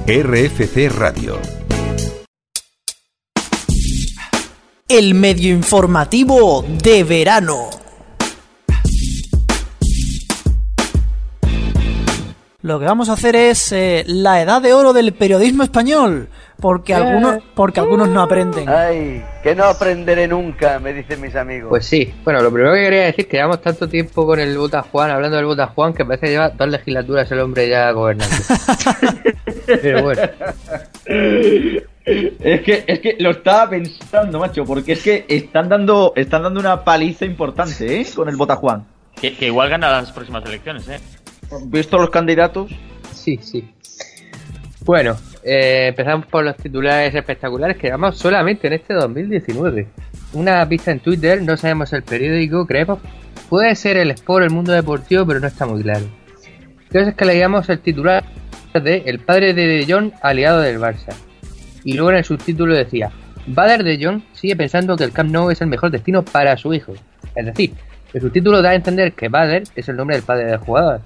RFC 0.10 0.88
Radio. 0.88 1.38
El 4.88 5.14
medio 5.16 5.54
informativo 5.54 6.64
de 6.82 7.04
verano. 7.04 7.70
lo 12.68 12.80
que 12.80 12.86
vamos 12.86 13.08
a 13.08 13.14
hacer 13.14 13.36
es 13.38 13.72
eh, 13.72 14.04
la 14.08 14.42
edad 14.42 14.62
de 14.62 14.74
oro 14.74 14.92
del 14.92 15.14
periodismo 15.14 15.64
español, 15.64 16.30
porque 16.60 16.94
algunos, 16.94 17.44
porque 17.54 17.80
algunos 17.80 18.10
no 18.10 18.22
aprenden. 18.22 18.68
Ay, 18.68 19.24
que 19.44 19.54
no 19.54 19.66
aprenderé 19.66 20.28
nunca, 20.28 20.80
me 20.80 20.94
dicen 20.94 21.22
mis 21.22 21.36
amigos. 21.36 21.70
Pues 21.70 21.86
sí, 21.86 22.14
bueno, 22.24 22.42
lo 22.42 22.52
primero 22.52 22.74
que 22.74 22.82
quería 22.82 23.04
decir 23.06 23.26
es 23.26 23.28
que 23.28 23.38
llevamos 23.38 23.62
tanto 23.62 23.88
tiempo 23.88 24.26
con 24.26 24.40
el 24.40 24.58
Bota 24.58 24.82
Juan, 24.82 25.12
hablando 25.12 25.38
del 25.38 25.46
Bota 25.46 25.68
Juan, 25.68 25.94
que 25.94 26.04
parece 26.04 26.26
que 26.26 26.32
lleva 26.32 26.50
dos 26.50 26.68
legislaturas 26.68 27.32
el 27.32 27.40
hombre 27.40 27.70
ya 27.70 27.92
gobernando. 27.92 28.36
Pero 29.66 30.04
bueno, 30.04 30.22
Es 32.06 32.62
que, 32.62 32.86
es 32.88 33.00
que 33.00 33.18
lo 33.20 33.32
estaba 33.32 33.70
pensando, 33.70 34.40
macho, 34.40 34.64
porque 34.64 34.94
es 34.94 35.04
que 35.04 35.26
están 35.28 35.68
dando, 35.68 36.14
están 36.16 36.44
dando 36.44 36.60
una 36.60 36.84
paliza 36.86 37.26
importante, 37.26 38.00
¿eh? 38.00 38.08
Con 38.16 38.30
el 38.30 38.38
Botajuan. 38.38 38.86
Que, 39.20 39.36
que 39.36 39.48
igual 39.48 39.70
gana 39.70 39.90
las 39.90 40.12
próximas 40.12 40.46
elecciones, 40.46 40.88
¿eh? 40.88 41.00
Visto 41.66 41.98
los 41.98 42.10
candidatos, 42.10 42.72
sí, 43.14 43.38
sí. 43.42 43.74
Bueno, 44.86 45.18
eh, 45.50 45.88
empezamos 45.88 46.26
por 46.26 46.44
los 46.44 46.58
titulares 46.58 47.16
espectaculares 47.16 47.78
que 47.78 47.88
llevamos 47.88 48.18
solamente 48.18 48.68
en 48.68 48.74
este 48.74 48.94
2019. 48.94 49.88
Una 50.34 50.68
pista 50.68 50.92
en 50.92 51.00
Twitter, 51.00 51.42
no 51.42 51.56
sabemos 51.56 51.94
el 51.94 52.04
periódico, 52.04 52.68
creemos. 52.68 53.00
Puede 53.48 53.74
ser 53.76 53.96
el 53.96 54.12
Sport, 54.12 54.44
el 54.44 54.52
mundo 54.52 54.74
deportivo, 54.74 55.26
pero 55.26 55.40
no 55.40 55.48
está 55.48 55.66
muy 55.66 55.84
claro. 55.84 56.06
Entonces 56.88 57.08
es 57.08 57.16
que 57.16 57.24
leíamos 57.24 57.70
el 57.70 57.80
titular 57.80 58.26
de 58.74 59.04
El 59.06 59.20
padre 59.20 59.54
de 59.54 59.66
De 59.68 59.86
Jong, 59.88 60.12
aliado 60.22 60.60
del 60.60 60.80
Barça. 60.80 61.16
Y 61.86 61.94
luego 61.94 62.12
en 62.12 62.18
el 62.18 62.26
subtítulo 62.26 62.76
decía, 62.76 63.10
Bader 63.48 63.86
de 63.86 64.04
Jong 64.04 64.22
sigue 64.34 64.58
pensando 64.58 64.98
que 64.98 65.06
el 65.06 65.14
Camp 65.14 65.32
Nou 65.32 65.50
es 65.50 65.62
el 65.62 65.68
mejor 65.68 65.92
destino 65.92 66.26
para 66.26 66.58
su 66.58 66.74
hijo. 66.74 66.94
Es 67.36 67.46
decir, 67.46 67.72
el 68.18 68.22
subtítulo 68.22 68.64
da 68.64 68.72
a 68.72 68.76
entender 68.76 69.14
que 69.14 69.30
Bader 69.30 69.64
es 69.76 69.88
el 69.90 69.96
nombre 69.96 70.16
del 70.16 70.26
padre 70.26 70.46
del 70.46 70.58
jugador. 70.58 71.02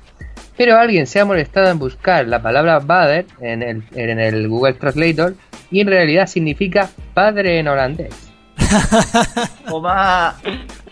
Pero 0.55 0.78
alguien 0.78 1.05
se 1.05 1.20
ha 1.20 1.26
molestado 1.26 1.70
en 1.70 1.78
buscar 1.78 2.26
la 2.26 2.41
palabra 2.41 2.80
Bader 2.80 3.26
en 3.41 3.62
el, 3.62 4.47
Google 4.47 4.74
Translator 4.76 5.36
y 5.70 5.82
en 5.82 5.88
realidad 5.88 6.28
significa 6.28 6.89
padre 7.14 7.59
en 7.59 7.68
holandés. 7.68 8.32
toma, 9.68 10.38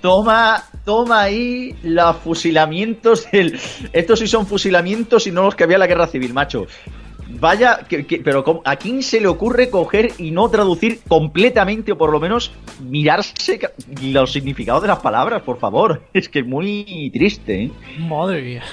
toma, 0.01 0.63
toma 0.83 1.21
ahí 1.21 1.73
los 1.83 2.17
fusilamientos. 2.17 3.25
Estos 3.93 4.19
sí 4.19 4.27
son 4.27 4.45
fusilamientos 4.45 5.25
y 5.25 5.31
no 5.31 5.43
los 5.43 5.55
que 5.55 5.63
había 5.63 5.77
en 5.77 5.81
la 5.81 5.87
guerra 5.87 6.07
civil, 6.07 6.33
macho. 6.33 6.67
Vaya, 7.31 7.81
que- 7.87 8.05
que- 8.07 8.19
pero 8.19 8.43
¿cómo- 8.43 8.61
¿a 8.65 8.75
quién 8.75 9.03
se 9.03 9.21
le 9.21 9.27
ocurre 9.27 9.69
coger 9.69 10.11
y 10.17 10.31
no 10.31 10.49
traducir 10.49 10.99
completamente 11.07 11.91
o 11.91 11.97
por 11.97 12.11
lo 12.11 12.19
menos 12.19 12.51
mirarse 12.81 13.59
los 14.01 14.31
significados 14.31 14.81
de 14.81 14.87
las 14.87 14.99
palabras, 14.99 15.41
por 15.43 15.59
favor? 15.59 16.01
Es 16.13 16.27
que 16.27 16.39
es 16.39 16.45
muy 16.47 17.09
triste, 17.13 17.63
¿eh? 17.65 17.71
Madre 17.99 18.41
mía. 18.41 18.63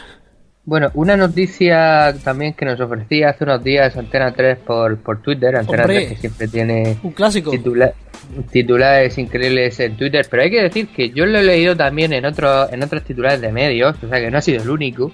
Bueno, 0.64 0.90
una 0.94 1.16
noticia 1.16 2.12
también 2.24 2.54
que 2.54 2.64
nos 2.64 2.80
ofrecía 2.80 3.28
hace 3.30 3.44
unos 3.44 3.62
días 3.62 3.96
Antena 3.96 4.32
3 4.34 4.58
por, 4.66 4.96
por 4.98 5.22
Twitter, 5.22 5.54
Antena 5.54 5.82
Hombre. 5.84 5.96
3 6.06 6.08
que 6.08 6.16
siempre 6.16 6.48
tiene 6.48 6.96
Un 7.04 7.12
clásico. 7.12 7.52
titula- 7.52 7.92
titulares 8.50 9.16
increíbles 9.18 9.78
en 9.78 9.96
Twitter, 9.96 10.26
pero 10.28 10.42
hay 10.42 10.50
que 10.50 10.62
decir 10.62 10.88
que 10.88 11.10
yo 11.10 11.24
lo 11.24 11.38
he 11.38 11.44
leído 11.44 11.76
también 11.76 12.12
en, 12.12 12.24
otro, 12.24 12.68
en 12.72 12.82
otros 12.82 13.04
titulares 13.04 13.40
de 13.40 13.52
medios, 13.52 13.96
o 14.02 14.08
sea 14.08 14.18
que 14.18 14.28
no 14.30 14.38
ha 14.38 14.42
sido 14.42 14.62
el 14.62 14.70
único, 14.70 15.12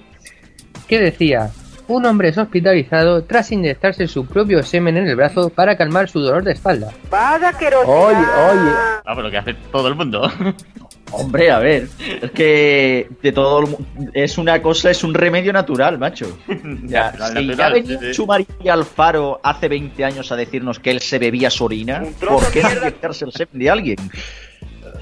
que 0.87 0.99
decía, 0.99 1.51
un 1.87 2.05
hombre 2.05 2.29
es 2.29 2.37
hospitalizado 2.37 3.23
tras 3.23 3.51
inyectarse 3.51 4.07
su 4.07 4.25
propio 4.25 4.63
semen 4.63 4.97
en 4.97 5.07
el 5.07 5.15
brazo 5.15 5.49
para 5.49 5.75
calmar 5.77 6.09
su 6.09 6.19
dolor 6.21 6.43
de 6.43 6.53
espalda. 6.53 6.91
Oye, 7.85 8.15
oye. 8.17 8.71
Ah, 9.05 9.13
pero 9.15 9.29
que 9.29 9.37
hace 9.37 9.53
todo 9.71 9.87
el 9.87 9.95
mundo. 9.95 10.31
Hombre, 11.15 11.51
a 11.51 11.59
ver, 11.59 11.87
es 12.23 12.31
que 12.31 13.07
de 13.21 13.31
todo 13.31 13.59
el 13.59 13.67
mu- 13.67 13.77
es 14.13 14.39
una 14.39 14.59
cosa, 14.63 14.89
es 14.89 15.03
un 15.03 15.13
remedio 15.13 15.53
natural, 15.53 15.99
macho. 15.99 16.39
Ya, 16.85 17.11
Natural, 17.11 17.37
si 17.37 17.55
ya 17.55 17.69
venía 17.69 17.99
sí, 17.99 18.13
sí. 18.61 18.69
Alfaro 18.69 19.39
hace 19.43 19.67
20 19.67 20.03
años 20.05 20.31
a 20.31 20.35
decirnos 20.35 20.79
que 20.79 20.89
él 20.89 21.01
se 21.01 21.19
bebía 21.19 21.51
su 21.51 21.65
orina, 21.65 22.03
¿por 22.19 22.49
qué 22.51 22.63
no 22.63 22.71
inyectarse 22.71 23.25
el 23.25 23.31
semen 23.31 23.59
de 23.59 23.69
alguien? 23.69 23.97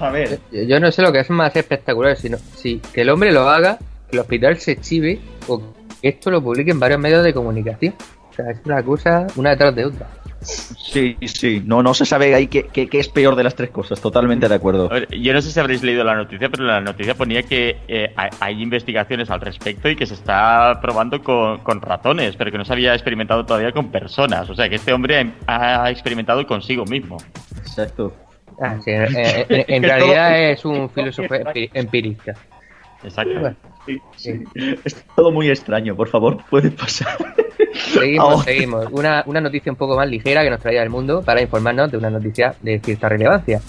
A 0.00 0.10
ver, 0.10 0.38
Yo 0.50 0.62
yo 0.64 0.80
no 0.80 0.92
sé 0.92 1.00
lo 1.00 1.12
que 1.12 1.20
es 1.20 1.30
más 1.30 1.54
espectacular, 1.56 2.16
sino 2.18 2.36
si 2.56 2.78
que 2.92 3.00
el 3.02 3.08
hombre 3.08 3.32
lo 3.32 3.48
haga, 3.48 3.78
que 4.10 4.16
el 4.16 4.18
hospital 4.20 4.58
se 4.58 4.76
chive 4.80 5.18
o 5.48 5.62
esto 6.02 6.30
lo 6.30 6.42
publique 6.42 6.70
en 6.70 6.80
varios 6.80 7.00
medios 7.00 7.24
de 7.24 7.32
comunicación. 7.32 7.94
O 8.30 8.34
sea, 8.34 8.50
es 8.50 8.58
una 8.64 8.82
cosa 8.82 9.26
una 9.36 9.50
detrás 9.50 9.74
de 9.74 9.84
otra. 9.84 10.08
sí, 10.40 11.16
sí, 11.26 11.62
no, 11.64 11.82
no 11.82 11.92
se 11.94 12.04
sabe 12.06 12.34
ahí 12.34 12.46
qué, 12.48 12.64
qué- 12.72 12.88
qué 12.88 12.98
es 12.98 13.08
peor 13.08 13.36
de 13.36 13.44
las 13.44 13.54
tres 13.54 13.70
cosas, 13.70 14.00
totalmente 14.00 14.48
de 14.48 14.54
acuerdo. 14.54 14.86
A 14.90 14.94
ver, 14.94 15.08
yo 15.10 15.32
no 15.32 15.40
sé 15.42 15.50
si 15.50 15.60
habréis 15.60 15.82
leído 15.82 16.02
la 16.02 16.14
noticia, 16.16 16.48
pero 16.48 16.64
la 16.64 16.80
noticia 16.80 17.14
ponía 17.14 17.42
que 17.42 17.76
eh, 17.88 18.14
hay, 18.40 18.62
investigaciones 18.62 19.30
al 19.30 19.40
respecto 19.40 19.88
y 19.88 19.96
que 19.96 20.06
se 20.06 20.14
está 20.14 20.78
probando 20.80 21.22
con, 21.22 21.58
con 21.58 21.80
ratones, 21.82 22.34
pero 22.36 22.50
que 22.50 22.58
no 22.58 22.64
se 22.64 22.72
había 22.72 22.94
experimentado 22.94 23.44
todavía 23.46 23.70
con 23.72 23.90
personas. 23.90 24.48
O 24.50 24.54
sea, 24.54 24.68
que 24.68 24.76
este 24.76 24.92
hombre 24.92 25.32
ha, 25.46 25.84
ha 25.84 25.90
experimentado 25.90 26.46
consigo 26.46 26.84
mismo. 26.86 27.18
Exacto. 27.58 28.14
Ah, 28.60 28.76
sí, 28.84 28.90
eh, 28.90 29.06
eh, 29.14 29.46
en, 29.68 29.74
en 29.76 29.82
realidad 29.90 30.40
es 30.50 30.64
un 30.64 30.88
filósofo 30.90 31.34
empi- 31.34 31.70
empirista. 31.74 32.34
Exacto. 33.04 33.38
Bueno, 33.40 33.56
Sí, 33.86 34.00
sí. 34.16 34.44
Es 34.84 35.04
todo 35.16 35.30
muy 35.32 35.50
extraño, 35.50 35.94
por 35.96 36.08
favor, 36.08 36.38
puede 36.50 36.70
pasar. 36.70 37.16
seguimos, 37.94 38.28
Ahora. 38.32 38.44
seguimos. 38.44 38.86
Una, 38.92 39.22
una 39.26 39.40
noticia 39.40 39.72
un 39.72 39.76
poco 39.76 39.96
más 39.96 40.08
ligera 40.08 40.42
que 40.42 40.50
nos 40.50 40.60
traía 40.60 40.82
el 40.82 40.90
mundo 40.90 41.22
para 41.22 41.42
informarnos 41.42 41.90
de 41.90 41.98
una 41.98 42.10
noticia 42.10 42.54
de 42.62 42.78
cierta 42.80 43.08
relevancia. 43.08 43.60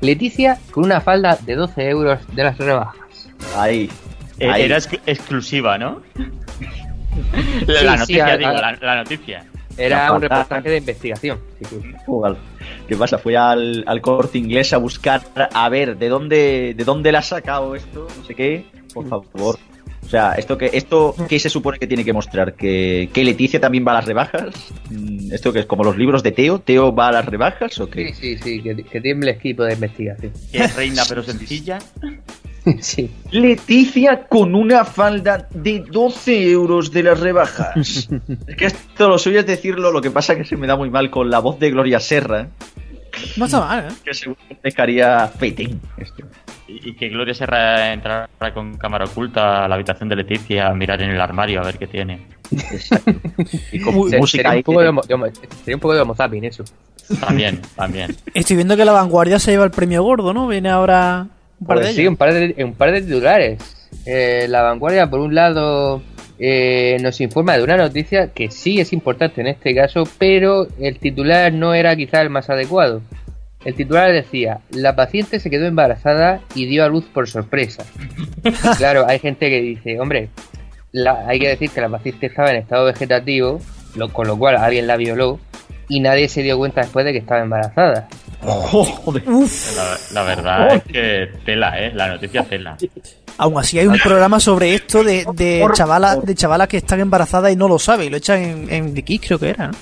Leticia 0.00 0.58
con 0.72 0.84
una 0.84 1.00
falda 1.00 1.38
de 1.40 1.54
12 1.54 1.88
euros 1.88 2.18
de 2.34 2.42
las 2.42 2.58
rebajas. 2.58 2.96
Ahí. 3.56 3.88
Eh, 4.38 4.50
ahí. 4.50 4.62
Era 4.62 4.76
exclu- 4.78 5.00
exclusiva, 5.06 5.78
¿no? 5.78 6.02
la, 7.66 7.78
Sí, 7.78 7.84
la 7.84 7.92
sí, 7.92 7.98
noticia, 7.98 8.26
a- 8.26 8.36
digo, 8.36 8.50
a- 8.50 8.60
la, 8.60 8.78
la 8.80 8.96
noticia. 8.96 9.44
Era 9.78 10.06
La 10.08 10.12
un 10.12 10.20
reportaje 10.20 10.68
de 10.68 10.76
investigación. 10.78 11.38
sí, 11.60 11.64
sí. 11.80 11.92
Jugal. 12.04 12.36
¿Qué 12.86 12.94
pasa? 12.96 13.16
Fui 13.16 13.34
al, 13.36 13.84
al 13.86 14.00
corte 14.02 14.36
inglés 14.36 14.72
a 14.74 14.76
buscar 14.76 15.22
a 15.54 15.68
ver 15.70 15.96
de 15.96 16.08
dónde 16.10 16.74
de 16.76 16.84
dónde 16.84 17.10
la 17.10 17.20
ha 17.20 17.22
sacado 17.22 17.74
esto, 17.74 18.06
no 18.18 18.24
sé 18.26 18.34
qué, 18.34 18.66
por 18.92 19.08
favor. 19.08 19.58
O 20.04 20.08
sea, 20.08 20.32
esto 20.32 20.58
que 20.58 20.68
esto 20.72 21.14
qué 21.28 21.38
se 21.38 21.48
supone 21.48 21.78
que 21.78 21.86
tiene 21.86 22.04
que 22.04 22.12
mostrar 22.12 22.54
que, 22.54 23.08
que 23.12 23.24
Leticia 23.24 23.60
también 23.60 23.86
va 23.86 23.92
a 23.92 23.94
las 23.96 24.04
rebajas. 24.04 24.52
Mm, 24.90 25.32
Esto 25.32 25.52
que 25.52 25.60
es 25.60 25.66
como 25.66 25.84
los 25.84 25.96
libros 25.96 26.22
de 26.22 26.32
Teo, 26.32 26.58
Teo 26.58 26.94
va 26.94 27.08
a 27.08 27.12
las 27.12 27.24
rebajas 27.26 27.78
o 27.80 27.86
Sí, 27.86 27.90
qué? 27.92 28.12
sí, 28.14 28.36
sí, 28.38 28.60
que, 28.62 28.74
que 28.82 29.00
tiemble 29.00 29.30
equipo 29.30 29.62
de 29.62 29.74
investigación. 29.74 30.32
Que 30.50 30.58
es 30.64 30.74
reina 30.76 31.02
pero 31.08 31.22
sencilla. 31.22 31.78
sí. 32.80 33.10
Leticia 33.30 34.24
con 34.26 34.54
una 34.54 34.84
falda 34.84 35.48
de 35.54 35.84
12 35.90 36.50
euros 36.50 36.90
de 36.92 37.02
las 37.04 37.20
rebajas. 37.20 37.76
es 38.46 38.56
que 38.56 38.66
esto 38.66 39.08
lo 39.08 39.18
suyo 39.18 39.40
es 39.40 39.46
decirlo, 39.46 39.92
lo 39.92 40.00
que 40.02 40.10
pasa 40.10 40.36
que 40.36 40.44
se 40.44 40.56
me 40.56 40.66
da 40.66 40.76
muy 40.76 40.90
mal 40.90 41.10
con 41.10 41.30
la 41.30 41.38
voz 41.38 41.58
de 41.60 41.70
Gloria 41.70 42.00
Serra, 42.00 42.48
No 43.36 43.44
está 43.46 43.60
mal, 43.60 43.88
¿eh? 43.88 43.94
que 44.04 44.14
seguro 44.14 44.40
que 44.48 44.56
dejaría 44.62 45.28
fetín 45.28 45.80
esto. 45.96 46.24
Y, 46.68 46.90
y 46.90 46.94
que 46.94 47.08
Gloria 47.08 47.34
Serra 47.34 47.92
entrara 47.92 48.28
con 48.54 48.76
cámara 48.76 49.04
oculta 49.04 49.64
a 49.64 49.68
la 49.68 49.74
habitación 49.74 50.08
de 50.08 50.16
Leticia 50.16 50.68
a 50.68 50.74
mirar 50.74 51.02
en 51.02 51.10
el 51.10 51.20
armario 51.20 51.60
a 51.60 51.64
ver 51.64 51.76
qué 51.78 51.86
tiene. 51.86 52.20
Y 53.72 53.80
con 53.80 53.94
Uy, 53.96 54.10
Se- 54.10 54.18
música 54.18 54.42
sería, 54.42 54.50
ahí 54.52 54.58
un 54.58 54.62
poco 54.64 54.80
de 54.82 54.88
homo- 54.88 55.02
de 55.02 55.14
homo- 55.14 55.26
sería 55.64 55.76
un 55.76 55.80
poco 55.80 55.94
de 55.94 56.00
homo 56.00 56.14
eso. 56.42 56.64
También, 57.20 57.60
también. 57.76 58.16
Estoy 58.34 58.56
viendo 58.56 58.76
que 58.76 58.84
la 58.84 58.92
vanguardia 58.92 59.38
se 59.38 59.50
lleva 59.50 59.64
el 59.64 59.70
premio 59.70 60.02
gordo, 60.02 60.32
¿no? 60.32 60.46
Viene 60.48 60.70
ahora 60.70 61.26
un 61.60 61.66
par 61.66 61.80
de 61.80 61.92
sí, 61.92 62.00
ellos. 62.02 62.10
un 62.10 62.16
par 62.16 62.32
de, 62.32 62.64
un 62.64 62.74
par 62.74 62.92
de 62.92 63.02
titulares. 63.02 63.88
Eh, 64.06 64.46
la 64.48 64.62
vanguardia, 64.62 65.08
por 65.10 65.20
un 65.20 65.34
lado, 65.34 66.02
eh, 66.38 66.96
nos 67.02 67.20
informa 67.20 67.56
de 67.56 67.64
una 67.64 67.76
noticia 67.76 68.28
que 68.28 68.50
sí 68.50 68.80
es 68.80 68.92
importante 68.92 69.40
en 69.40 69.48
este 69.48 69.74
caso, 69.74 70.04
pero 70.18 70.66
el 70.80 70.98
titular 70.98 71.52
no 71.52 71.74
era 71.74 71.94
quizá 71.96 72.22
el 72.22 72.30
más 72.30 72.48
adecuado. 72.50 73.02
El 73.64 73.74
titular 73.74 74.10
decía, 74.12 74.60
la 74.70 74.96
paciente 74.96 75.38
se 75.40 75.48
quedó 75.50 75.66
embarazada 75.66 76.40
y 76.54 76.66
dio 76.66 76.84
a 76.84 76.88
luz 76.88 77.04
por 77.04 77.28
sorpresa. 77.28 77.84
Y 78.44 78.50
claro, 78.76 79.06
hay 79.08 79.18
gente 79.18 79.48
que 79.48 79.60
dice, 79.60 80.00
hombre, 80.00 80.28
la- 80.92 81.26
hay 81.28 81.38
que 81.38 81.48
decir 81.48 81.70
que 81.70 81.80
la 81.80 81.88
paciente 81.88 82.26
estaba 82.26 82.50
en 82.50 82.56
estado 82.56 82.84
vegetativo, 82.86 83.60
lo- 83.96 84.12
con 84.12 84.26
lo 84.26 84.36
cual 84.36 84.56
alguien 84.56 84.86
la 84.86 84.96
violó 84.96 85.38
y 85.88 86.00
nadie 86.00 86.28
se 86.28 86.42
dio 86.42 86.58
cuenta 86.58 86.80
después 86.80 87.04
de 87.04 87.12
que 87.12 87.18
estaba 87.18 87.42
embarazada. 87.42 88.08
Joder. 88.40 89.22
Uf. 89.28 89.76
La, 89.76 89.96
la 90.14 90.22
verdad 90.26 90.74
es 90.74 90.82
que 90.84 91.28
tela, 91.44 91.80
¿eh? 91.80 91.92
La 91.94 92.08
noticia 92.08 92.42
tela. 92.42 92.76
Aún 93.38 93.58
así 93.58 93.78
hay 93.78 93.86
un 93.86 93.98
programa 93.98 94.40
sobre 94.40 94.74
esto 94.74 95.04
de, 95.04 95.24
de 95.34 95.64
chavalas 95.74 96.24
de 96.24 96.34
chavalas 96.34 96.66
que 96.68 96.78
están 96.78 96.98
embarazadas 97.00 97.52
y 97.52 97.56
no 97.56 97.68
lo 97.68 97.78
saben. 97.78 98.08
Y 98.08 98.10
lo 98.10 98.16
echan 98.16 98.42
en, 98.42 98.72
en 98.72 98.94
The 98.94 99.04
creo 99.20 99.38
que 99.38 99.50
era, 99.50 99.68
¿no? 99.68 99.74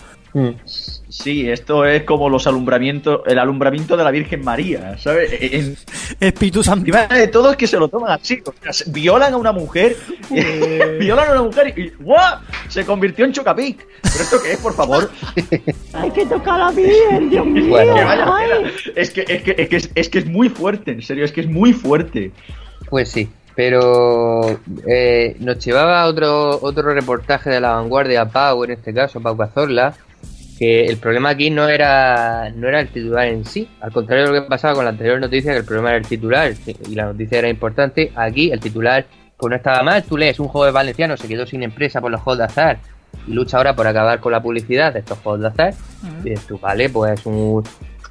Sí, 0.65 1.51
esto 1.51 1.85
es 1.85 2.05
como 2.05 2.29
los 2.29 2.47
alumbramientos, 2.47 3.23
el 3.27 3.39
alumbramiento 3.39 3.97
de 3.97 4.05
la 4.05 4.11
Virgen 4.11 4.45
María, 4.45 4.97
¿sabes? 4.99 5.31
En, 5.41 5.77
Espíritu 6.21 6.63
Santo. 6.63 6.91
de 7.09 7.27
todo 7.29 7.51
es 7.51 7.57
que 7.57 7.67
se 7.67 7.79
lo 7.79 7.89
toman 7.89 8.13
así, 8.13 8.41
o 8.47 8.55
sea, 8.63 8.73
se- 8.73 8.91
violan 8.91 9.35
a 9.35 9.37
una 9.37 9.51
mujer, 9.53 9.97
violan 11.01 11.29
a 11.29 11.33
una 11.33 11.43
mujer 11.43 11.75
y 11.77 11.89
¡guau! 12.03 12.39
Se 12.69 12.85
convirtió 12.85 13.25
en 13.25 13.33
Chocapic. 13.33 13.87
¿Pero 14.03 14.15
esto 14.25 14.37
qué 14.43 14.53
es, 14.53 14.59
por 14.59 14.75
favor? 14.75 15.11
Hay 15.95 16.11
que 16.13 16.27
tocarla 16.27 16.71
bien, 16.71 17.29
Dios 17.31 17.47
mío. 17.47 17.69
Bueno, 17.69 17.95
Que 17.95 18.05
vaya 18.05 18.27
Ay. 18.33 18.49
tela. 18.49 18.71
es, 18.97 19.11
que, 19.11 19.25
es, 19.29 19.43
que, 19.43 19.55
es, 19.59 19.69
que 19.69 19.77
es, 19.77 19.91
es 19.95 20.09
que 20.09 20.19
es 20.21 20.27
muy 20.27 20.49
fuerte, 20.49 20.93
en 20.93 21.03
serio, 21.03 21.25
es 21.25 21.33
que 21.33 21.41
es 21.43 21.49
muy 21.49 21.73
fuerte. 21.73 22.31
Pues 22.89 23.11
sí. 23.11 23.29
Pero 23.57 24.59
eh, 24.87 25.37
nos 25.41 25.59
llevaba 25.59 26.07
otro 26.07 26.59
otro 26.63 26.95
reportaje 26.95 27.51
de 27.51 27.61
la 27.61 27.73
vanguardia, 27.73 28.25
Pau, 28.27 28.63
en 28.65 28.71
este 28.71 28.95
caso, 28.95 29.21
Pau 29.21 29.37
Cazorla, 29.37 29.93
que 30.61 30.85
el 30.85 30.99
problema 30.99 31.31
aquí 31.31 31.49
no 31.49 31.71
era 31.71 32.51
no 32.55 32.69
era 32.69 32.81
el 32.81 32.89
titular 32.89 33.29
en 33.29 33.47
sí, 33.47 33.67
al 33.81 33.91
contrario 33.91 34.27
de 34.27 34.31
lo 34.31 34.43
que 34.43 34.49
pasaba 34.51 34.75
con 34.75 34.85
la 34.85 34.91
anterior 34.91 35.19
noticia, 35.19 35.53
que 35.53 35.61
el 35.61 35.65
problema 35.65 35.89
era 35.89 35.99
el 35.99 36.07
titular 36.07 36.53
y 36.87 36.95
la 36.95 37.07
noticia 37.07 37.39
era 37.39 37.49
importante, 37.49 38.13
aquí 38.15 38.53
el 38.53 38.61
titular 38.61 39.07
pues 39.39 39.49
no 39.51 39.57
estaba 39.57 39.83
mal, 39.83 40.05
tú 40.05 40.19
lees 40.19 40.39
un 40.39 40.49
juego 40.49 40.67
de 40.67 40.73
valenciano, 40.73 41.17
se 41.17 41.27
quedó 41.27 41.47
sin 41.47 41.63
empresa 41.63 42.03
por 42.03 42.11
los 42.11 42.21
juegos 42.21 42.41
de 42.41 42.45
azar 42.45 42.79
y 43.27 43.33
lucha 43.33 43.57
ahora 43.57 43.75
por 43.75 43.87
acabar 43.87 44.21
con 44.21 44.33
la 44.33 44.43
publicidad 44.43 44.93
de 44.93 44.99
estos 44.99 45.17
juegos 45.21 45.41
de 45.41 45.47
azar, 45.47 45.75
y 46.21 46.29
dices 46.29 46.47
tú, 46.47 46.59
vale, 46.59 46.91
pues 46.91 47.25
un, 47.25 47.65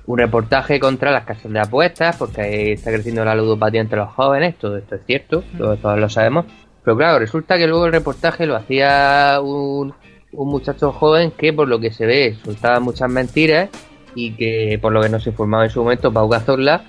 un 0.07 0.17
reportaje 0.17 0.79
contra 0.79 1.11
las 1.11 1.25
casas 1.25 1.53
de 1.53 1.59
apuestas, 1.59 2.17
porque 2.17 2.41
ahí 2.41 2.71
está 2.71 2.91
creciendo 2.91 3.23
la 3.23 3.35
ludopatía 3.35 3.81
entre 3.81 3.99
los 3.99 4.09
jóvenes, 4.09 4.55
todo 4.57 4.75
esto 4.77 4.95
es 4.95 5.01
cierto, 5.05 5.43
todos, 5.55 5.79
todos 5.79 5.99
lo 5.99 6.09
sabemos, 6.09 6.47
pero 6.83 6.97
claro, 6.97 7.19
resulta 7.19 7.59
que 7.59 7.67
luego 7.67 7.85
el 7.85 7.91
reportaje 7.91 8.47
lo 8.47 8.55
hacía 8.55 9.39
un, 9.39 9.93
un 10.31 10.49
muchacho 10.49 10.91
joven 10.91 11.31
que 11.31 11.53
por 11.53 11.67
lo 11.67 11.79
que 11.79 11.91
se 11.91 12.05
ve 12.05 12.37
soltaba 12.43 12.79
muchas 12.79 13.09
mentiras 13.09 13.69
y 14.15 14.31
que 14.33 14.77
por 14.81 14.91
lo 14.91 15.01
que 15.01 15.09
nos 15.09 15.25
informaba 15.27 15.65
en 15.65 15.69
su 15.69 15.81
momento 15.83 16.11
Pau 16.11 16.29
Cazorla, 16.29 16.83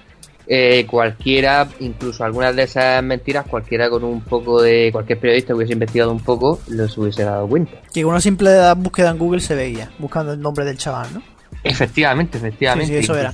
eh, 0.46 0.84
cualquiera, 0.86 1.68
incluso 1.78 2.24
algunas 2.24 2.56
de 2.56 2.64
esas 2.64 3.02
mentiras, 3.02 3.46
cualquiera 3.46 3.88
con 3.88 4.02
un 4.02 4.20
poco 4.22 4.60
de, 4.60 4.90
cualquier 4.90 5.18
periodista 5.18 5.54
hubiese 5.54 5.74
investigado 5.74 6.10
un 6.10 6.20
poco, 6.20 6.60
los 6.68 6.96
hubiese 6.98 7.22
dado 7.22 7.46
cuenta. 7.46 7.72
Que 7.92 8.02
con 8.02 8.12
una 8.12 8.20
simple 8.20 8.50
búsqueda 8.74 9.10
en 9.10 9.18
Google 9.18 9.40
se 9.40 9.54
veía, 9.54 9.90
buscando 9.98 10.32
el 10.32 10.40
nombre 10.40 10.64
del 10.64 10.76
chaval, 10.76 11.08
¿no? 11.14 11.22
Efectivamente, 11.62 12.38
efectivamente. 12.38 12.86
Sí, 12.86 12.98
sí, 12.98 13.04
eso 13.04 13.16
era. 13.16 13.32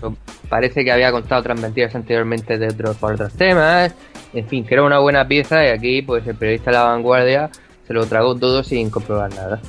Parece 0.49 0.85
que 0.85 0.93
había 0.93 1.11
contado 1.13 1.41
otras 1.41 1.61
mentiras 1.61 1.95
anteriormente 1.95 2.59
de 2.59 2.69
otros, 2.69 2.97
por 2.97 3.15
otros 3.15 3.33
temas. 3.35 3.95
En 4.33 4.47
fin, 4.47 4.65
que 4.65 4.75
era 4.75 4.83
una 4.83 4.99
buena 4.99 5.27
pieza 5.27 5.65
y 5.65 5.69
aquí 5.69 6.03
pues 6.03 6.27
el 6.27 6.35
periodista 6.35 6.71
de 6.71 6.77
la 6.77 6.85
vanguardia 6.85 7.51
se 7.87 7.95
lo 7.95 8.05
tragó 8.07 8.35
todo 8.35 8.63
sin 8.63 8.91
comprobar 8.91 9.33
nada. 9.35 9.61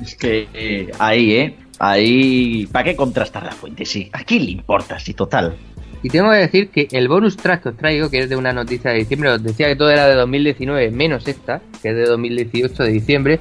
Es 0.00 0.14
que 0.14 0.48
eh, 0.54 0.90
ahí, 0.98 1.32
¿eh? 1.32 1.56
Ahí. 1.78 2.66
¿Para 2.72 2.84
qué 2.84 2.96
contrastar 2.96 3.44
la 3.44 3.52
fuente? 3.52 3.84
Sí. 3.84 4.10
¿A 4.12 4.24
quién 4.24 4.44
le 4.44 4.50
importa? 4.52 4.98
Sí, 4.98 5.14
total. 5.14 5.56
Y 6.02 6.08
tengo 6.08 6.30
que 6.30 6.36
decir 6.36 6.70
que 6.70 6.88
el 6.92 7.08
bonus 7.08 7.36
track 7.36 7.62
que 7.62 7.68
os 7.70 7.76
traigo, 7.76 8.08
que 8.08 8.20
es 8.20 8.28
de 8.28 8.36
una 8.36 8.52
noticia 8.52 8.90
de 8.90 8.98
diciembre, 8.98 9.30
os 9.32 9.42
decía 9.42 9.68
que 9.68 9.76
todo 9.76 9.90
era 9.90 10.06
de 10.06 10.14
2019, 10.14 10.90
menos 10.90 11.28
esta, 11.28 11.60
que 11.82 11.90
es 11.90 11.96
de 11.96 12.06
2018 12.06 12.82
de 12.82 12.90
diciembre, 12.90 13.40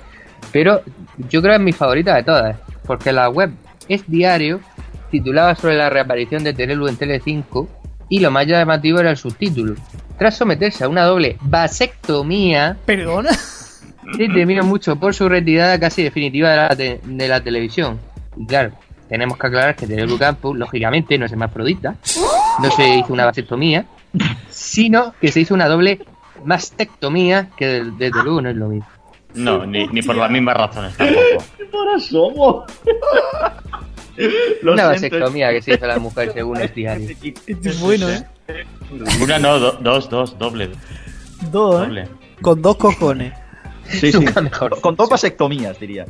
pero 0.52 0.82
yo 1.30 1.42
creo 1.42 1.54
que 1.54 1.58
es 1.58 1.62
mi 1.62 1.72
favorita 1.72 2.16
de 2.16 2.24
todas, 2.24 2.58
porque 2.86 3.14
la 3.14 3.30
web 3.30 3.52
es 3.88 4.10
diario, 4.10 4.60
titulaba 5.10 5.56
sobre 5.56 5.78
la 5.78 5.90
reaparición 5.90 6.44
de 6.44 6.54
Terelu 6.54 6.90
en 6.90 6.98
Telecinco, 6.98 7.70
y 8.10 8.20
lo 8.20 8.30
más 8.30 8.46
llamativo 8.46 9.00
era 9.00 9.12
el 9.12 9.18
subtítulo. 9.18 9.76
Tras 10.18 10.36
someterse 10.36 10.84
a 10.84 10.90
una 10.90 11.06
doble 11.06 11.38
vasectomía, 11.42 12.78
¿Perdona? 12.86 13.30
Se 14.18 14.28
temió 14.30 14.64
mucho 14.64 14.96
por 14.98 15.14
su 15.14 15.28
retirada 15.30 15.80
casi 15.80 16.04
definitiva 16.04 16.50
de 16.50 16.56
la, 16.58 16.76
te- 16.76 17.00
de 17.04 17.28
la 17.28 17.42
televisión. 17.42 18.00
Y 18.38 18.46
claro, 18.46 18.72
tenemos 19.08 19.38
que 19.38 19.48
aclarar 19.48 19.76
que 19.76 19.88
Terelu 19.88 20.18
Campos, 20.18 20.58
lógicamente, 20.58 21.18
no 21.18 21.26
es 21.26 21.32
hermafrodita, 21.32 21.96
no 22.62 22.72
se 22.72 22.88
hizo 22.98 23.14
una 23.14 23.26
vasectomía, 23.26 23.86
sino 24.50 25.14
que 25.20 25.32
se 25.32 25.42
hizo 25.42 25.54
una 25.54 25.68
doble 25.68 26.00
mastectomía, 26.46 27.50
que 27.58 27.66
de- 27.68 27.92
desde 27.98 28.24
luego 28.24 28.42
no 28.42 28.50
es 28.50 28.56
lo 28.56 28.68
mismo. 28.70 28.88
No, 29.36 29.66
ni, 29.66 29.88
ni 29.88 30.02
por 30.02 30.16
las 30.16 30.32
mismas 30.32 30.58
razones 30.58 30.96
tampoco. 30.98 31.44
Ahora 31.78 32.00
somos. 32.00 32.64
Lo 34.64 34.74
una 34.74 34.94
siento. 34.98 35.16
vasectomía 35.18 35.50
que 35.52 35.62
se 35.62 35.74
hizo 35.76 35.86
a 35.86 35.88
la 35.88 36.00
mujer 36.00 36.34
según 36.34 36.60
el 36.60 36.74
diario. 36.74 37.10
Este 37.48 37.70
es 37.70 37.80
bueno, 37.80 38.10
¿eh? 38.10 38.26
Una 39.24 39.40
no, 39.40 39.60
do- 39.60 39.78
dos, 39.80 40.10
dos, 40.10 40.38
doble. 40.38 40.72
Dos, 41.52 41.76
¿eh? 41.84 41.86
doble. 41.86 42.08
Con 42.42 42.62
dos 42.62 42.76
cojones. 42.78 43.34
Sí, 43.90 44.12
sí. 44.12 44.18
Nunca 44.18 44.42
mejor. 44.42 44.80
Con 44.82 44.96
dos 44.96 45.10
vasectomías, 45.10 45.80
diría. 45.80 46.06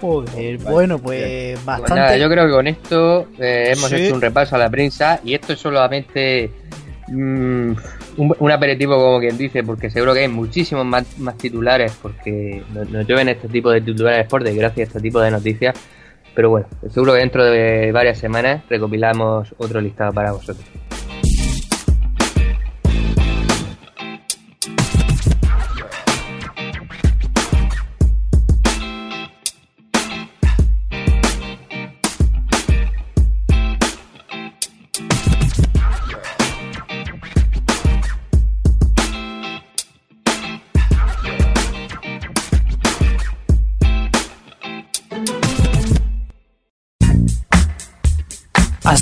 Joder, 0.00 0.58
bueno, 0.58 0.98
pues 0.98 1.64
bastante. 1.64 1.94
nada, 2.00 2.16
yo 2.16 2.28
creo 2.28 2.46
que 2.46 2.52
con 2.52 2.66
esto 2.68 3.26
eh, 3.38 3.72
hemos 3.76 3.90
Sí. 3.90 3.96
hecho 3.96 4.14
un 4.14 4.20
repaso 4.20 4.54
a 4.54 4.58
la 4.58 4.70
prensa 4.70 5.20
y 5.24 5.34
esto 5.34 5.52
es 5.54 5.58
solamente 5.58 6.50
mm, 7.08 7.72
un, 8.18 8.36
un 8.38 8.50
aperitivo 8.52 8.94
como 8.96 9.18
quien 9.18 9.36
dice, 9.36 9.64
porque 9.64 9.90
seguro 9.90 10.14
que 10.14 10.20
hay 10.20 10.28
muchísimos 10.28 10.86
más, 10.86 11.18
más 11.18 11.36
titulares, 11.36 11.98
porque 12.00 12.62
nos, 12.72 12.88
nos 12.90 13.06
llueven 13.08 13.28
este 13.28 13.48
tipo 13.48 13.70
de 13.70 13.80
titulares 13.80 14.26
por 14.28 14.44
desgracia, 14.44 14.84
este 14.84 15.00
tipo 15.00 15.20
de 15.20 15.30
noticias. 15.32 15.74
Pero 16.34 16.50
bueno, 16.50 16.68
seguro 16.90 17.14
que 17.14 17.18
dentro 17.18 17.44
de 17.44 17.90
varias 17.90 18.18
semanas 18.18 18.62
recopilamos 18.70 19.52
otro 19.58 19.80
listado 19.80 20.12
para 20.12 20.30
vosotros. 20.30 20.64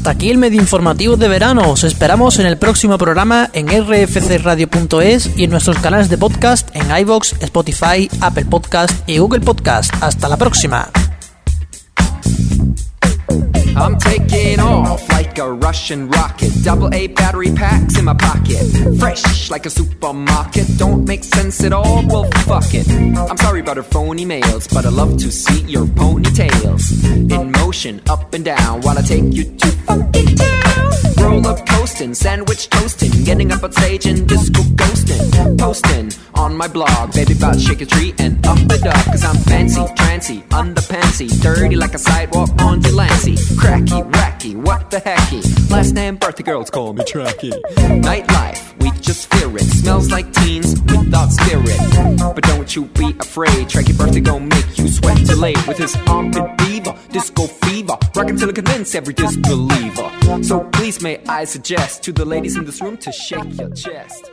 Hasta 0.06 0.18
aquí 0.18 0.30
el 0.30 0.38
medio 0.38 0.60
informativo 0.60 1.16
de 1.16 1.26
verano. 1.26 1.68
Os 1.68 1.82
esperamos 1.82 2.38
en 2.38 2.46
el 2.46 2.58
próximo 2.58 2.96
programa 2.96 3.50
en 3.52 3.66
rfcradio.es 3.66 5.36
y 5.36 5.42
en 5.42 5.50
nuestros 5.50 5.80
canales 5.80 6.08
de 6.08 6.16
podcast 6.16 6.68
en 6.76 6.96
iBox, 6.96 7.34
Spotify, 7.40 8.08
Apple 8.20 8.44
Podcast 8.44 8.96
y 9.08 9.18
Google 9.18 9.40
Podcast. 9.40 9.92
Hasta 10.00 10.28
la 10.28 10.36
próxima. 10.36 11.05
I'm 13.76 13.98
taking 13.98 14.58
off 14.58 15.06
like 15.10 15.36
a 15.38 15.52
Russian 15.52 16.08
rocket. 16.08 16.50
Double 16.62 16.92
A 16.94 17.08
battery 17.08 17.52
packs 17.52 17.98
in 17.98 18.06
my 18.06 18.14
pocket. 18.14 18.64
Fresh 18.98 19.50
like 19.50 19.66
a 19.66 19.70
supermarket. 19.70 20.66
Don't 20.78 21.04
make 21.04 21.22
sense 21.22 21.62
at 21.62 21.74
all. 21.74 22.02
Well, 22.06 22.24
fuck 22.46 22.72
it. 22.72 22.88
I'm 22.90 23.36
sorry 23.36 23.60
about 23.60 23.76
her 23.76 23.82
phony 23.82 24.24
mails, 24.24 24.66
but 24.66 24.86
I 24.86 24.88
love 24.88 25.18
to 25.18 25.30
see 25.30 25.60
your 25.62 25.84
ponytails 25.84 27.04
in 27.30 27.52
motion, 27.52 28.00
up 28.08 28.32
and 28.32 28.44
down, 28.44 28.80
while 28.80 28.98
I 28.98 29.02
take 29.02 29.32
you 29.32 29.44
to 29.44 29.68
funky 29.86 30.34
town. 30.34 30.56
Roller 31.18 31.56
coasting, 31.66 32.14
sandwich 32.14 32.70
toasting, 32.70 33.24
getting 33.24 33.52
up 33.52 33.62
on 33.62 33.72
stage 33.72 34.06
and 34.06 34.26
disco 34.28 34.62
ghosting. 34.62 35.58
Posting 35.58 36.12
on 36.34 36.56
my 36.56 36.68
blog, 36.68 37.12
baby, 37.12 37.34
about 37.34 37.58
shake 37.60 37.80
a 37.80 37.86
tree 37.86 38.14
and 38.18 38.44
up 38.46 38.58
it 38.70 38.86
up. 38.86 39.04
Cause 39.06 39.24
I'm 39.24 39.36
fancy, 39.36 39.84
trancy, 39.96 40.40
underpantsy, 40.50 41.28
dirty 41.42 41.76
like 41.76 41.94
a 41.94 41.98
sidewalk 41.98 42.50
on 42.62 42.80
Delancey. 42.80 43.36
Cracky, 43.66 44.00
racky, 44.14 44.54
what 44.54 44.92
the 44.92 44.98
hecky? 44.98 45.42
Last 45.72 45.92
name, 45.92 46.14
birthday 46.14 46.44
girls 46.44 46.70
call 46.70 46.92
me 46.92 47.02
Tracky. 47.02 47.50
Nightlife, 48.00 48.80
we 48.80 48.92
just 49.00 49.34
fear 49.34 49.52
it. 49.56 49.64
Smells 49.64 50.08
like 50.08 50.32
teens 50.32 50.80
without 50.82 51.32
spirit. 51.32 51.76
But 52.16 52.44
don't 52.44 52.76
you 52.76 52.84
be 52.84 53.12
afraid, 53.18 53.66
Tracky 53.66 53.98
birthday 53.98 54.20
gon' 54.20 54.46
make 54.46 54.78
you 54.78 54.86
sweat 54.86 55.18
till 55.26 55.38
late 55.38 55.66
with 55.66 55.78
his 55.78 55.96
armpit 56.06 56.56
beaver, 56.58 56.94
disco 57.10 57.48
fever, 57.48 57.98
rockin' 58.14 58.36
till 58.36 58.50
it 58.50 58.54
convince 58.54 58.94
every 58.94 59.14
disbeliever. 59.14 60.12
So 60.44 60.60
please 60.72 61.02
may 61.02 61.18
I 61.26 61.42
suggest 61.42 62.04
to 62.04 62.12
the 62.12 62.24
ladies 62.24 62.56
in 62.56 62.66
this 62.66 62.80
room 62.80 62.96
to 62.98 63.10
shake 63.10 63.58
your 63.58 63.70
chest. 63.70 64.30